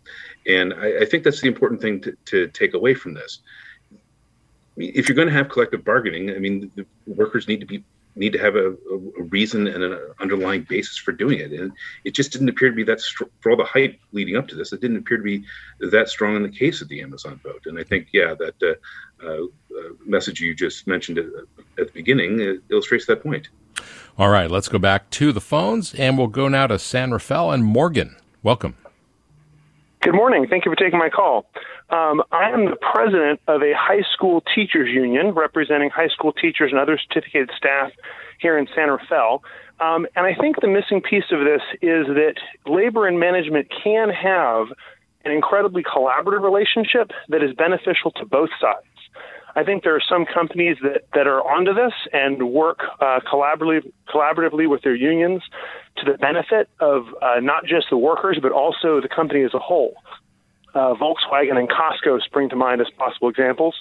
And 0.50 0.74
I, 0.74 1.02
I 1.02 1.04
think 1.04 1.24
that's 1.24 1.40
the 1.40 1.48
important 1.48 1.80
thing 1.80 2.00
to, 2.02 2.16
to 2.26 2.48
take 2.48 2.74
away 2.74 2.94
from 2.94 3.14
this. 3.14 3.40
If 4.76 5.08
you're 5.08 5.16
going 5.16 5.28
to 5.28 5.34
have 5.34 5.48
collective 5.48 5.84
bargaining, 5.84 6.30
I 6.30 6.38
mean, 6.38 6.70
the 6.74 6.86
workers 7.06 7.48
need 7.48 7.60
to 7.60 7.66
be 7.66 7.84
need 8.16 8.32
to 8.32 8.38
have 8.38 8.56
a, 8.56 8.70
a, 8.70 9.22
reason 9.30 9.68
and 9.68 9.84
an 9.84 9.98
underlying 10.18 10.62
basis 10.62 10.96
for 10.96 11.12
doing 11.12 11.38
it. 11.38 11.52
And 11.52 11.72
it 12.04 12.12
just 12.12 12.32
didn't 12.32 12.48
appear 12.48 12.68
to 12.68 12.74
be 12.74 12.82
that 12.84 13.00
str- 13.00 13.24
for 13.40 13.52
all 13.52 13.56
the 13.56 13.64
hype 13.64 13.98
leading 14.12 14.36
up 14.36 14.48
to 14.48 14.56
this. 14.56 14.72
It 14.72 14.80
didn't 14.80 14.96
appear 14.96 15.16
to 15.16 15.22
be 15.22 15.44
that 15.78 16.08
strong 16.08 16.34
in 16.34 16.42
the 16.42 16.48
case 16.48 16.80
of 16.80 16.88
the 16.88 17.02
Amazon 17.02 17.40
vote. 17.42 17.62
And 17.66 17.78
I 17.78 17.84
think, 17.84 18.08
yeah, 18.12 18.34
that 18.34 18.78
uh, 19.24 19.24
uh, 19.26 19.46
message 20.04 20.40
you 20.40 20.54
just 20.54 20.88
mentioned 20.88 21.18
at, 21.18 21.26
at 21.78 21.86
the 21.86 21.92
beginning 21.92 22.60
illustrates 22.68 23.06
that 23.06 23.22
point. 23.22 23.48
All 24.18 24.28
right, 24.28 24.50
let's 24.50 24.68
go 24.68 24.78
back 24.78 25.08
to 25.10 25.32
the 25.32 25.40
phones, 25.40 25.94
and 25.94 26.18
we'll 26.18 26.26
go 26.26 26.48
now 26.48 26.66
to 26.66 26.78
San 26.78 27.12
Rafael 27.12 27.52
and 27.52 27.64
Morgan. 27.64 28.16
Welcome. 28.42 28.76
Good 30.02 30.14
morning. 30.14 30.46
Thank 30.48 30.64
you 30.64 30.72
for 30.72 30.76
taking 30.76 30.98
my 30.98 31.10
call. 31.10 31.44
Um, 31.90 32.22
I 32.32 32.48
am 32.48 32.64
the 32.64 32.76
president 32.76 33.38
of 33.46 33.60
a 33.60 33.74
high 33.76 34.00
school 34.14 34.42
teachers 34.54 34.88
union 34.88 35.32
representing 35.32 35.90
high 35.90 36.08
school 36.08 36.32
teachers 36.32 36.70
and 36.72 36.80
other 36.80 36.98
certificated 36.98 37.50
staff 37.54 37.92
here 38.38 38.56
in 38.56 38.66
San 38.74 38.88
Rafael. 38.88 39.42
Um, 39.78 40.06
and 40.16 40.24
I 40.24 40.34
think 40.34 40.62
the 40.62 40.68
missing 40.68 41.02
piece 41.02 41.30
of 41.30 41.40
this 41.40 41.60
is 41.82 42.06
that 42.06 42.36
labor 42.64 43.06
and 43.06 43.20
management 43.20 43.68
can 43.84 44.08
have 44.08 44.68
an 45.26 45.32
incredibly 45.32 45.82
collaborative 45.82 46.40
relationship 46.40 47.10
that 47.28 47.42
is 47.42 47.52
beneficial 47.52 48.10
to 48.12 48.24
both 48.24 48.48
sides. 48.58 48.86
I 49.56 49.64
think 49.64 49.82
there 49.82 49.94
are 49.94 50.02
some 50.06 50.24
companies 50.26 50.76
that, 50.82 51.04
that 51.14 51.26
are 51.26 51.42
onto 51.42 51.74
this 51.74 51.92
and 52.12 52.50
work 52.50 52.80
uh, 53.00 53.20
collaboratively, 53.20 53.92
collaboratively 54.08 54.68
with 54.68 54.82
their 54.82 54.94
unions 54.94 55.42
to 55.96 56.10
the 56.10 56.18
benefit 56.18 56.68
of 56.80 57.06
uh, 57.20 57.40
not 57.40 57.64
just 57.64 57.86
the 57.90 57.96
workers, 57.96 58.38
but 58.40 58.52
also 58.52 59.00
the 59.00 59.08
company 59.08 59.42
as 59.42 59.54
a 59.54 59.58
whole. 59.58 59.94
Uh, 60.74 60.94
Volkswagen 60.94 61.56
and 61.56 61.68
Costco 61.68 62.22
spring 62.22 62.48
to 62.48 62.56
mind 62.56 62.80
as 62.80 62.86
possible 62.96 63.28
examples. 63.28 63.74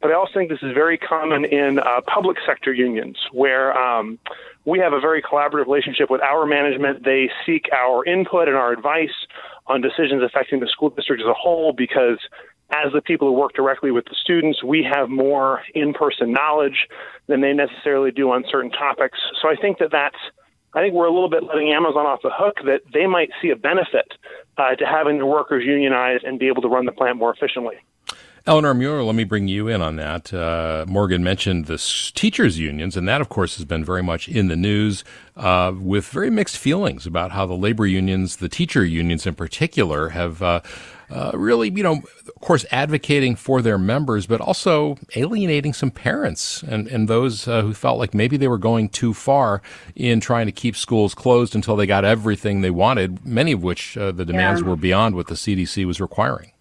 But 0.00 0.12
I 0.12 0.14
also 0.14 0.34
think 0.34 0.50
this 0.50 0.62
is 0.62 0.72
very 0.72 0.96
common 0.96 1.44
in 1.44 1.80
uh, 1.80 2.00
public 2.06 2.36
sector 2.46 2.72
unions 2.72 3.16
where 3.32 3.76
um, 3.76 4.18
we 4.64 4.78
have 4.78 4.92
a 4.92 5.00
very 5.00 5.20
collaborative 5.20 5.66
relationship 5.66 6.08
with 6.08 6.20
our 6.22 6.46
management. 6.46 7.04
They 7.04 7.30
seek 7.44 7.66
our 7.72 8.04
input 8.04 8.46
and 8.46 8.56
our 8.56 8.72
advice 8.72 9.26
on 9.66 9.80
decisions 9.80 10.22
affecting 10.22 10.60
the 10.60 10.68
school 10.68 10.90
district 10.90 11.22
as 11.22 11.28
a 11.28 11.34
whole 11.34 11.72
because 11.72 12.18
as 12.70 12.92
the 12.92 13.00
people 13.00 13.28
who 13.28 13.34
work 13.34 13.54
directly 13.54 13.90
with 13.90 14.04
the 14.04 14.16
students, 14.20 14.62
we 14.62 14.82
have 14.84 15.08
more 15.08 15.62
in 15.74 15.94
person 15.94 16.32
knowledge 16.32 16.86
than 17.26 17.40
they 17.40 17.52
necessarily 17.52 18.10
do 18.10 18.30
on 18.30 18.44
certain 18.50 18.70
topics. 18.70 19.18
So 19.40 19.48
I 19.48 19.56
think 19.56 19.78
that 19.78 19.90
that's, 19.90 20.18
I 20.74 20.80
think 20.80 20.94
we're 20.94 21.06
a 21.06 21.12
little 21.12 21.30
bit 21.30 21.44
letting 21.44 21.72
Amazon 21.72 22.06
off 22.06 22.20
the 22.22 22.30
hook 22.32 22.56
that 22.66 22.82
they 22.92 23.06
might 23.06 23.30
see 23.40 23.50
a 23.50 23.56
benefit 23.56 24.12
uh, 24.58 24.74
to 24.74 24.84
having 24.84 25.16
their 25.16 25.26
workers 25.26 25.64
unionize 25.64 26.20
and 26.24 26.38
be 26.38 26.48
able 26.48 26.62
to 26.62 26.68
run 26.68 26.84
the 26.84 26.92
plant 26.92 27.16
more 27.16 27.32
efficiently. 27.32 27.76
Eleanor 28.46 28.72
Mueller, 28.72 29.02
let 29.02 29.14
me 29.14 29.24
bring 29.24 29.46
you 29.46 29.68
in 29.68 29.82
on 29.82 29.96
that. 29.96 30.32
Uh, 30.32 30.86
Morgan 30.88 31.22
mentioned 31.22 31.66
the 31.66 31.76
teachers' 32.14 32.58
unions, 32.58 32.96
and 32.96 33.06
that, 33.06 33.20
of 33.20 33.28
course, 33.28 33.56
has 33.56 33.66
been 33.66 33.84
very 33.84 34.02
much 34.02 34.26
in 34.26 34.48
the 34.48 34.56
news 34.56 35.04
uh, 35.36 35.72
with 35.78 36.08
very 36.08 36.30
mixed 36.30 36.56
feelings 36.56 37.06
about 37.06 37.32
how 37.32 37.44
the 37.44 37.54
labor 37.54 37.86
unions, 37.86 38.36
the 38.36 38.48
teacher 38.48 38.84
unions 38.86 39.26
in 39.26 39.34
particular, 39.34 40.10
have 40.10 40.40
uh, 40.40 40.60
uh, 41.10 41.32
really, 41.34 41.70
you 41.70 41.82
know, 41.82 42.02
of 42.26 42.40
course, 42.40 42.66
advocating 42.70 43.36
for 43.36 43.62
their 43.62 43.78
members, 43.78 44.26
but 44.26 44.40
also 44.40 44.96
alienating 45.16 45.72
some 45.72 45.90
parents 45.90 46.62
and, 46.62 46.86
and 46.88 47.08
those 47.08 47.48
uh, 47.48 47.62
who 47.62 47.74
felt 47.74 47.98
like 47.98 48.14
maybe 48.14 48.36
they 48.36 48.48
were 48.48 48.58
going 48.58 48.88
too 48.88 49.14
far 49.14 49.62
in 49.94 50.20
trying 50.20 50.46
to 50.46 50.52
keep 50.52 50.76
schools 50.76 51.14
closed 51.14 51.54
until 51.54 51.76
they 51.76 51.86
got 51.86 52.04
everything 52.04 52.60
they 52.60 52.70
wanted, 52.70 53.24
many 53.24 53.52
of 53.52 53.62
which 53.62 53.96
uh, 53.96 54.12
the 54.12 54.24
demands 54.24 54.60
yeah. 54.60 54.68
were 54.68 54.76
beyond 54.76 55.14
what 55.14 55.26
the 55.26 55.34
CDC 55.34 55.84
was 55.84 56.00
requiring. 56.00 56.52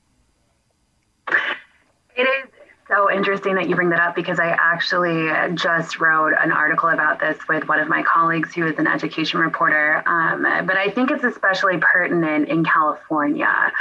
It 2.16 2.24
is 2.24 2.50
so 2.88 3.12
interesting 3.12 3.56
that 3.56 3.68
you 3.68 3.76
bring 3.76 3.90
that 3.90 4.00
up 4.00 4.16
because 4.16 4.40
I 4.40 4.48
actually 4.48 5.30
just 5.56 6.00
wrote 6.00 6.34
an 6.40 6.52
article 6.52 6.90
about 6.90 7.20
this 7.20 7.38
with 7.50 7.68
one 7.68 7.80
of 7.80 7.88
my 7.88 8.02
colleagues 8.04 8.54
who 8.54 8.66
is 8.66 8.80
an 8.80 8.88
education 8.88 9.40
reporter. 9.40 10.02
Um, 10.08 10.44
but 10.66 10.78
I 10.78 10.90
think 10.90 11.12
it's 11.12 11.24
especially 11.24 11.78
pertinent 11.80 12.48
in 12.48 12.64
California. 12.64 13.72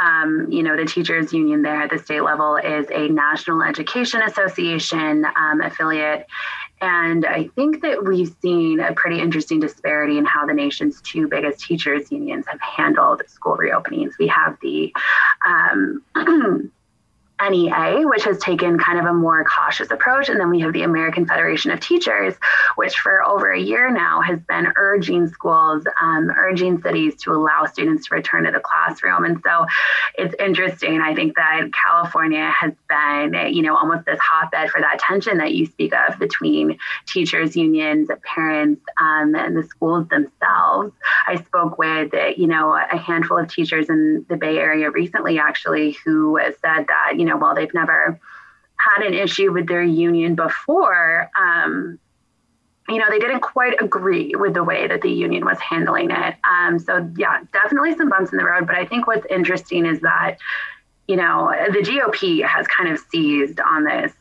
Um, 0.00 0.46
you 0.50 0.62
know, 0.62 0.76
the 0.76 0.86
teachers 0.86 1.32
union 1.32 1.62
there 1.62 1.82
at 1.82 1.90
the 1.90 1.98
state 1.98 2.22
level 2.22 2.56
is 2.56 2.86
a 2.90 3.08
National 3.08 3.62
Education 3.62 4.22
Association 4.22 5.26
um, 5.36 5.60
affiliate. 5.60 6.26
And 6.80 7.26
I 7.26 7.48
think 7.48 7.82
that 7.82 8.04
we've 8.04 8.34
seen 8.40 8.80
a 8.80 8.94
pretty 8.94 9.20
interesting 9.20 9.60
disparity 9.60 10.16
in 10.16 10.24
how 10.24 10.46
the 10.46 10.54
nation's 10.54 11.02
two 11.02 11.28
biggest 11.28 11.66
teachers 11.66 12.10
unions 12.10 12.46
have 12.48 12.60
handled 12.60 13.20
school 13.26 13.58
reopenings. 13.58 14.12
We 14.18 14.28
have 14.28 14.56
the 14.62 14.94
um, 15.46 16.02
NEA, 17.48 18.06
which 18.06 18.24
has 18.24 18.38
taken 18.38 18.78
kind 18.78 18.98
of 18.98 19.06
a 19.06 19.12
more 19.12 19.44
cautious 19.44 19.90
approach. 19.90 20.28
And 20.28 20.38
then 20.38 20.50
we 20.50 20.60
have 20.60 20.72
the 20.72 20.82
American 20.82 21.26
Federation 21.26 21.70
of 21.70 21.80
Teachers, 21.80 22.34
which 22.76 22.98
for 22.98 23.24
over 23.26 23.52
a 23.52 23.60
year 23.60 23.90
now 23.90 24.20
has 24.20 24.38
been 24.40 24.72
urging 24.76 25.28
schools, 25.28 25.84
um, 26.00 26.30
urging 26.30 26.80
cities 26.82 27.14
to 27.22 27.32
allow 27.32 27.64
students 27.66 28.08
to 28.08 28.14
return 28.14 28.44
to 28.44 28.50
the 28.50 28.60
classroom. 28.60 29.24
And 29.24 29.40
so 29.44 29.66
it's 30.16 30.34
interesting. 30.38 31.00
I 31.00 31.14
think 31.14 31.36
that 31.36 31.70
California 31.72 32.50
has 32.50 32.72
been, 32.88 33.54
you 33.54 33.62
know, 33.62 33.76
almost 33.76 34.06
this 34.06 34.18
hotbed 34.20 34.70
for 34.70 34.80
that 34.80 34.98
tension 34.98 35.38
that 35.38 35.54
you 35.54 35.66
speak 35.66 35.92
of 35.94 36.18
between 36.18 36.78
teachers, 37.06 37.56
unions, 37.56 38.08
parents, 38.22 38.82
um, 39.00 39.34
and 39.34 39.56
the 39.56 39.62
schools 39.64 40.08
themselves. 40.08 40.92
I 41.26 41.36
spoke 41.36 41.78
with, 41.78 42.12
you 42.36 42.46
know, 42.46 42.74
a 42.74 42.96
handful 42.96 43.38
of 43.38 43.48
teachers 43.48 43.88
in 43.88 44.26
the 44.28 44.36
Bay 44.36 44.58
Area 44.58 44.90
recently, 44.90 45.38
actually, 45.38 45.96
who 46.04 46.38
said 46.60 46.86
that, 46.88 47.14
you 47.16 47.24
know, 47.24 47.29
know, 47.30 47.38
while 47.38 47.54
they've 47.54 47.72
never 47.72 48.20
had 48.76 49.06
an 49.06 49.14
issue 49.14 49.52
with 49.52 49.66
their 49.66 49.82
union 49.82 50.34
before, 50.34 51.30
um, 51.38 51.98
you 52.88 52.98
know, 52.98 53.06
they 53.08 53.18
didn't 53.18 53.40
quite 53.40 53.80
agree 53.80 54.34
with 54.34 54.54
the 54.54 54.64
way 54.64 54.88
that 54.88 55.02
the 55.02 55.10
union 55.10 55.44
was 55.44 55.58
handling 55.60 56.10
it. 56.10 56.34
Um, 56.50 56.78
so, 56.78 57.08
yeah, 57.16 57.40
definitely 57.52 57.94
some 57.94 58.08
bumps 58.08 58.32
in 58.32 58.38
the 58.38 58.44
road. 58.44 58.66
But 58.66 58.76
I 58.76 58.84
think 58.84 59.06
what's 59.06 59.26
interesting 59.30 59.86
is 59.86 60.00
that, 60.00 60.38
you 61.06 61.16
know, 61.16 61.52
the 61.72 61.80
GOP 61.80 62.44
has 62.44 62.66
kind 62.66 62.88
of 62.88 62.98
seized 62.98 63.60
on 63.60 63.84
this 63.84 64.12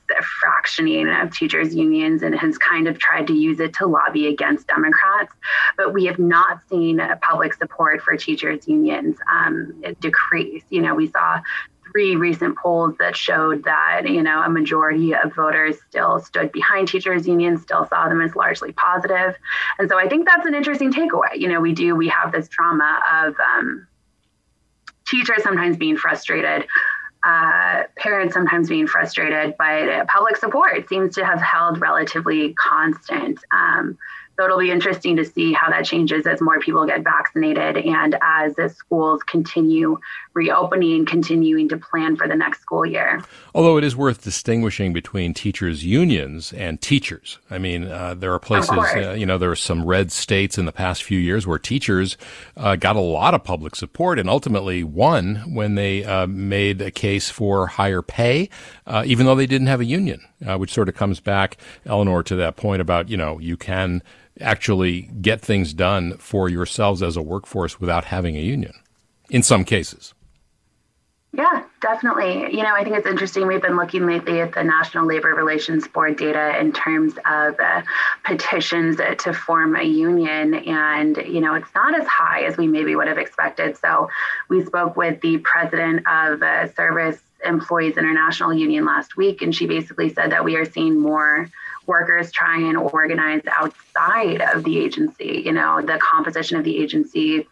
fractioning 0.44 1.08
of 1.22 1.32
teachers' 1.32 1.74
unions 1.74 2.22
and 2.22 2.36
has 2.36 2.58
kind 2.58 2.88
of 2.88 2.98
tried 3.00 3.28
to 3.28 3.34
use 3.34 3.60
it 3.60 3.74
to 3.76 3.88
lobby 3.88 4.28
against 4.28 4.68
Democrats. 4.68 5.34
But 5.78 5.94
we 5.94 6.06
have 6.06 6.20
not 6.20 6.62
seen 6.70 7.00
public 7.22 7.54
support 7.54 8.02
for 8.02 8.18
teachers' 8.18 8.68
unions 8.68 9.18
um, 9.32 9.84
decrease. 10.00 10.64
You 10.70 10.82
know, 10.82 10.96
we 10.96 11.08
saw 11.08 11.42
three 11.92 12.16
recent 12.16 12.58
polls 12.58 12.96
that 13.00 13.16
showed 13.16 13.64
that 13.64 14.02
you 14.08 14.22
know 14.22 14.42
a 14.42 14.50
majority 14.50 15.14
of 15.14 15.34
voters 15.34 15.78
still 15.90 16.20
stood 16.20 16.52
behind 16.52 16.88
teachers 16.88 17.28
unions 17.28 17.62
still 17.62 17.86
saw 17.88 18.08
them 18.10 18.22
as 18.22 18.36
largely 18.36 18.72
positive. 18.72 19.36
And 19.78 19.90
so 19.90 19.98
i 19.98 20.08
think 20.08 20.28
that's 20.28 20.46
an 20.46 20.56
interesting 20.56 20.92
takeaway. 20.92 21.36
You 21.36 21.48
know 21.50 21.60
we 21.60 21.74
do 21.74 21.96
we 21.96 22.08
have 22.10 22.32
this 22.32 22.48
trauma 22.48 23.00
of 23.14 23.36
um, 23.56 23.88
teachers 25.06 25.44
sometimes 25.44 25.78
being 25.78 25.98
frustrated 25.98 26.68
uh, 27.24 27.84
parents 27.98 28.34
sometimes 28.34 28.70
being 28.70 28.88
frustrated 28.88 29.54
but 29.58 30.08
public 30.08 30.38
support 30.38 30.88
seems 30.88 31.16
to 31.16 31.26
have 31.26 31.42
held 31.42 31.82
relatively 31.82 32.54
constant 32.54 33.44
um, 33.52 33.98
so 34.40 34.46
it'll 34.46 34.58
be 34.58 34.72
interesting 34.72 35.18
to 35.18 35.26
see 35.26 35.52
how 35.52 35.70
that 35.70 35.84
changes 35.84 36.26
as 36.26 36.40
more 36.40 36.62
people 36.62 36.86
get 36.86 37.04
vaccinated 37.04 37.76
and 37.76 38.16
as 38.22 38.56
the 38.56 38.70
schools 38.70 39.22
continue 39.24 40.00
reopening, 40.34 41.06
continuing 41.06 41.68
to 41.68 41.78
plan 41.78 42.16
for 42.16 42.26
the 42.26 42.38
next 42.38 42.62
school 42.62 42.86
year. 42.86 43.22
Although 43.54 43.78
it 43.78 43.84
is 43.84 43.98
worth 43.98 44.24
distinguishing 44.24 44.94
between 44.94 45.34
teachers' 45.34 45.84
unions 45.84 46.54
and 46.54 46.80
teachers. 46.80 47.38
I 47.52 47.58
mean, 47.58 47.90
uh, 47.90 48.14
there 48.14 48.34
are 48.34 48.40
places, 48.40 48.70
uh, 48.72 49.12
you 49.12 49.26
know, 49.26 49.38
there 49.38 49.52
are 49.52 49.58
some 49.58 49.84
red 49.84 50.10
states 50.10 50.58
in 50.58 50.64
the 50.64 50.72
past 50.72 51.04
few 51.04 51.20
years 51.20 51.46
where 51.46 51.60
teachers 51.60 52.16
uh, 52.56 52.78
got 52.78 52.96
a 52.96 53.02
lot 53.02 53.34
of 53.34 53.44
public 53.44 53.76
support 53.76 54.20
and 54.20 54.30
ultimately 54.30 54.86
won 54.86 55.54
when 55.54 55.76
they 55.76 56.06
uh, 56.06 56.26
made 56.28 56.82
a 56.82 56.92
case 56.92 57.30
for 57.30 57.68
higher 57.68 58.02
pay, 58.02 58.50
uh, 58.88 59.04
even 59.06 59.26
though 59.26 59.36
they 59.36 59.48
didn't 59.48 59.68
have 59.68 59.82
a 59.82 59.86
union, 59.86 60.22
uh, 60.46 60.58
which 60.58 60.74
sort 60.74 60.90
of 60.90 60.96
comes 60.96 61.20
back, 61.20 61.58
Eleanor, 61.86 62.24
to 62.24 62.36
that 62.36 62.56
point 62.56 62.82
about, 62.82 63.10
you 63.10 63.18
know, 63.18 63.40
you 63.40 63.58
can 63.58 64.02
actually 64.42 65.04
get 65.22 65.42
things 65.42 65.74
done 65.74 66.18
for 66.18 66.50
yourselves 66.50 67.04
as 67.04 67.18
a 67.18 67.22
workforce 67.22 67.80
without 67.80 68.06
having 68.06 68.36
a 68.38 68.42
union 68.42 68.74
in 69.30 69.44
some 69.44 69.64
cases. 69.64 70.14
Yeah, 71.32 71.64
definitely. 71.80 72.56
You 72.56 72.64
know, 72.64 72.74
I 72.74 72.84
think 72.84 72.96
it's 72.96 73.06
interesting. 73.06 73.46
We've 73.46 73.62
been 73.62 73.78
looking 73.78 74.08
lately 74.08 74.42
at 74.42 74.54
the 74.54 74.64
National 74.64 75.06
Labor 75.06 75.36
Relations 75.36 75.88
Board 75.88 76.18
data 76.18 76.60
in 76.60 76.72
terms 76.72 77.14
of 77.30 77.60
uh, 77.60 77.84
petitions 78.24 78.98
to 78.98 79.34
form 79.34 79.76
a 79.76 79.84
union. 79.84 80.56
And, 80.56 81.18
you 81.18 81.40
know, 81.40 81.54
it's 81.54 81.70
not 81.76 82.00
as 82.00 82.08
high 82.08 82.42
as 82.46 82.58
we 82.58 82.66
maybe 82.66 82.96
would 82.96 83.08
have 83.08 83.20
expected. 83.20 83.78
So 83.78 84.10
we 84.50 84.66
spoke 84.66 84.98
with 84.98 85.22
the 85.22 85.38
president 85.38 86.08
of 86.08 86.42
uh, 86.42 86.74
Service 86.74 87.20
Employees 87.44 87.98
International 87.98 88.54
Union 88.54 88.86
last 88.86 89.18
week, 89.18 89.42
and 89.42 89.56
she 89.56 89.66
basically 89.68 90.10
said 90.10 90.32
that 90.32 90.44
we 90.44 90.56
are 90.56 90.66
seeing 90.66 91.00
more 91.00 91.50
workers 91.86 92.32
try 92.32 92.58
and 92.58 92.78
organize 92.78 93.42
outside 93.58 94.42
of 94.42 94.64
the 94.64 94.80
agency. 94.80 95.42
You 95.46 95.54
know, 95.54 95.82
the 95.82 95.98
composition 95.98 96.58
of 96.58 96.64
the 96.64 96.78
agency 96.78 97.48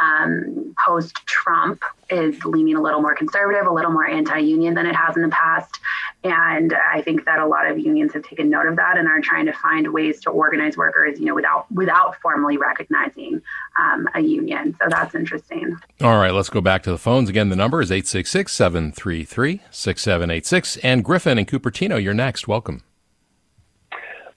um, 0.00 0.74
post 0.84 1.14
Trump 1.26 1.82
is 2.10 2.44
leaning 2.44 2.76
a 2.76 2.80
little 2.80 3.00
more 3.00 3.14
conservative, 3.14 3.66
a 3.66 3.72
little 3.72 3.92
more 3.92 4.06
anti 4.06 4.38
union 4.38 4.74
than 4.74 4.86
it 4.86 4.94
has 4.94 5.16
in 5.16 5.22
the 5.22 5.28
past. 5.28 5.80
And 6.22 6.74
I 6.74 7.02
think 7.02 7.24
that 7.24 7.38
a 7.38 7.46
lot 7.46 7.70
of 7.70 7.78
unions 7.78 8.12
have 8.14 8.24
taken 8.24 8.50
note 8.50 8.66
of 8.66 8.76
that 8.76 8.96
and 8.98 9.06
are 9.06 9.20
trying 9.20 9.46
to 9.46 9.52
find 9.52 9.92
ways 9.92 10.20
to 10.22 10.30
organize 10.30 10.76
workers, 10.76 11.18
you 11.18 11.26
know, 11.26 11.34
without 11.34 11.70
without 11.70 12.16
formally 12.20 12.56
recognizing 12.56 13.40
um, 13.78 14.08
a 14.14 14.20
union. 14.20 14.76
So 14.80 14.88
that's 14.88 15.14
interesting. 15.14 15.76
All 16.00 16.18
right, 16.18 16.32
let's 16.32 16.50
go 16.50 16.60
back 16.60 16.82
to 16.84 16.90
the 16.90 16.98
phones 16.98 17.28
again. 17.28 17.48
The 17.48 17.56
number 17.56 17.80
is 17.80 17.90
866 17.90 18.52
733 18.52 19.60
6786. 19.70 20.76
And 20.78 21.04
Griffin 21.04 21.38
and 21.38 21.46
Cupertino, 21.46 22.02
you're 22.02 22.14
next. 22.14 22.48
Welcome. 22.48 22.82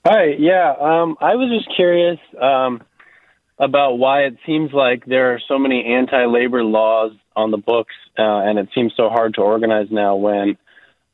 Hi, 0.06 0.36
yeah. 0.38 0.74
Um, 0.80 1.16
I 1.20 1.34
was 1.34 1.50
just 1.50 1.74
curious 1.74 2.18
um, 2.40 2.82
about 3.58 3.94
why 3.98 4.22
it 4.22 4.36
seems 4.46 4.72
like 4.72 5.04
there 5.06 5.34
are 5.34 5.40
so 5.48 5.58
many 5.58 5.84
anti 5.84 6.26
labor 6.26 6.62
laws 6.62 7.12
on 7.34 7.50
the 7.50 7.56
books 7.56 7.94
uh, 8.18 8.22
and 8.22 8.58
it 8.58 8.68
seems 8.74 8.92
so 8.96 9.08
hard 9.08 9.34
to 9.34 9.40
organize 9.40 9.88
now 9.90 10.16
when 10.16 10.56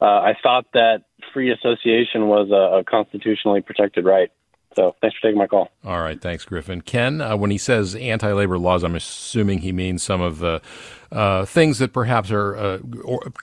uh, 0.00 0.04
I 0.04 0.34
thought 0.42 0.66
that 0.72 1.04
free 1.32 1.50
association 1.52 2.28
was 2.28 2.50
a, 2.50 2.78
a 2.78 2.84
constitutionally 2.84 3.60
protected 3.60 4.04
right. 4.04 4.30
So 4.76 4.96
thanks 5.00 5.16
for 5.16 5.28
taking 5.28 5.38
my 5.38 5.46
call. 5.46 5.70
All 5.84 6.00
right, 6.00 6.20
thanks, 6.20 6.44
Griffin. 6.44 6.80
Ken, 6.80 7.20
uh, 7.20 7.36
when 7.36 7.50
he 7.50 7.58
says 7.58 7.94
anti-labor 7.94 8.58
laws, 8.58 8.82
I'm 8.82 8.96
assuming 8.96 9.60
he 9.60 9.70
means 9.70 10.02
some 10.02 10.20
of 10.20 10.40
the 10.40 10.60
uh, 11.12 11.44
things 11.44 11.78
that 11.78 11.92
perhaps 11.92 12.32
are 12.32 12.56
uh, 12.56 12.78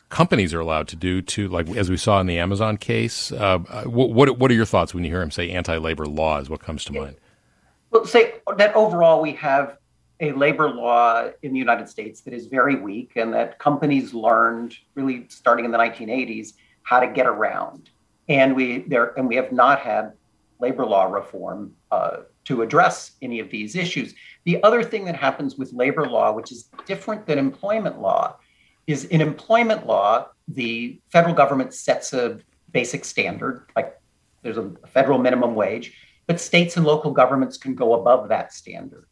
companies 0.09 0.53
are 0.53 0.59
allowed 0.59 0.89
to 0.89 0.97
do 0.97 1.21
to, 1.21 1.47
like 1.47 1.69
as 1.69 1.89
we 1.89 1.95
saw 1.95 2.19
in 2.19 2.27
the 2.27 2.37
Amazon 2.37 2.75
case. 2.75 3.31
Uh, 3.31 3.59
what, 3.85 4.11
what, 4.11 4.37
what 4.37 4.51
are 4.51 4.53
your 4.53 4.65
thoughts 4.65 4.93
when 4.93 5.05
you 5.05 5.09
hear 5.09 5.21
him 5.21 5.31
say 5.31 5.51
anti-labor 5.51 6.05
laws? 6.05 6.49
What 6.49 6.59
comes 6.59 6.83
to 6.85 6.93
mind? 6.93 7.15
Well, 7.91 8.05
say 8.05 8.35
that 8.57 8.73
overall 8.73 9.21
we 9.21 9.33
have 9.33 9.77
a 10.21 10.31
labor 10.31 10.69
law 10.69 11.29
in 11.41 11.51
the 11.51 11.59
United 11.59 11.89
States 11.89 12.21
that 12.21 12.33
is 12.33 12.47
very 12.47 12.75
weak, 12.75 13.13
and 13.15 13.33
that 13.33 13.59
companies 13.59 14.13
learned 14.13 14.75
really 14.95 15.25
starting 15.29 15.65
in 15.65 15.71
the 15.71 15.77
1980s 15.77 16.53
how 16.83 16.99
to 16.99 17.07
get 17.07 17.27
around. 17.27 17.89
And 18.29 18.55
we 18.55 18.79
there 18.79 19.17
and 19.17 19.27
we 19.27 19.35
have 19.35 19.51
not 19.51 19.79
had 19.79 20.13
labor 20.59 20.85
law 20.85 21.05
reform 21.05 21.73
uh, 21.91 22.17
to 22.45 22.61
address 22.61 23.11
any 23.21 23.39
of 23.39 23.49
these 23.49 23.75
issues. 23.75 24.13
The 24.45 24.63
other 24.63 24.83
thing 24.83 25.05
that 25.05 25.15
happens 25.15 25.57
with 25.57 25.73
labor 25.73 26.07
law, 26.07 26.31
which 26.31 26.51
is 26.51 26.69
different 26.85 27.25
than 27.25 27.37
employment 27.37 27.99
law, 27.99 28.37
is 28.87 29.05
in 29.05 29.21
employment 29.21 29.85
law, 29.85 30.27
the 30.47 30.99
federal 31.09 31.33
government 31.33 31.73
sets 31.73 32.13
a 32.13 32.39
basic 32.71 33.03
standard, 33.05 33.69
like 33.75 33.99
there's 34.43 34.57
a 34.57 34.71
federal 34.87 35.17
minimum 35.17 35.55
wage, 35.55 35.93
but 36.31 36.39
states 36.39 36.77
and 36.77 36.85
local 36.85 37.11
governments 37.11 37.57
can 37.57 37.75
go 37.75 37.93
above 37.93 38.29
that 38.29 38.53
standard. 38.53 39.07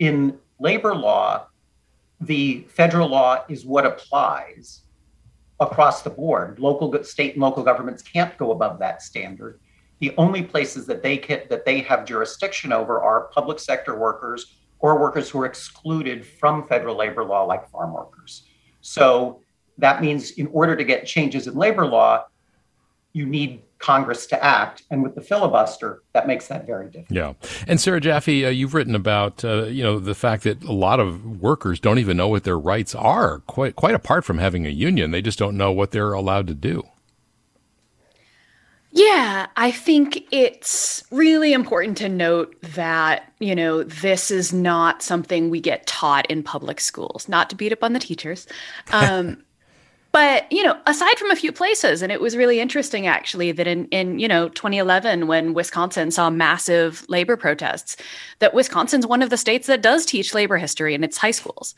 In 0.00 0.38
labor 0.58 0.92
law, 0.94 1.46
the 2.20 2.66
federal 2.68 3.08
law 3.08 3.44
is 3.48 3.64
what 3.64 3.86
applies 3.86 4.82
across 5.60 6.02
the 6.02 6.10
board. 6.10 6.58
Local, 6.58 7.04
state, 7.04 7.34
and 7.34 7.42
local 7.42 7.62
governments 7.62 8.02
can't 8.02 8.36
go 8.38 8.50
above 8.50 8.80
that 8.80 9.02
standard 9.02 9.60
the 10.02 10.12
only 10.18 10.42
places 10.42 10.84
that 10.86 11.00
they 11.00 11.16
can, 11.16 11.42
that 11.48 11.64
they 11.64 11.78
have 11.78 12.04
jurisdiction 12.04 12.72
over 12.72 13.00
are 13.00 13.28
public 13.28 13.60
sector 13.60 13.96
workers 13.96 14.56
or 14.80 14.98
workers 14.98 15.30
who 15.30 15.40
are 15.40 15.46
excluded 15.46 16.26
from 16.26 16.66
federal 16.66 16.96
labor 16.96 17.22
law, 17.22 17.44
like 17.44 17.70
farm 17.70 17.92
workers. 17.92 18.42
So 18.80 19.42
that 19.78 20.02
means 20.02 20.32
in 20.32 20.48
order 20.48 20.74
to 20.74 20.82
get 20.82 21.06
changes 21.06 21.46
in 21.46 21.54
labor 21.54 21.86
law, 21.86 22.24
you 23.12 23.26
need 23.26 23.62
Congress 23.82 24.26
to 24.26 24.42
act, 24.42 24.84
and 24.90 25.02
with 25.02 25.14
the 25.14 25.20
filibuster, 25.20 26.02
that 26.14 26.26
makes 26.26 26.46
that 26.46 26.66
very 26.66 26.86
difficult. 26.86 27.10
Yeah, 27.10 27.32
and 27.66 27.80
Sarah 27.80 28.00
Jaffe, 28.00 28.46
uh, 28.46 28.48
you've 28.48 28.74
written 28.74 28.94
about 28.94 29.44
uh, 29.44 29.64
you 29.64 29.82
know 29.82 29.98
the 29.98 30.14
fact 30.14 30.44
that 30.44 30.62
a 30.62 30.72
lot 30.72 31.00
of 31.00 31.42
workers 31.42 31.80
don't 31.80 31.98
even 31.98 32.16
know 32.16 32.28
what 32.28 32.44
their 32.44 32.58
rights 32.58 32.94
are. 32.94 33.40
Quite 33.40 33.76
quite 33.76 33.94
apart 33.94 34.24
from 34.24 34.38
having 34.38 34.66
a 34.66 34.70
union, 34.70 35.10
they 35.10 35.20
just 35.20 35.38
don't 35.38 35.56
know 35.56 35.72
what 35.72 35.90
they're 35.90 36.12
allowed 36.12 36.46
to 36.46 36.54
do. 36.54 36.84
Yeah, 38.94 39.46
I 39.56 39.70
think 39.70 40.22
it's 40.30 41.02
really 41.10 41.54
important 41.54 41.96
to 41.98 42.10
note 42.10 42.54
that, 42.60 43.32
you 43.38 43.54
know, 43.54 43.84
this 43.84 44.30
is 44.30 44.52
not 44.52 45.02
something 45.02 45.48
we 45.48 45.62
get 45.62 45.86
taught 45.86 46.26
in 46.26 46.42
public 46.42 46.78
schools, 46.78 47.26
not 47.26 47.48
to 47.48 47.56
beat 47.56 47.72
up 47.72 47.82
on 47.82 47.94
the 47.94 47.98
teachers. 47.98 48.46
Um, 48.92 49.42
but, 50.12 50.50
you 50.52 50.62
know, 50.62 50.78
aside 50.86 51.18
from 51.18 51.30
a 51.30 51.36
few 51.36 51.52
places, 51.52 52.02
and 52.02 52.12
it 52.12 52.20
was 52.20 52.36
really 52.36 52.60
interesting 52.60 53.06
actually 53.06 53.50
that 53.52 53.66
in, 53.66 53.86
in, 53.86 54.18
you 54.18 54.28
know, 54.28 54.48
2011, 54.50 55.26
when 55.26 55.54
Wisconsin 55.54 56.10
saw 56.10 56.28
massive 56.28 57.04
labor 57.08 57.36
protests, 57.36 57.96
that 58.38 58.52
Wisconsin's 58.52 59.06
one 59.06 59.22
of 59.22 59.30
the 59.30 59.38
states 59.38 59.66
that 59.66 59.82
does 59.82 60.04
teach 60.04 60.34
labor 60.34 60.58
history 60.58 60.94
in 60.94 61.02
its 61.02 61.16
high 61.16 61.30
schools. 61.30 61.74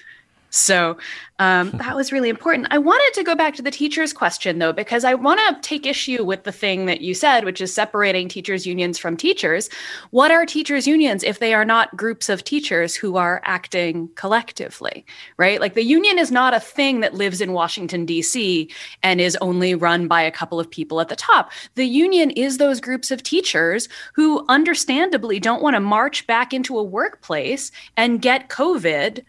So 0.54 0.96
um, 1.40 1.70
that 1.74 1.96
was 1.96 2.12
really 2.12 2.28
important. 2.28 2.68
I 2.70 2.78
wanted 2.78 3.12
to 3.14 3.24
go 3.24 3.34
back 3.34 3.54
to 3.56 3.62
the 3.62 3.70
teachers 3.70 4.12
question, 4.12 4.58
though, 4.58 4.72
because 4.72 5.04
I 5.04 5.14
want 5.14 5.40
to 5.40 5.68
take 5.68 5.84
issue 5.84 6.24
with 6.24 6.44
the 6.44 6.52
thing 6.52 6.86
that 6.86 7.00
you 7.00 7.12
said, 7.12 7.44
which 7.44 7.60
is 7.60 7.74
separating 7.74 8.28
teachers' 8.28 8.66
unions 8.66 8.98
from 8.98 9.16
teachers. 9.16 9.68
What 10.10 10.30
are 10.30 10.46
teachers' 10.46 10.86
unions 10.86 11.24
if 11.24 11.40
they 11.40 11.52
are 11.52 11.64
not 11.64 11.96
groups 11.96 12.28
of 12.28 12.44
teachers 12.44 12.94
who 12.94 13.16
are 13.16 13.42
acting 13.44 14.08
collectively, 14.14 15.04
right? 15.36 15.60
Like 15.60 15.74
the 15.74 15.84
union 15.84 16.18
is 16.18 16.30
not 16.30 16.54
a 16.54 16.60
thing 16.60 17.00
that 17.00 17.14
lives 17.14 17.40
in 17.40 17.52
Washington, 17.52 18.06
D.C. 18.06 18.70
and 19.02 19.20
is 19.20 19.36
only 19.40 19.74
run 19.74 20.06
by 20.06 20.22
a 20.22 20.30
couple 20.30 20.60
of 20.60 20.70
people 20.70 21.00
at 21.00 21.08
the 21.08 21.16
top. 21.16 21.50
The 21.74 21.84
union 21.84 22.30
is 22.30 22.58
those 22.58 22.80
groups 22.80 23.10
of 23.10 23.22
teachers 23.22 23.88
who 24.14 24.44
understandably 24.48 25.40
don't 25.40 25.62
want 25.62 25.74
to 25.74 25.80
march 25.80 26.26
back 26.28 26.52
into 26.52 26.78
a 26.78 26.82
workplace 26.82 27.72
and 27.96 28.22
get 28.22 28.48
COVID 28.48 29.24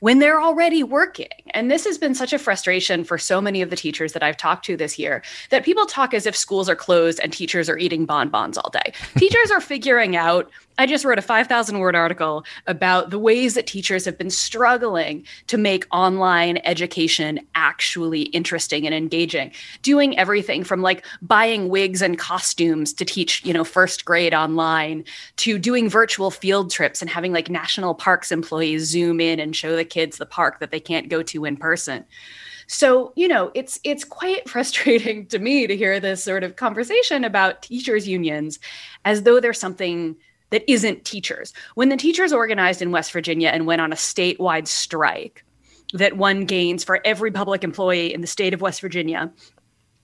when 0.00 0.18
they're 0.18 0.40
already 0.40 0.82
working. 0.82 1.28
And 1.50 1.70
this 1.70 1.84
has 1.84 1.98
been 1.98 2.14
such 2.14 2.32
a 2.32 2.38
frustration 2.38 3.04
for 3.04 3.18
so 3.18 3.40
many 3.40 3.62
of 3.62 3.70
the 3.70 3.76
teachers 3.76 4.12
that 4.12 4.22
I've 4.22 4.36
talked 4.36 4.64
to 4.66 4.76
this 4.76 4.98
year 4.98 5.22
that 5.50 5.64
people 5.64 5.86
talk 5.86 6.14
as 6.14 6.26
if 6.26 6.36
schools 6.36 6.68
are 6.68 6.76
closed 6.76 7.20
and 7.20 7.32
teachers 7.32 7.68
are 7.68 7.78
eating 7.78 8.04
bonbons 8.04 8.58
all 8.58 8.70
day. 8.70 8.92
teachers 9.16 9.50
are 9.50 9.60
figuring 9.60 10.16
out 10.16 10.50
I 10.78 10.84
just 10.84 11.06
wrote 11.06 11.18
a 11.18 11.22
5,000 11.22 11.78
word 11.78 11.94
article 11.94 12.44
about 12.66 13.08
the 13.08 13.18
ways 13.18 13.54
that 13.54 13.66
teachers 13.66 14.04
have 14.04 14.18
been 14.18 14.28
struggling 14.28 15.24
to 15.46 15.56
make 15.56 15.86
online 15.90 16.58
education 16.64 17.40
actually 17.54 18.22
interesting 18.24 18.84
and 18.84 18.94
engaging, 18.94 19.52
doing 19.80 20.18
everything 20.18 20.64
from 20.64 20.82
like 20.82 21.06
buying 21.22 21.70
wigs 21.70 22.02
and 22.02 22.18
costumes 22.18 22.92
to 22.92 23.06
teach, 23.06 23.42
you 23.42 23.54
know, 23.54 23.64
first 23.64 24.04
grade 24.04 24.34
online 24.34 25.02
to 25.36 25.58
doing 25.58 25.88
virtual 25.88 26.30
field 26.30 26.70
trips 26.70 27.00
and 27.00 27.10
having 27.10 27.32
like 27.32 27.48
national 27.48 27.94
parks 27.94 28.30
employees 28.30 28.84
zoom 28.84 29.18
in 29.18 29.40
and 29.40 29.56
show 29.56 29.76
the 29.76 29.84
kids 29.86 30.18
the 30.18 30.26
park 30.26 30.60
that 30.60 30.70
they 30.70 30.80
can't 30.80 31.08
go 31.08 31.22
to 31.22 31.44
in 31.44 31.56
person. 31.56 32.04
So, 32.66 33.12
you 33.16 33.28
know, 33.28 33.50
it's 33.54 33.78
it's 33.84 34.04
quite 34.04 34.48
frustrating 34.48 35.26
to 35.26 35.38
me 35.38 35.66
to 35.66 35.76
hear 35.76 36.00
this 36.00 36.22
sort 36.22 36.44
of 36.44 36.56
conversation 36.56 37.24
about 37.24 37.62
teachers 37.62 38.08
unions 38.08 38.58
as 39.04 39.22
though 39.22 39.40
there's 39.40 39.58
something 39.58 40.16
that 40.50 40.64
isn't 40.70 41.04
teachers. 41.04 41.52
When 41.74 41.88
the 41.88 41.96
teachers 41.96 42.32
organized 42.32 42.82
in 42.82 42.92
West 42.92 43.12
Virginia 43.12 43.48
and 43.48 43.66
went 43.66 43.80
on 43.80 43.92
a 43.92 43.96
statewide 43.96 44.68
strike 44.68 45.44
that 45.92 46.16
won 46.16 46.44
gains 46.44 46.84
for 46.84 47.00
every 47.04 47.30
public 47.30 47.64
employee 47.64 48.12
in 48.12 48.20
the 48.20 48.26
state 48.26 48.54
of 48.54 48.60
West 48.60 48.80
Virginia, 48.80 49.32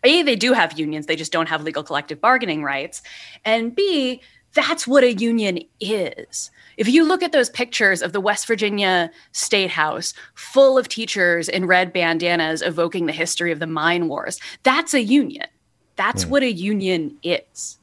A, 0.05 0.23
they 0.23 0.37
do 0.37 0.53
have 0.53 0.79
unions, 0.79 1.07
they 1.07 1.17
just 1.17 1.33
don't 1.33 1.49
have 1.49 1.63
legal 1.63 1.85
collective 1.85 2.21
bargaining 2.21 2.63
rights. 2.65 3.03
And 3.45 3.75
B, 3.75 4.21
that's 4.55 4.87
what 4.87 5.05
a 5.05 5.13
union 5.13 5.61
is. 5.81 6.51
If 6.77 6.89
you 6.89 7.05
look 7.05 7.23
at 7.23 7.33
those 7.33 7.51
pictures 7.51 8.03
of 8.03 8.13
the 8.13 8.21
West 8.21 8.47
Virginia 8.47 9.11
State 9.33 9.71
House 9.71 10.15
full 10.35 10.79
of 10.79 10.89
teachers 10.89 11.49
in 11.49 11.67
red 11.67 11.93
bandanas 11.93 12.63
evoking 12.63 13.07
the 13.07 13.13
history 13.13 13.53
of 13.53 13.59
the 13.59 13.67
mine 13.67 14.09
wars, 14.09 14.41
that's 14.63 14.95
a 14.95 15.03
union. 15.03 15.47
That's 15.97 16.25
mm. 16.25 16.29
what 16.31 16.43
a 16.43 16.51
union 16.51 17.19
is. 17.23 17.79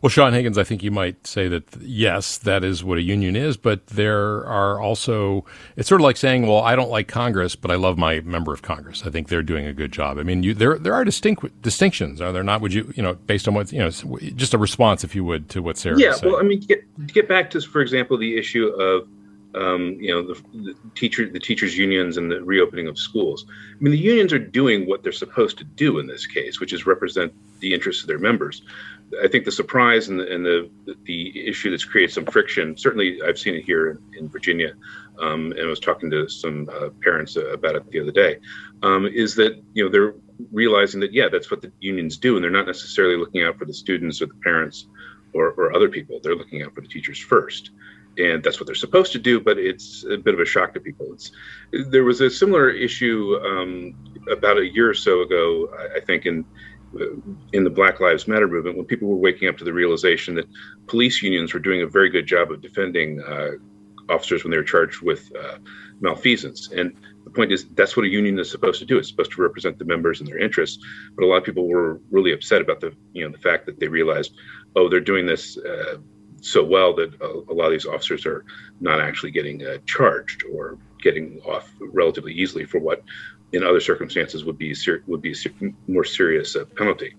Well, 0.00 0.10
Sean 0.10 0.32
Higgins, 0.32 0.58
I 0.58 0.64
think 0.64 0.82
you 0.82 0.90
might 0.90 1.26
say 1.26 1.48
that 1.48 1.64
yes, 1.80 2.38
that 2.38 2.64
is 2.64 2.82
what 2.82 2.98
a 2.98 3.02
union 3.02 3.36
is, 3.36 3.56
but 3.56 3.86
there 3.88 4.44
are 4.46 4.80
also, 4.80 5.44
it's 5.76 5.88
sort 5.88 6.00
of 6.00 6.04
like 6.04 6.16
saying, 6.16 6.46
well, 6.46 6.60
I 6.60 6.76
don't 6.76 6.90
like 6.90 7.08
Congress, 7.08 7.56
but 7.56 7.70
I 7.70 7.76
love 7.76 7.98
my 7.98 8.20
member 8.20 8.52
of 8.52 8.62
Congress. 8.62 9.04
I 9.06 9.10
think 9.10 9.28
they're 9.28 9.42
doing 9.42 9.66
a 9.66 9.72
good 9.72 9.92
job. 9.92 10.18
I 10.18 10.22
mean, 10.22 10.42
you, 10.42 10.54
there, 10.54 10.78
there 10.78 10.94
are 10.94 11.04
distinct 11.04 11.62
distinctions, 11.62 12.20
are 12.20 12.32
there 12.32 12.42
not? 12.42 12.60
Would 12.60 12.74
you, 12.74 12.92
you 12.96 13.02
know, 13.02 13.14
based 13.14 13.48
on 13.48 13.54
what, 13.54 13.72
you 13.72 13.78
know, 13.78 13.90
just 14.34 14.54
a 14.54 14.58
response, 14.58 15.04
if 15.04 15.14
you 15.14 15.24
would, 15.24 15.48
to 15.50 15.62
what 15.62 15.78
Sarah 15.78 15.98
Yeah, 15.98 16.14
well, 16.22 16.36
I 16.36 16.42
mean, 16.42 16.60
get, 16.60 17.06
get 17.06 17.28
back 17.28 17.50
to, 17.50 17.60
for 17.60 17.80
example, 17.80 18.18
the 18.18 18.36
issue 18.36 18.66
of, 18.66 19.08
um, 19.54 19.98
you 20.00 20.12
know, 20.12 20.22
the, 20.22 20.42
the, 20.54 20.74
teacher, 20.94 21.28
the 21.28 21.38
teachers' 21.38 21.76
unions 21.76 22.16
and 22.16 22.30
the 22.30 22.42
reopening 22.42 22.88
of 22.88 22.98
schools. 22.98 23.44
I 23.48 23.82
mean, 23.82 23.92
the 23.92 23.98
unions 23.98 24.32
are 24.32 24.38
doing 24.38 24.86
what 24.86 25.02
they're 25.02 25.12
supposed 25.12 25.58
to 25.58 25.64
do 25.64 25.98
in 25.98 26.06
this 26.06 26.26
case, 26.26 26.60
which 26.60 26.72
is 26.72 26.86
represent 26.86 27.32
the 27.60 27.74
interests 27.74 28.02
of 28.02 28.08
their 28.08 28.18
members. 28.18 28.62
I 29.22 29.28
think 29.28 29.44
the 29.44 29.52
surprise 29.52 30.08
and 30.08 30.20
the, 30.20 30.32
and 30.32 30.44
the 30.44 30.70
the 31.04 31.48
issue 31.48 31.70
that's 31.70 31.84
created 31.84 32.12
some 32.12 32.26
friction. 32.26 32.76
Certainly, 32.76 33.20
I've 33.22 33.38
seen 33.38 33.54
it 33.54 33.64
here 33.64 33.90
in, 33.90 33.98
in 34.18 34.28
Virginia, 34.28 34.74
um, 35.20 35.52
and 35.52 35.60
I 35.60 35.66
was 35.66 35.80
talking 35.80 36.10
to 36.10 36.28
some 36.28 36.68
uh, 36.72 36.88
parents 37.02 37.36
about 37.36 37.76
it 37.76 37.90
the 37.90 38.00
other 38.00 38.12
day. 38.12 38.38
Um, 38.82 39.06
is 39.06 39.34
that 39.36 39.62
you 39.74 39.84
know 39.84 39.90
they're 39.90 40.14
realizing 40.50 41.00
that 41.00 41.12
yeah, 41.12 41.28
that's 41.30 41.50
what 41.50 41.60
the 41.60 41.72
unions 41.80 42.16
do, 42.16 42.36
and 42.36 42.44
they're 42.44 42.50
not 42.50 42.66
necessarily 42.66 43.16
looking 43.16 43.42
out 43.42 43.58
for 43.58 43.64
the 43.64 43.74
students 43.74 44.22
or 44.22 44.26
the 44.26 44.34
parents 44.42 44.86
or, 45.34 45.50
or 45.50 45.74
other 45.74 45.88
people. 45.88 46.20
They're 46.22 46.36
looking 46.36 46.62
out 46.62 46.74
for 46.74 46.80
the 46.80 46.88
teachers 46.88 47.18
first 47.18 47.70
and 48.18 48.42
that's 48.42 48.60
what 48.60 48.66
they're 48.66 48.74
supposed 48.74 49.12
to 49.12 49.18
do. 49.18 49.40
But 49.40 49.58
it's 49.58 50.04
a 50.04 50.16
bit 50.16 50.34
of 50.34 50.40
a 50.40 50.44
shock 50.44 50.74
to 50.74 50.80
people. 50.80 51.12
It's 51.12 51.32
there 51.72 52.04
was 52.04 52.20
a 52.20 52.30
similar 52.30 52.70
issue 52.70 53.38
um, 53.44 53.94
about 54.30 54.58
a 54.58 54.66
year 54.66 54.90
or 54.90 54.94
so 54.94 55.22
ago, 55.22 55.68
I 55.94 56.00
think, 56.00 56.26
in 56.26 56.44
in 57.52 57.64
the 57.64 57.70
Black 57.70 58.00
Lives 58.00 58.28
Matter 58.28 58.48
movement 58.48 58.76
when 58.76 58.86
people 58.86 59.08
were 59.08 59.16
waking 59.16 59.48
up 59.48 59.56
to 59.58 59.64
the 59.64 59.72
realization 59.72 60.34
that 60.34 60.46
police 60.86 61.22
unions 61.22 61.54
were 61.54 61.60
doing 61.60 61.82
a 61.82 61.86
very 61.86 62.10
good 62.10 62.26
job 62.26 62.50
of 62.50 62.60
defending 62.60 63.20
uh, 63.22 63.52
officers 64.08 64.44
when 64.44 64.50
they 64.50 64.56
were 64.56 64.62
charged 64.62 65.02
with 65.02 65.30
uh, 65.36 65.58
malfeasance. 66.00 66.70
And 66.70 66.94
the 67.24 67.30
point 67.30 67.52
is, 67.52 67.66
that's 67.74 67.96
what 67.96 68.04
a 68.04 68.08
union 68.08 68.38
is 68.38 68.50
supposed 68.50 68.78
to 68.80 68.86
do. 68.86 68.98
It's 68.98 69.08
supposed 69.08 69.32
to 69.32 69.42
represent 69.42 69.78
the 69.78 69.84
members 69.84 70.20
and 70.20 70.28
their 70.28 70.38
interests. 70.38 70.84
But 71.16 71.24
a 71.24 71.26
lot 71.26 71.36
of 71.36 71.44
people 71.44 71.68
were 71.68 72.00
really 72.10 72.32
upset 72.32 72.60
about 72.60 72.80
the, 72.80 72.94
you 73.12 73.24
know, 73.24 73.30
the 73.30 73.42
fact 73.42 73.66
that 73.66 73.78
they 73.78 73.88
realized, 73.88 74.34
oh, 74.76 74.88
they're 74.88 75.00
doing 75.00 75.26
this 75.26 75.56
uh, 75.58 75.98
so 76.40 76.64
well 76.64 76.94
that 76.96 77.14
a, 77.20 77.52
lot 77.52 77.66
of 77.66 77.72
these 77.72 77.86
officers 77.86 78.26
are 78.26 78.44
not 78.80 79.00
actually 79.00 79.30
getting 79.30 79.64
uh, 79.64 79.78
charged 79.86 80.44
or 80.52 80.76
getting 81.00 81.40
off 81.46 81.72
relatively 81.80 82.32
easily 82.32 82.64
for 82.64 82.78
what 82.80 83.02
in 83.52 83.62
other 83.62 83.80
circumstances 83.80 84.44
would 84.44 84.58
be 84.58 84.74
ser- 84.74 85.02
would 85.06 85.20
be 85.22 85.32
a 85.32 85.72
more 85.86 86.04
serious 86.04 86.56
uh, 86.56 86.64
penalty. 86.76 87.14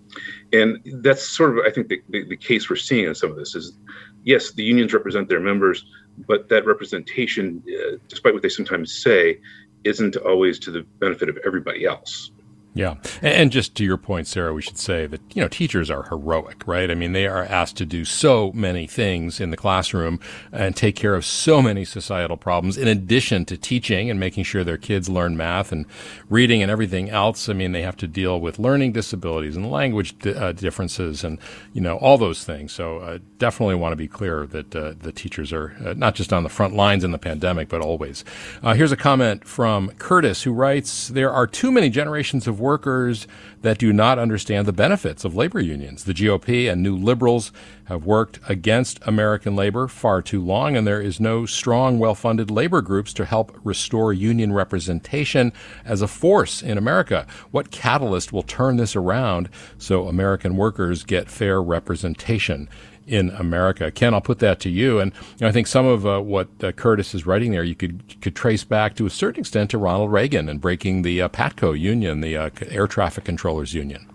And 0.52 0.80
that's 1.02 1.28
sort 1.28 1.58
of 1.58 1.66
I 1.66 1.72
think 1.72 1.88
the, 1.88 2.02
the, 2.10 2.24
the, 2.26 2.38
case 2.38 2.70
we're 2.70 2.76
seeing 2.76 3.06
in 3.06 3.16
some 3.16 3.32
of 3.32 3.38
this 3.38 3.56
is 3.56 3.78
yes, 4.24 4.52
the 4.52 4.64
unions 4.64 4.94
represent 4.94 5.30
their 5.30 5.40
members, 5.40 5.86
but 6.28 6.50
that 6.50 6.66
representation, 6.66 7.64
uh, 7.68 7.98
despite 8.08 8.34
what 8.34 8.42
they 8.42 8.50
sometimes 8.50 8.94
say, 8.94 9.40
isn't 9.84 10.16
always 10.18 10.60
to 10.60 10.72
the 10.72 10.82
benefit 11.00 11.30
of 11.30 11.38
everybody 11.46 11.86
else. 11.86 12.32
Yeah. 12.76 12.96
And 13.22 13.52
just 13.52 13.76
to 13.76 13.84
your 13.84 13.98
point, 13.98 14.26
Sarah, 14.26 14.52
we 14.52 14.64
should 14.64 14.80
say 14.80 15.06
that, 15.06 15.22
you 15.36 15.44
know, 15.44 15.48
teachers 15.48 15.92
are 15.92 16.04
heroic, 16.04 16.68
right? 16.68 16.90
I 16.90 16.96
mean, 16.96 17.14
they 17.14 17.28
are 17.28 17.44
asked 17.44 17.78
to 17.78 17.86
do 17.86 18.04
so 18.04 18.52
many 18.54 18.88
things 18.88 19.40
in 19.40 19.52
the 19.52 19.58
classroom 19.58 20.20
and 20.52 20.76
take 20.76 20.96
care 20.96 21.14
of 21.14 21.24
so 21.24 21.62
many 21.62 21.86
societal 21.86 22.36
problems 22.36 22.76
in 22.76 22.88
addition 22.88 23.46
to 23.46 23.58
teaching 23.58 24.10
and 24.10 24.20
making 24.20 24.46
sure 24.46 24.64
their 24.64 24.78
kids 24.78 25.08
learn 25.08 25.38
math 25.38 25.72
and 25.72 25.86
reading 26.30 26.64
and 26.64 26.72
everything 26.72 27.12
else. 27.12 27.48
I 27.48 27.54
mean, 27.54 27.74
they 27.74 27.84
have 27.84 27.98
to 27.98 28.08
deal 28.08 28.40
with 28.42 28.58
learning 28.58 28.94
disabilities 28.94 29.56
and 29.56 29.70
language 29.70 30.16
uh, 30.26 30.52
differences 30.54 31.24
and, 31.24 31.38
you 31.74 31.82
know, 31.82 31.98
all 31.98 32.18
those 32.18 32.44
things. 32.44 32.72
So 32.72 32.98
uh, 33.00 33.20
definitely 33.38 33.76
want 33.76 33.92
to 33.92 33.98
be 33.98 34.08
clear 34.08 34.48
that 34.48 34.76
uh, 34.76 34.94
the 35.00 35.12
teachers 35.12 35.54
are 35.54 35.76
uh, 35.86 35.94
not 35.96 36.16
just 36.16 36.34
on 36.34 36.42
the 36.42 36.50
front 36.50 36.74
lines 36.74 37.04
in 37.04 37.12
the 37.12 37.20
pandemic, 37.20 37.70
but 37.70 37.82
always. 37.82 38.26
Uh, 38.64 38.74
here's 38.74 38.92
a 38.92 38.98
comment 38.98 39.46
from 39.46 39.92
Curtis 40.00 40.42
who 40.42 40.54
writes, 40.54 41.10
there 41.10 41.32
are 41.32 41.46
too 41.46 41.72
many 41.72 41.92
generations 41.92 42.48
of 42.48 42.63
workers 42.64 43.28
that 43.62 43.78
do 43.78 43.94
not 43.94 44.18
understand 44.18 44.66
the 44.66 44.74
benefits 44.74 45.24
of 45.24 45.36
labor 45.36 45.60
unions. 45.60 46.06
The 46.06 46.14
GOP 46.14 46.72
and 46.72 46.82
new 46.82 46.98
liberals 46.98 47.52
have 47.86 48.06
worked 48.06 48.40
against 48.48 49.00
American 49.06 49.56
labor 49.56 49.88
far 49.88 50.22
too 50.22 50.42
long, 50.42 50.76
and 50.76 50.88
there 50.88 51.02
is 51.02 51.20
no 51.20 51.46
strong, 51.46 52.00
well 52.00 52.16
funded 52.16 52.50
labor 52.50 52.82
groups 52.82 53.14
to 53.14 53.26
help 53.26 53.60
restore 53.64 54.14
union 54.14 54.54
representation 54.54 55.52
as 55.86 56.02
a 56.02 56.08
force 56.08 56.64
in 56.64 56.78
America. 56.78 57.28
What 57.52 57.72
catalyst 57.72 58.32
will 58.32 58.44
turn 58.44 58.78
this 58.78 58.96
around 58.96 59.50
so 59.78 60.08
American 60.08 60.56
workers 60.56 61.04
get 61.04 61.30
fair 61.30 61.62
representation? 61.62 62.70
In 63.08 63.30
America. 63.32 63.92
Ken, 63.92 64.14
I'll 64.14 64.22
put 64.22 64.40
that 64.40 64.60
to 64.62 64.70
you. 64.70 65.00
And 65.00 65.14
you 65.14 65.42
know, 65.42 65.48
I 65.48 65.52
think 65.52 65.68
some 65.68 65.86
of 65.86 66.06
uh, 66.06 66.22
what 66.22 66.48
uh, 66.64 66.72
Curtis 66.72 67.14
is 67.14 67.26
writing 67.26 67.52
there, 67.52 67.64
you 67.64 67.76
could 67.76 68.22
could 68.22 68.36
trace 68.36 68.64
back 68.64 68.96
to 68.96 69.06
a 69.06 69.10
certain 69.10 69.42
extent 69.42 69.70
to 69.72 69.78
Ronald 69.78 70.12
Reagan 70.12 70.50
and 70.50 70.62
breaking 70.62 71.02
the 71.02 71.22
uh, 71.22 71.30
PATCO 71.30 71.78
union, 71.78 72.22
the 72.22 72.38
uh, 72.38 72.50
air 72.70 72.88
traffic 72.88 73.24
controllers 73.24 73.74
union. 73.74 74.08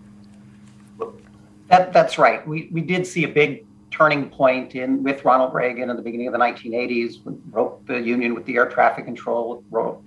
That, 1.68 1.93
that's 1.93 2.18
right. 2.18 2.47
We, 2.47 2.68
we 2.72 2.80
did 2.80 3.07
see 3.07 3.24
a 3.24 3.28
big 3.28 3.66
turning 3.91 4.30
point 4.30 4.74
in 4.74 5.03
with 5.03 5.24
Ronald 5.24 5.55
Reagan 5.55 5.91
in 5.91 5.97
the 5.97 6.03
beginning 6.03 6.28
of 6.28 6.32
the 6.32 6.39
1980s, 6.39 7.24
when 7.24 7.36
broke 7.47 7.84
the 7.86 7.99
union 7.99 8.34
with 8.34 8.45
the 8.45 8.57
air 8.57 8.66
traffic 8.66 9.05
control 9.05 9.62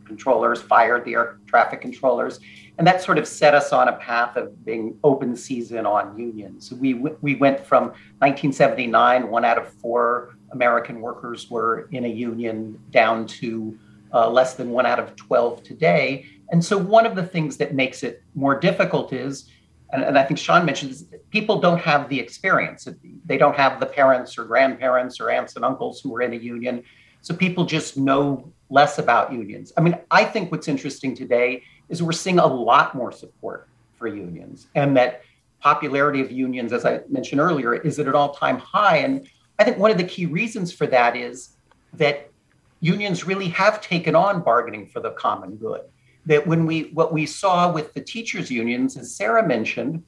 controllers, 0.05 0.61
fired 0.61 1.05
the 1.05 1.13
air 1.13 1.37
traffic 1.47 1.81
controllers, 1.81 2.39
and 2.81 2.87
that 2.87 3.03
sort 3.03 3.19
of 3.19 3.27
set 3.27 3.53
us 3.53 3.71
on 3.71 3.89
a 3.89 3.93
path 3.93 4.35
of 4.35 4.65
being 4.65 4.97
open 5.03 5.35
season 5.35 5.85
on 5.85 6.17
unions. 6.17 6.73
We 6.73 6.95
we 6.95 7.35
went 7.35 7.63
from 7.63 7.89
1979, 8.23 9.29
one 9.29 9.45
out 9.45 9.59
of 9.59 9.71
four 9.71 10.35
American 10.51 10.99
workers 10.99 11.47
were 11.47 11.87
in 11.91 12.05
a 12.05 12.07
union, 12.07 12.79
down 12.89 13.27
to 13.27 13.77
uh, 14.11 14.27
less 14.31 14.55
than 14.55 14.71
one 14.71 14.87
out 14.87 14.97
of 14.97 15.15
12 15.15 15.61
today. 15.61 16.25
And 16.51 16.65
so, 16.65 16.75
one 16.75 17.05
of 17.05 17.15
the 17.15 17.21
things 17.21 17.57
that 17.57 17.75
makes 17.75 18.01
it 18.01 18.23
more 18.33 18.59
difficult 18.59 19.13
is 19.13 19.47
and, 19.91 20.03
and 20.03 20.17
I 20.17 20.23
think 20.23 20.39
Sean 20.39 20.65
mentioned 20.65 20.89
this, 20.89 21.03
people 21.29 21.59
don't 21.59 21.81
have 21.81 22.09
the 22.09 22.19
experience. 22.19 22.87
They 23.25 23.37
don't 23.37 23.55
have 23.57 23.79
the 23.79 23.85
parents 23.85 24.39
or 24.39 24.45
grandparents 24.45 25.19
or 25.19 25.29
aunts 25.29 25.55
and 25.55 25.63
uncles 25.63 26.01
who 26.01 26.09
were 26.09 26.23
in 26.23 26.33
a 26.33 26.37
union. 26.37 26.81
So 27.21 27.35
people 27.35 27.63
just 27.63 27.95
know 27.95 28.51
less 28.71 28.97
about 28.97 29.31
unions. 29.31 29.73
I 29.77 29.81
mean, 29.81 29.97
I 30.09 30.23
think 30.25 30.51
what's 30.51 30.67
interesting 30.67 31.15
today 31.15 31.63
is 31.89 32.01
we're 32.01 32.11
seeing 32.13 32.39
a 32.39 32.47
lot 32.47 32.95
more 32.95 33.11
support 33.11 33.67
for 33.97 34.07
unions 34.07 34.67
and 34.75 34.97
that 34.97 35.21
popularity 35.59 36.21
of 36.21 36.31
unions, 36.31 36.73
as 36.73 36.85
I 36.85 37.01
mentioned 37.09 37.39
earlier, 37.39 37.75
is 37.75 37.99
at 37.99 38.07
an 38.07 38.15
all-time 38.15 38.57
high. 38.57 38.97
And 38.97 39.27
I 39.59 39.63
think 39.63 39.77
one 39.77 39.91
of 39.91 39.97
the 39.97 40.03
key 40.03 40.25
reasons 40.25 40.71
for 40.71 40.87
that 40.87 41.15
is 41.15 41.57
that 41.93 42.31
unions 42.79 43.25
really 43.25 43.49
have 43.49 43.81
taken 43.81 44.15
on 44.15 44.41
bargaining 44.41 44.87
for 44.87 45.01
the 45.01 45.11
common 45.11 45.57
good 45.57 45.81
that 46.25 46.45
when 46.45 46.65
we 46.65 46.83
what 46.93 47.13
we 47.13 47.25
saw 47.25 47.71
with 47.71 47.93
the 47.93 48.01
teachers 48.01 48.51
unions 48.51 48.97
as 48.97 49.15
sarah 49.15 49.47
mentioned 49.47 50.03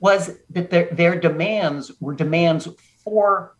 was 0.00 0.38
that 0.48 0.70
their, 0.70 0.88
their 0.92 1.18
demands 1.18 1.92
were 2.00 2.14
demands 2.14 2.68
for 3.04 3.56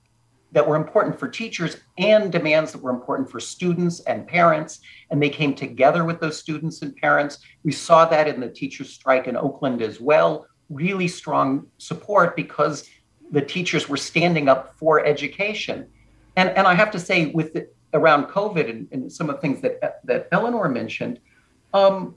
that 0.52 0.66
were 0.66 0.76
important 0.76 1.18
for 1.18 1.28
teachers 1.28 1.76
and 1.98 2.32
demands 2.32 2.72
that 2.72 2.82
were 2.82 2.90
important 2.90 3.30
for 3.30 3.38
students 3.38 4.00
and 4.00 4.26
parents. 4.26 4.80
And 5.10 5.22
they 5.22 5.30
came 5.30 5.54
together 5.54 6.04
with 6.04 6.20
those 6.20 6.38
students 6.38 6.82
and 6.82 6.94
parents. 6.96 7.38
We 7.62 7.72
saw 7.72 8.04
that 8.06 8.26
in 8.26 8.40
the 8.40 8.48
teachers' 8.48 8.90
strike 8.90 9.26
in 9.26 9.36
Oakland 9.36 9.80
as 9.82 10.00
well. 10.00 10.46
Really 10.68 11.08
strong 11.08 11.66
support 11.78 12.34
because 12.34 12.88
the 13.30 13.42
teachers 13.42 13.88
were 13.88 13.96
standing 13.96 14.48
up 14.48 14.76
for 14.76 15.04
education. 15.04 15.88
And, 16.36 16.50
and 16.50 16.66
I 16.66 16.74
have 16.74 16.90
to 16.92 16.98
say, 16.98 17.26
with 17.26 17.52
the, 17.52 17.68
around 17.94 18.26
COVID 18.26 18.68
and, 18.68 18.88
and, 18.92 19.12
some 19.12 19.28
of 19.28 19.36
the 19.36 19.42
things 19.42 19.60
that, 19.62 20.00
that 20.04 20.28
Eleanor 20.32 20.68
mentioned, 20.68 21.20
um, 21.74 22.14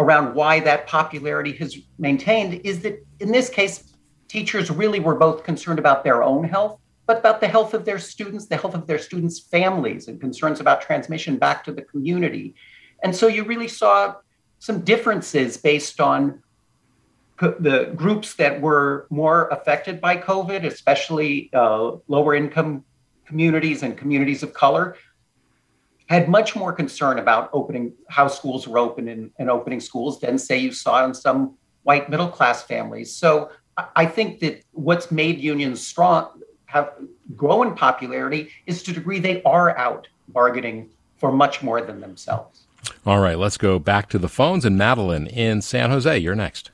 around 0.00 0.34
why 0.34 0.60
that 0.60 0.86
popularity 0.86 1.52
has 1.52 1.76
maintained, 1.98 2.60
is 2.64 2.80
that 2.80 3.02
in 3.20 3.32
this 3.32 3.48
case, 3.48 3.94
teachers 4.28 4.70
really 4.70 5.00
were 5.00 5.14
both 5.14 5.44
concerned 5.44 5.78
about 5.78 6.04
their 6.04 6.22
own 6.22 6.44
health 6.44 6.80
but 7.06 7.18
about 7.18 7.40
the 7.40 7.48
health 7.48 7.72
of 7.74 7.84
their 7.84 7.98
students, 7.98 8.46
the 8.46 8.56
health 8.56 8.74
of 8.74 8.86
their 8.86 8.98
students' 8.98 9.38
families, 9.38 10.08
and 10.08 10.20
concerns 10.20 10.60
about 10.60 10.80
transmission 10.80 11.36
back 11.36 11.64
to 11.64 11.72
the 11.72 11.82
community. 11.82 12.54
And 13.02 13.14
so 13.14 13.26
you 13.28 13.44
really 13.44 13.68
saw 13.68 14.16
some 14.58 14.80
differences 14.80 15.56
based 15.56 16.00
on 16.00 16.42
the 17.38 17.92
groups 17.94 18.34
that 18.34 18.60
were 18.60 19.06
more 19.10 19.48
affected 19.48 20.00
by 20.00 20.16
COVID, 20.16 20.64
especially 20.64 21.50
uh, 21.52 21.92
lower 22.08 22.34
income 22.34 22.84
communities 23.26 23.82
and 23.82 23.96
communities 23.96 24.42
of 24.42 24.54
color, 24.54 24.96
had 26.08 26.28
much 26.28 26.56
more 26.56 26.72
concern 26.72 27.18
about 27.18 27.50
opening 27.52 27.92
how 28.08 28.26
schools 28.28 28.66
were 28.66 28.78
open 28.78 29.08
and, 29.08 29.30
and 29.38 29.50
opening 29.50 29.80
schools 29.80 30.20
than, 30.20 30.38
say, 30.38 30.56
you 30.56 30.72
saw 30.72 31.04
in 31.04 31.12
some 31.12 31.56
white 31.82 32.08
middle 32.08 32.28
class 32.28 32.62
families. 32.62 33.14
So 33.14 33.50
I 33.94 34.06
think 34.06 34.40
that 34.40 34.64
what's 34.72 35.10
made 35.10 35.38
unions 35.40 35.86
strong 35.86 36.40
have 36.66 36.92
grown 37.36 37.74
popularity 37.74 38.50
is 38.66 38.82
to 38.82 38.92
the 38.92 39.00
degree 39.00 39.18
they 39.18 39.42
are 39.44 39.76
out 39.78 40.08
bargaining 40.28 40.90
for 41.16 41.32
much 41.32 41.62
more 41.62 41.80
than 41.80 42.00
themselves. 42.00 42.66
All 43.04 43.20
right, 43.20 43.38
let's 43.38 43.56
go 43.56 43.78
back 43.78 44.08
to 44.10 44.18
the 44.18 44.28
phones. 44.28 44.64
And 44.64 44.76
Madeline 44.76 45.26
in 45.26 45.62
San 45.62 45.90
Jose, 45.90 46.18
you're 46.18 46.34
next. 46.34 46.70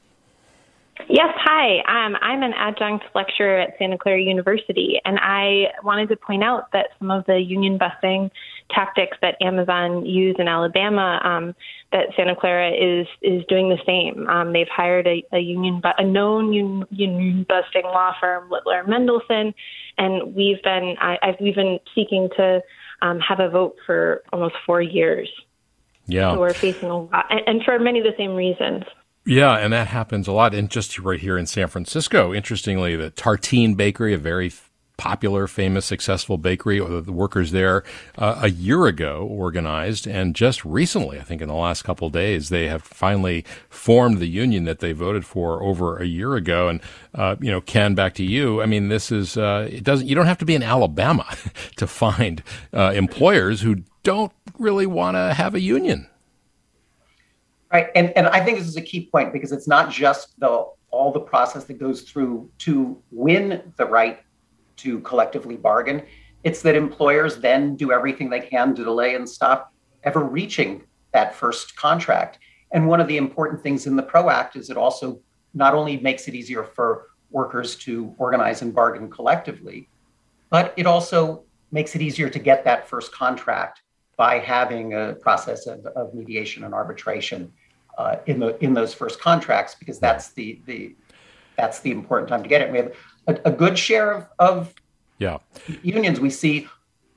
Yes, 1.08 1.34
hi. 1.36 1.78
Um, 1.80 2.16
I'm 2.20 2.42
an 2.42 2.52
adjunct 2.54 3.04
lecturer 3.14 3.58
at 3.58 3.76
Santa 3.78 3.98
Clara 3.98 4.20
University, 4.20 5.00
and 5.04 5.18
I 5.20 5.68
wanted 5.82 6.08
to 6.10 6.16
point 6.16 6.44
out 6.44 6.70
that 6.72 6.90
some 6.98 7.10
of 7.10 7.24
the 7.26 7.38
union 7.38 7.78
busing 7.78 8.30
tactics 8.70 9.16
that 9.22 9.36
Amazon 9.40 10.06
used 10.06 10.38
in 10.38 10.48
Alabama, 10.48 11.20
um, 11.24 11.54
that 11.92 12.06
Santa 12.16 12.34
Clara 12.34 12.70
is 12.70 13.06
is 13.20 13.44
doing 13.48 13.68
the 13.68 13.78
same. 13.86 14.26
Um, 14.28 14.52
they've 14.52 14.68
hired 14.68 15.06
a, 15.06 15.24
a 15.32 15.38
union, 15.38 15.80
bu- 15.80 15.98
a 15.98 16.04
known 16.04 16.52
union, 16.52 16.86
union 16.90 17.46
busting 17.48 17.84
law 17.84 18.14
firm, 18.20 18.50
Littler 18.50 18.84
Mendelson, 18.84 19.54
and 19.98 20.34
we've 20.34 20.62
been 20.62 20.96
I, 21.00 21.18
I've 21.22 21.36
we've 21.40 21.54
been 21.54 21.78
seeking 21.94 22.28
to 22.36 22.62
um, 23.02 23.20
have 23.20 23.40
a 23.40 23.48
vote 23.48 23.76
for 23.86 24.22
almost 24.32 24.54
four 24.64 24.80
years. 24.80 25.30
Yeah, 26.06 26.34
so 26.34 26.40
we're 26.40 26.54
facing 26.54 26.90
a 26.90 27.02
lot, 27.02 27.26
and, 27.30 27.40
and 27.46 27.62
for 27.64 27.78
many 27.78 28.00
of 28.00 28.04
the 28.04 28.14
same 28.16 28.34
reasons. 28.34 28.84
Yeah, 29.24 29.56
and 29.56 29.72
that 29.72 29.86
happens 29.86 30.26
a 30.26 30.32
lot. 30.32 30.52
And 30.52 30.68
just 30.68 30.98
right 30.98 31.20
here 31.20 31.38
in 31.38 31.46
San 31.46 31.68
Francisco, 31.68 32.34
interestingly, 32.34 32.96
the 32.96 33.10
Tartine 33.10 33.76
Bakery, 33.76 34.14
a 34.14 34.18
very 34.18 34.50
popular, 35.02 35.48
famous, 35.48 35.84
successful 35.84 36.38
bakery, 36.38 36.78
or 36.78 37.00
the 37.00 37.10
workers 37.10 37.50
there 37.50 37.82
uh, 38.16 38.38
a 38.40 38.48
year 38.48 38.86
ago 38.86 39.26
organized, 39.28 40.06
and 40.06 40.32
just 40.32 40.64
recently, 40.64 41.18
I 41.18 41.24
think 41.24 41.42
in 41.42 41.48
the 41.48 41.56
last 41.56 41.82
couple 41.82 42.08
days, 42.08 42.50
they 42.50 42.68
have 42.68 42.84
finally 42.84 43.44
formed 43.68 44.18
the 44.18 44.28
union 44.28 44.62
that 44.62 44.78
they 44.78 44.92
voted 44.92 45.26
for 45.26 45.60
over 45.60 45.96
a 45.96 46.06
year 46.06 46.36
ago. 46.36 46.68
And 46.68 46.80
uh, 47.16 47.34
you 47.40 47.50
know, 47.50 47.60
Ken, 47.60 47.96
back 47.96 48.14
to 48.14 48.24
you. 48.24 48.62
I 48.62 48.66
mean, 48.66 48.90
this 48.90 49.10
is 49.10 49.36
uh, 49.36 49.68
it 49.68 49.82
doesn't. 49.82 50.06
You 50.06 50.14
don't 50.14 50.26
have 50.26 50.38
to 50.38 50.44
be 50.44 50.54
in 50.54 50.62
Alabama 50.62 51.26
to 51.78 51.88
find 51.88 52.40
uh, 52.72 52.92
employers 52.94 53.62
who 53.62 53.82
don't 54.04 54.30
really 54.56 54.86
want 54.86 55.16
to 55.16 55.34
have 55.34 55.56
a 55.56 55.60
union. 55.60 56.08
Right. 57.72 57.88
And, 57.96 58.16
and 58.16 58.28
I 58.28 58.44
think 58.44 58.58
this 58.58 58.68
is 58.68 58.76
a 58.76 58.82
key 58.82 59.08
point 59.10 59.32
because 59.32 59.50
it's 59.50 59.66
not 59.66 59.90
just 59.90 60.38
the 60.38 60.64
all 60.92 61.10
the 61.10 61.18
process 61.18 61.64
that 61.64 61.80
goes 61.80 62.02
through 62.02 62.48
to 62.58 63.02
win 63.10 63.72
the 63.78 63.86
right 63.86 64.20
to 64.78 65.00
collectively 65.00 65.56
bargain. 65.56 66.02
It's 66.44 66.62
that 66.62 66.74
employers 66.74 67.38
then 67.38 67.76
do 67.76 67.92
everything 67.92 68.30
they 68.30 68.40
can 68.40 68.74
to 68.74 68.84
delay 68.84 69.14
and 69.14 69.28
stop 69.28 69.72
ever 70.04 70.20
reaching 70.20 70.82
that 71.12 71.34
first 71.34 71.76
contract. 71.76 72.38
And 72.72 72.88
one 72.88 73.00
of 73.00 73.08
the 73.08 73.16
important 73.16 73.62
things 73.62 73.86
in 73.86 73.96
the 73.96 74.02
PRO 74.02 74.30
Act 74.30 74.56
is 74.56 74.70
it 74.70 74.76
also 74.76 75.20
not 75.54 75.74
only 75.74 75.98
makes 75.98 76.26
it 76.28 76.34
easier 76.34 76.64
for 76.64 77.08
workers 77.30 77.76
to 77.76 78.14
organize 78.18 78.62
and 78.62 78.74
bargain 78.74 79.10
collectively, 79.10 79.88
but 80.50 80.74
it 80.76 80.86
also 80.86 81.44
makes 81.70 81.94
it 81.94 82.02
easier 82.02 82.28
to 82.28 82.38
get 82.38 82.64
that 82.64 82.88
first 82.88 83.12
contract 83.12 83.82
by 84.16 84.38
having 84.38 84.94
a 84.94 85.14
process 85.14 85.66
of, 85.66 85.84
of 85.86 86.14
mediation 86.14 86.64
and 86.64 86.74
arbitration 86.74 87.52
uh, 87.98 88.16
in 88.26 88.38
the 88.38 88.62
in 88.64 88.72
those 88.72 88.94
first 88.94 89.20
contracts 89.20 89.74
because 89.74 89.98
that's 89.98 90.30
the 90.30 90.60
the 90.66 90.94
that's 91.56 91.80
the 91.80 91.90
important 91.90 92.28
time 92.28 92.42
to 92.42 92.48
get 92.48 92.60
it. 92.60 92.70
We 92.70 92.78
have 92.78 92.94
a, 93.26 93.38
a 93.46 93.52
good 93.52 93.78
share 93.78 94.12
of, 94.14 94.28
of 94.38 94.74
yeah 95.18 95.38
unions 95.82 96.18
we 96.18 96.30
see 96.30 96.66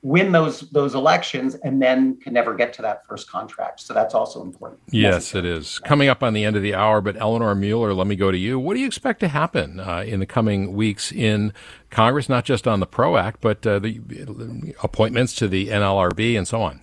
win 0.06 0.30
those 0.30 0.60
those 0.70 0.94
elections 0.94 1.56
and 1.56 1.82
then 1.82 2.16
can 2.18 2.32
never 2.32 2.54
get 2.54 2.72
to 2.72 2.82
that 2.82 3.04
first 3.06 3.28
contract. 3.28 3.80
So 3.80 3.92
that's 3.92 4.14
also 4.14 4.40
important. 4.40 4.80
Yes, 4.90 5.34
it 5.34 5.44
is. 5.44 5.80
Coming 5.80 6.08
up 6.08 6.22
on 6.22 6.32
the 6.32 6.44
end 6.44 6.54
of 6.54 6.62
the 6.62 6.76
hour, 6.76 7.00
but 7.00 7.16
Eleanor 7.16 7.56
Mueller, 7.56 7.92
let 7.92 8.06
me 8.06 8.14
go 8.14 8.30
to 8.30 8.38
you. 8.38 8.56
What 8.58 8.74
do 8.74 8.80
you 8.80 8.86
expect 8.86 9.18
to 9.20 9.28
happen 9.28 9.80
uh, 9.80 10.04
in 10.06 10.20
the 10.20 10.26
coming 10.26 10.74
weeks 10.74 11.10
in 11.10 11.52
Congress, 11.90 12.28
not 12.28 12.44
just 12.44 12.68
on 12.68 12.78
the 12.78 12.86
PRO 12.86 13.16
Act, 13.16 13.40
but 13.40 13.66
uh, 13.66 13.80
the 13.80 14.74
appointments 14.82 15.34
to 15.36 15.48
the 15.48 15.68
NLRB 15.68 16.38
and 16.38 16.46
so 16.46 16.62
on? 16.62 16.80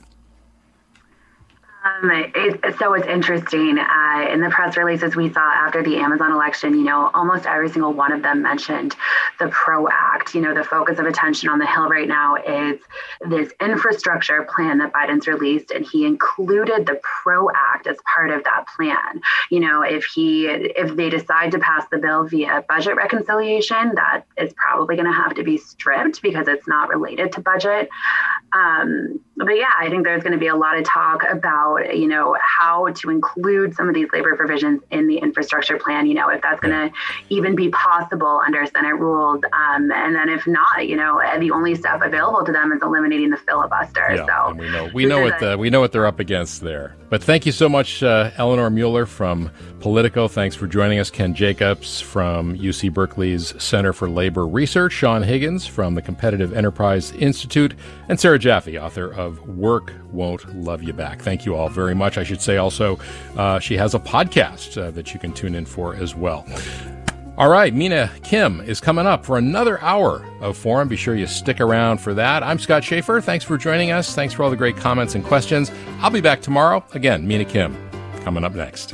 Um, 1.83 2.09
it, 2.13 2.77
so 2.79 2.93
it's 2.93 3.07
interesting. 3.07 3.77
Uh, 3.77 4.27
in 4.31 4.39
the 4.39 4.49
press 4.49 4.77
releases 4.77 5.17
we 5.17 5.31
saw 5.33 5.41
after 5.41 5.83
the 5.83 5.97
Amazon 5.97 6.31
election, 6.31 6.75
you 6.75 6.83
know, 6.83 7.11
almost 7.13 7.45
every 7.45 7.69
single 7.69 7.91
one 7.91 8.13
of 8.13 8.21
them 8.21 8.41
mentioned 8.41 8.95
the 9.37 9.49
PRO 9.49 9.89
Act. 9.91 10.33
You 10.33 10.41
know, 10.41 10.53
the 10.53 10.63
focus 10.63 10.99
of 10.99 11.05
attention 11.05 11.49
on 11.49 11.59
the 11.59 11.65
Hill 11.65 11.89
right 11.89 12.07
now 12.07 12.35
is 12.35 12.79
this 13.27 13.51
infrastructure 13.59 14.47
plan 14.55 14.77
that 14.77 14.93
Biden's 14.93 15.27
released, 15.27 15.71
and 15.71 15.85
he 15.85 16.05
included 16.05 16.85
the 16.85 17.01
PRO 17.03 17.49
Act 17.53 17.87
as 17.87 17.97
part 18.15 18.29
of 18.31 18.45
that 18.45 18.65
plan. 18.77 19.21
You 19.49 19.59
know, 19.59 19.81
if 19.81 20.05
he 20.05 20.47
if 20.47 20.95
they 20.95 21.09
decide 21.09 21.51
to 21.51 21.59
pass 21.59 21.85
the 21.91 21.97
bill 21.97 22.23
via 22.23 22.63
budget 22.69 22.95
reconciliation, 22.95 23.95
that 23.95 24.23
is 24.37 24.53
probably 24.53 24.95
going 24.95 25.07
to 25.07 25.11
have 25.11 25.35
to 25.35 25.43
be 25.43 25.57
stripped 25.57 26.21
because 26.21 26.47
it's 26.47 26.67
not 26.67 26.87
related 26.87 27.33
to 27.33 27.41
budget. 27.41 27.89
Um, 28.53 29.19
but 29.35 29.57
yeah, 29.57 29.71
I 29.79 29.89
think 29.89 30.05
there's 30.05 30.21
going 30.21 30.33
to 30.33 30.39
be 30.39 30.47
a 30.47 30.55
lot 30.55 30.77
of 30.77 30.85
talk 30.85 31.23
about, 31.23 31.95
you 31.95 32.07
know, 32.07 32.37
how 32.39 32.89
to 32.89 33.09
include 33.09 33.75
some 33.75 33.89
of 33.89 33.95
these 33.95 34.07
labor 34.13 34.35
provisions 34.35 34.81
in 34.91 35.07
the 35.07 35.17
infrastructure 35.17 35.77
plan, 35.77 36.05
you 36.05 36.13
know, 36.13 36.29
if 36.29 36.41
that's 36.41 36.59
going 36.59 36.89
to 36.89 36.95
even 37.29 37.55
be 37.55 37.69
possible 37.69 38.41
under 38.45 38.65
Senate 38.67 38.95
rules. 38.95 39.41
Um, 39.51 39.91
and 39.91 40.15
then 40.15 40.29
if 40.29 40.45
not, 40.45 40.87
you 40.87 40.95
know, 40.95 41.21
the 41.39 41.49
only 41.49 41.73
stuff 41.73 42.01
available 42.03 42.45
to 42.45 42.51
them 42.51 42.71
is 42.71 42.81
eliminating 42.83 43.31
the 43.31 43.37
filibuster. 43.37 44.15
Yeah, 44.15 44.25
so 44.25 44.51
and 44.51 44.59
we 44.59 44.69
know, 44.69 44.89
we 44.93 45.05
know 45.05 45.21
what 45.21 45.39
the, 45.39 45.57
we 45.57 45.69
know 45.71 45.79
what 45.79 45.91
they're 45.91 46.05
up 46.05 46.19
against 46.19 46.61
there. 46.61 46.95
But 47.09 47.23
thank 47.23 47.45
you 47.45 47.51
so 47.51 47.69
much, 47.69 48.01
uh, 48.01 48.31
Eleanor 48.37 48.69
Mueller 48.69 49.05
from 49.05 49.51
Politico. 49.79 50.27
Thanks 50.27 50.55
for 50.55 50.65
joining 50.67 50.99
us. 50.99 51.11
Ken 51.11 51.35
Jacobs 51.35 51.99
from 51.99 52.57
UC 52.57 52.91
Berkeley's 52.91 53.53
Center 53.61 53.93
for 53.93 54.09
Labor 54.09 54.47
Research, 54.47 54.93
Sean 54.93 55.21
Higgins 55.21 55.67
from 55.67 55.93
the 55.93 56.01
Competitive 56.01 56.53
Enterprise 56.53 57.11
Institute, 57.11 57.75
and 58.09 58.19
Sarah 58.19 58.39
Jaffe, 58.39 58.79
author 58.79 59.13
of 59.13 59.22
of 59.23 59.47
Work 59.47 59.93
Won't 60.11 60.55
Love 60.55 60.83
You 60.83 60.93
Back. 60.93 61.21
Thank 61.21 61.45
you 61.45 61.55
all 61.55 61.69
very 61.69 61.95
much. 61.95 62.17
I 62.17 62.23
should 62.23 62.41
say 62.41 62.57
also, 62.57 62.99
uh, 63.37 63.59
she 63.59 63.77
has 63.77 63.93
a 63.95 63.99
podcast 63.99 64.81
uh, 64.81 64.91
that 64.91 65.13
you 65.13 65.19
can 65.19 65.33
tune 65.33 65.55
in 65.55 65.65
for 65.65 65.95
as 65.95 66.15
well. 66.15 66.45
All 67.35 67.49
right, 67.49 67.73
Mina 67.73 68.11
Kim 68.21 68.61
is 68.61 68.79
coming 68.79 69.07
up 69.07 69.25
for 69.25 69.39
another 69.39 69.81
hour 69.81 70.23
of 70.39 70.55
Forum. 70.55 70.87
Be 70.87 70.95
sure 70.95 71.15
you 71.15 71.25
stick 71.25 71.59
around 71.59 71.97
for 71.97 72.13
that. 72.13 72.43
I'm 72.43 72.59
Scott 72.59 72.83
Shafer. 72.83 73.21
Thanks 73.21 73.43
for 73.43 73.57
joining 73.57 73.91
us. 73.91 74.13
Thanks 74.13 74.35
for 74.35 74.43
all 74.43 74.51
the 74.51 74.55
great 74.55 74.77
comments 74.77 75.15
and 75.15 75.25
questions. 75.25 75.71
I'll 75.99 76.11
be 76.11 76.21
back 76.21 76.41
tomorrow. 76.41 76.85
Again, 76.93 77.27
Mina 77.27 77.45
Kim 77.45 77.75
coming 78.23 78.43
up 78.43 78.53
next. 78.53 78.93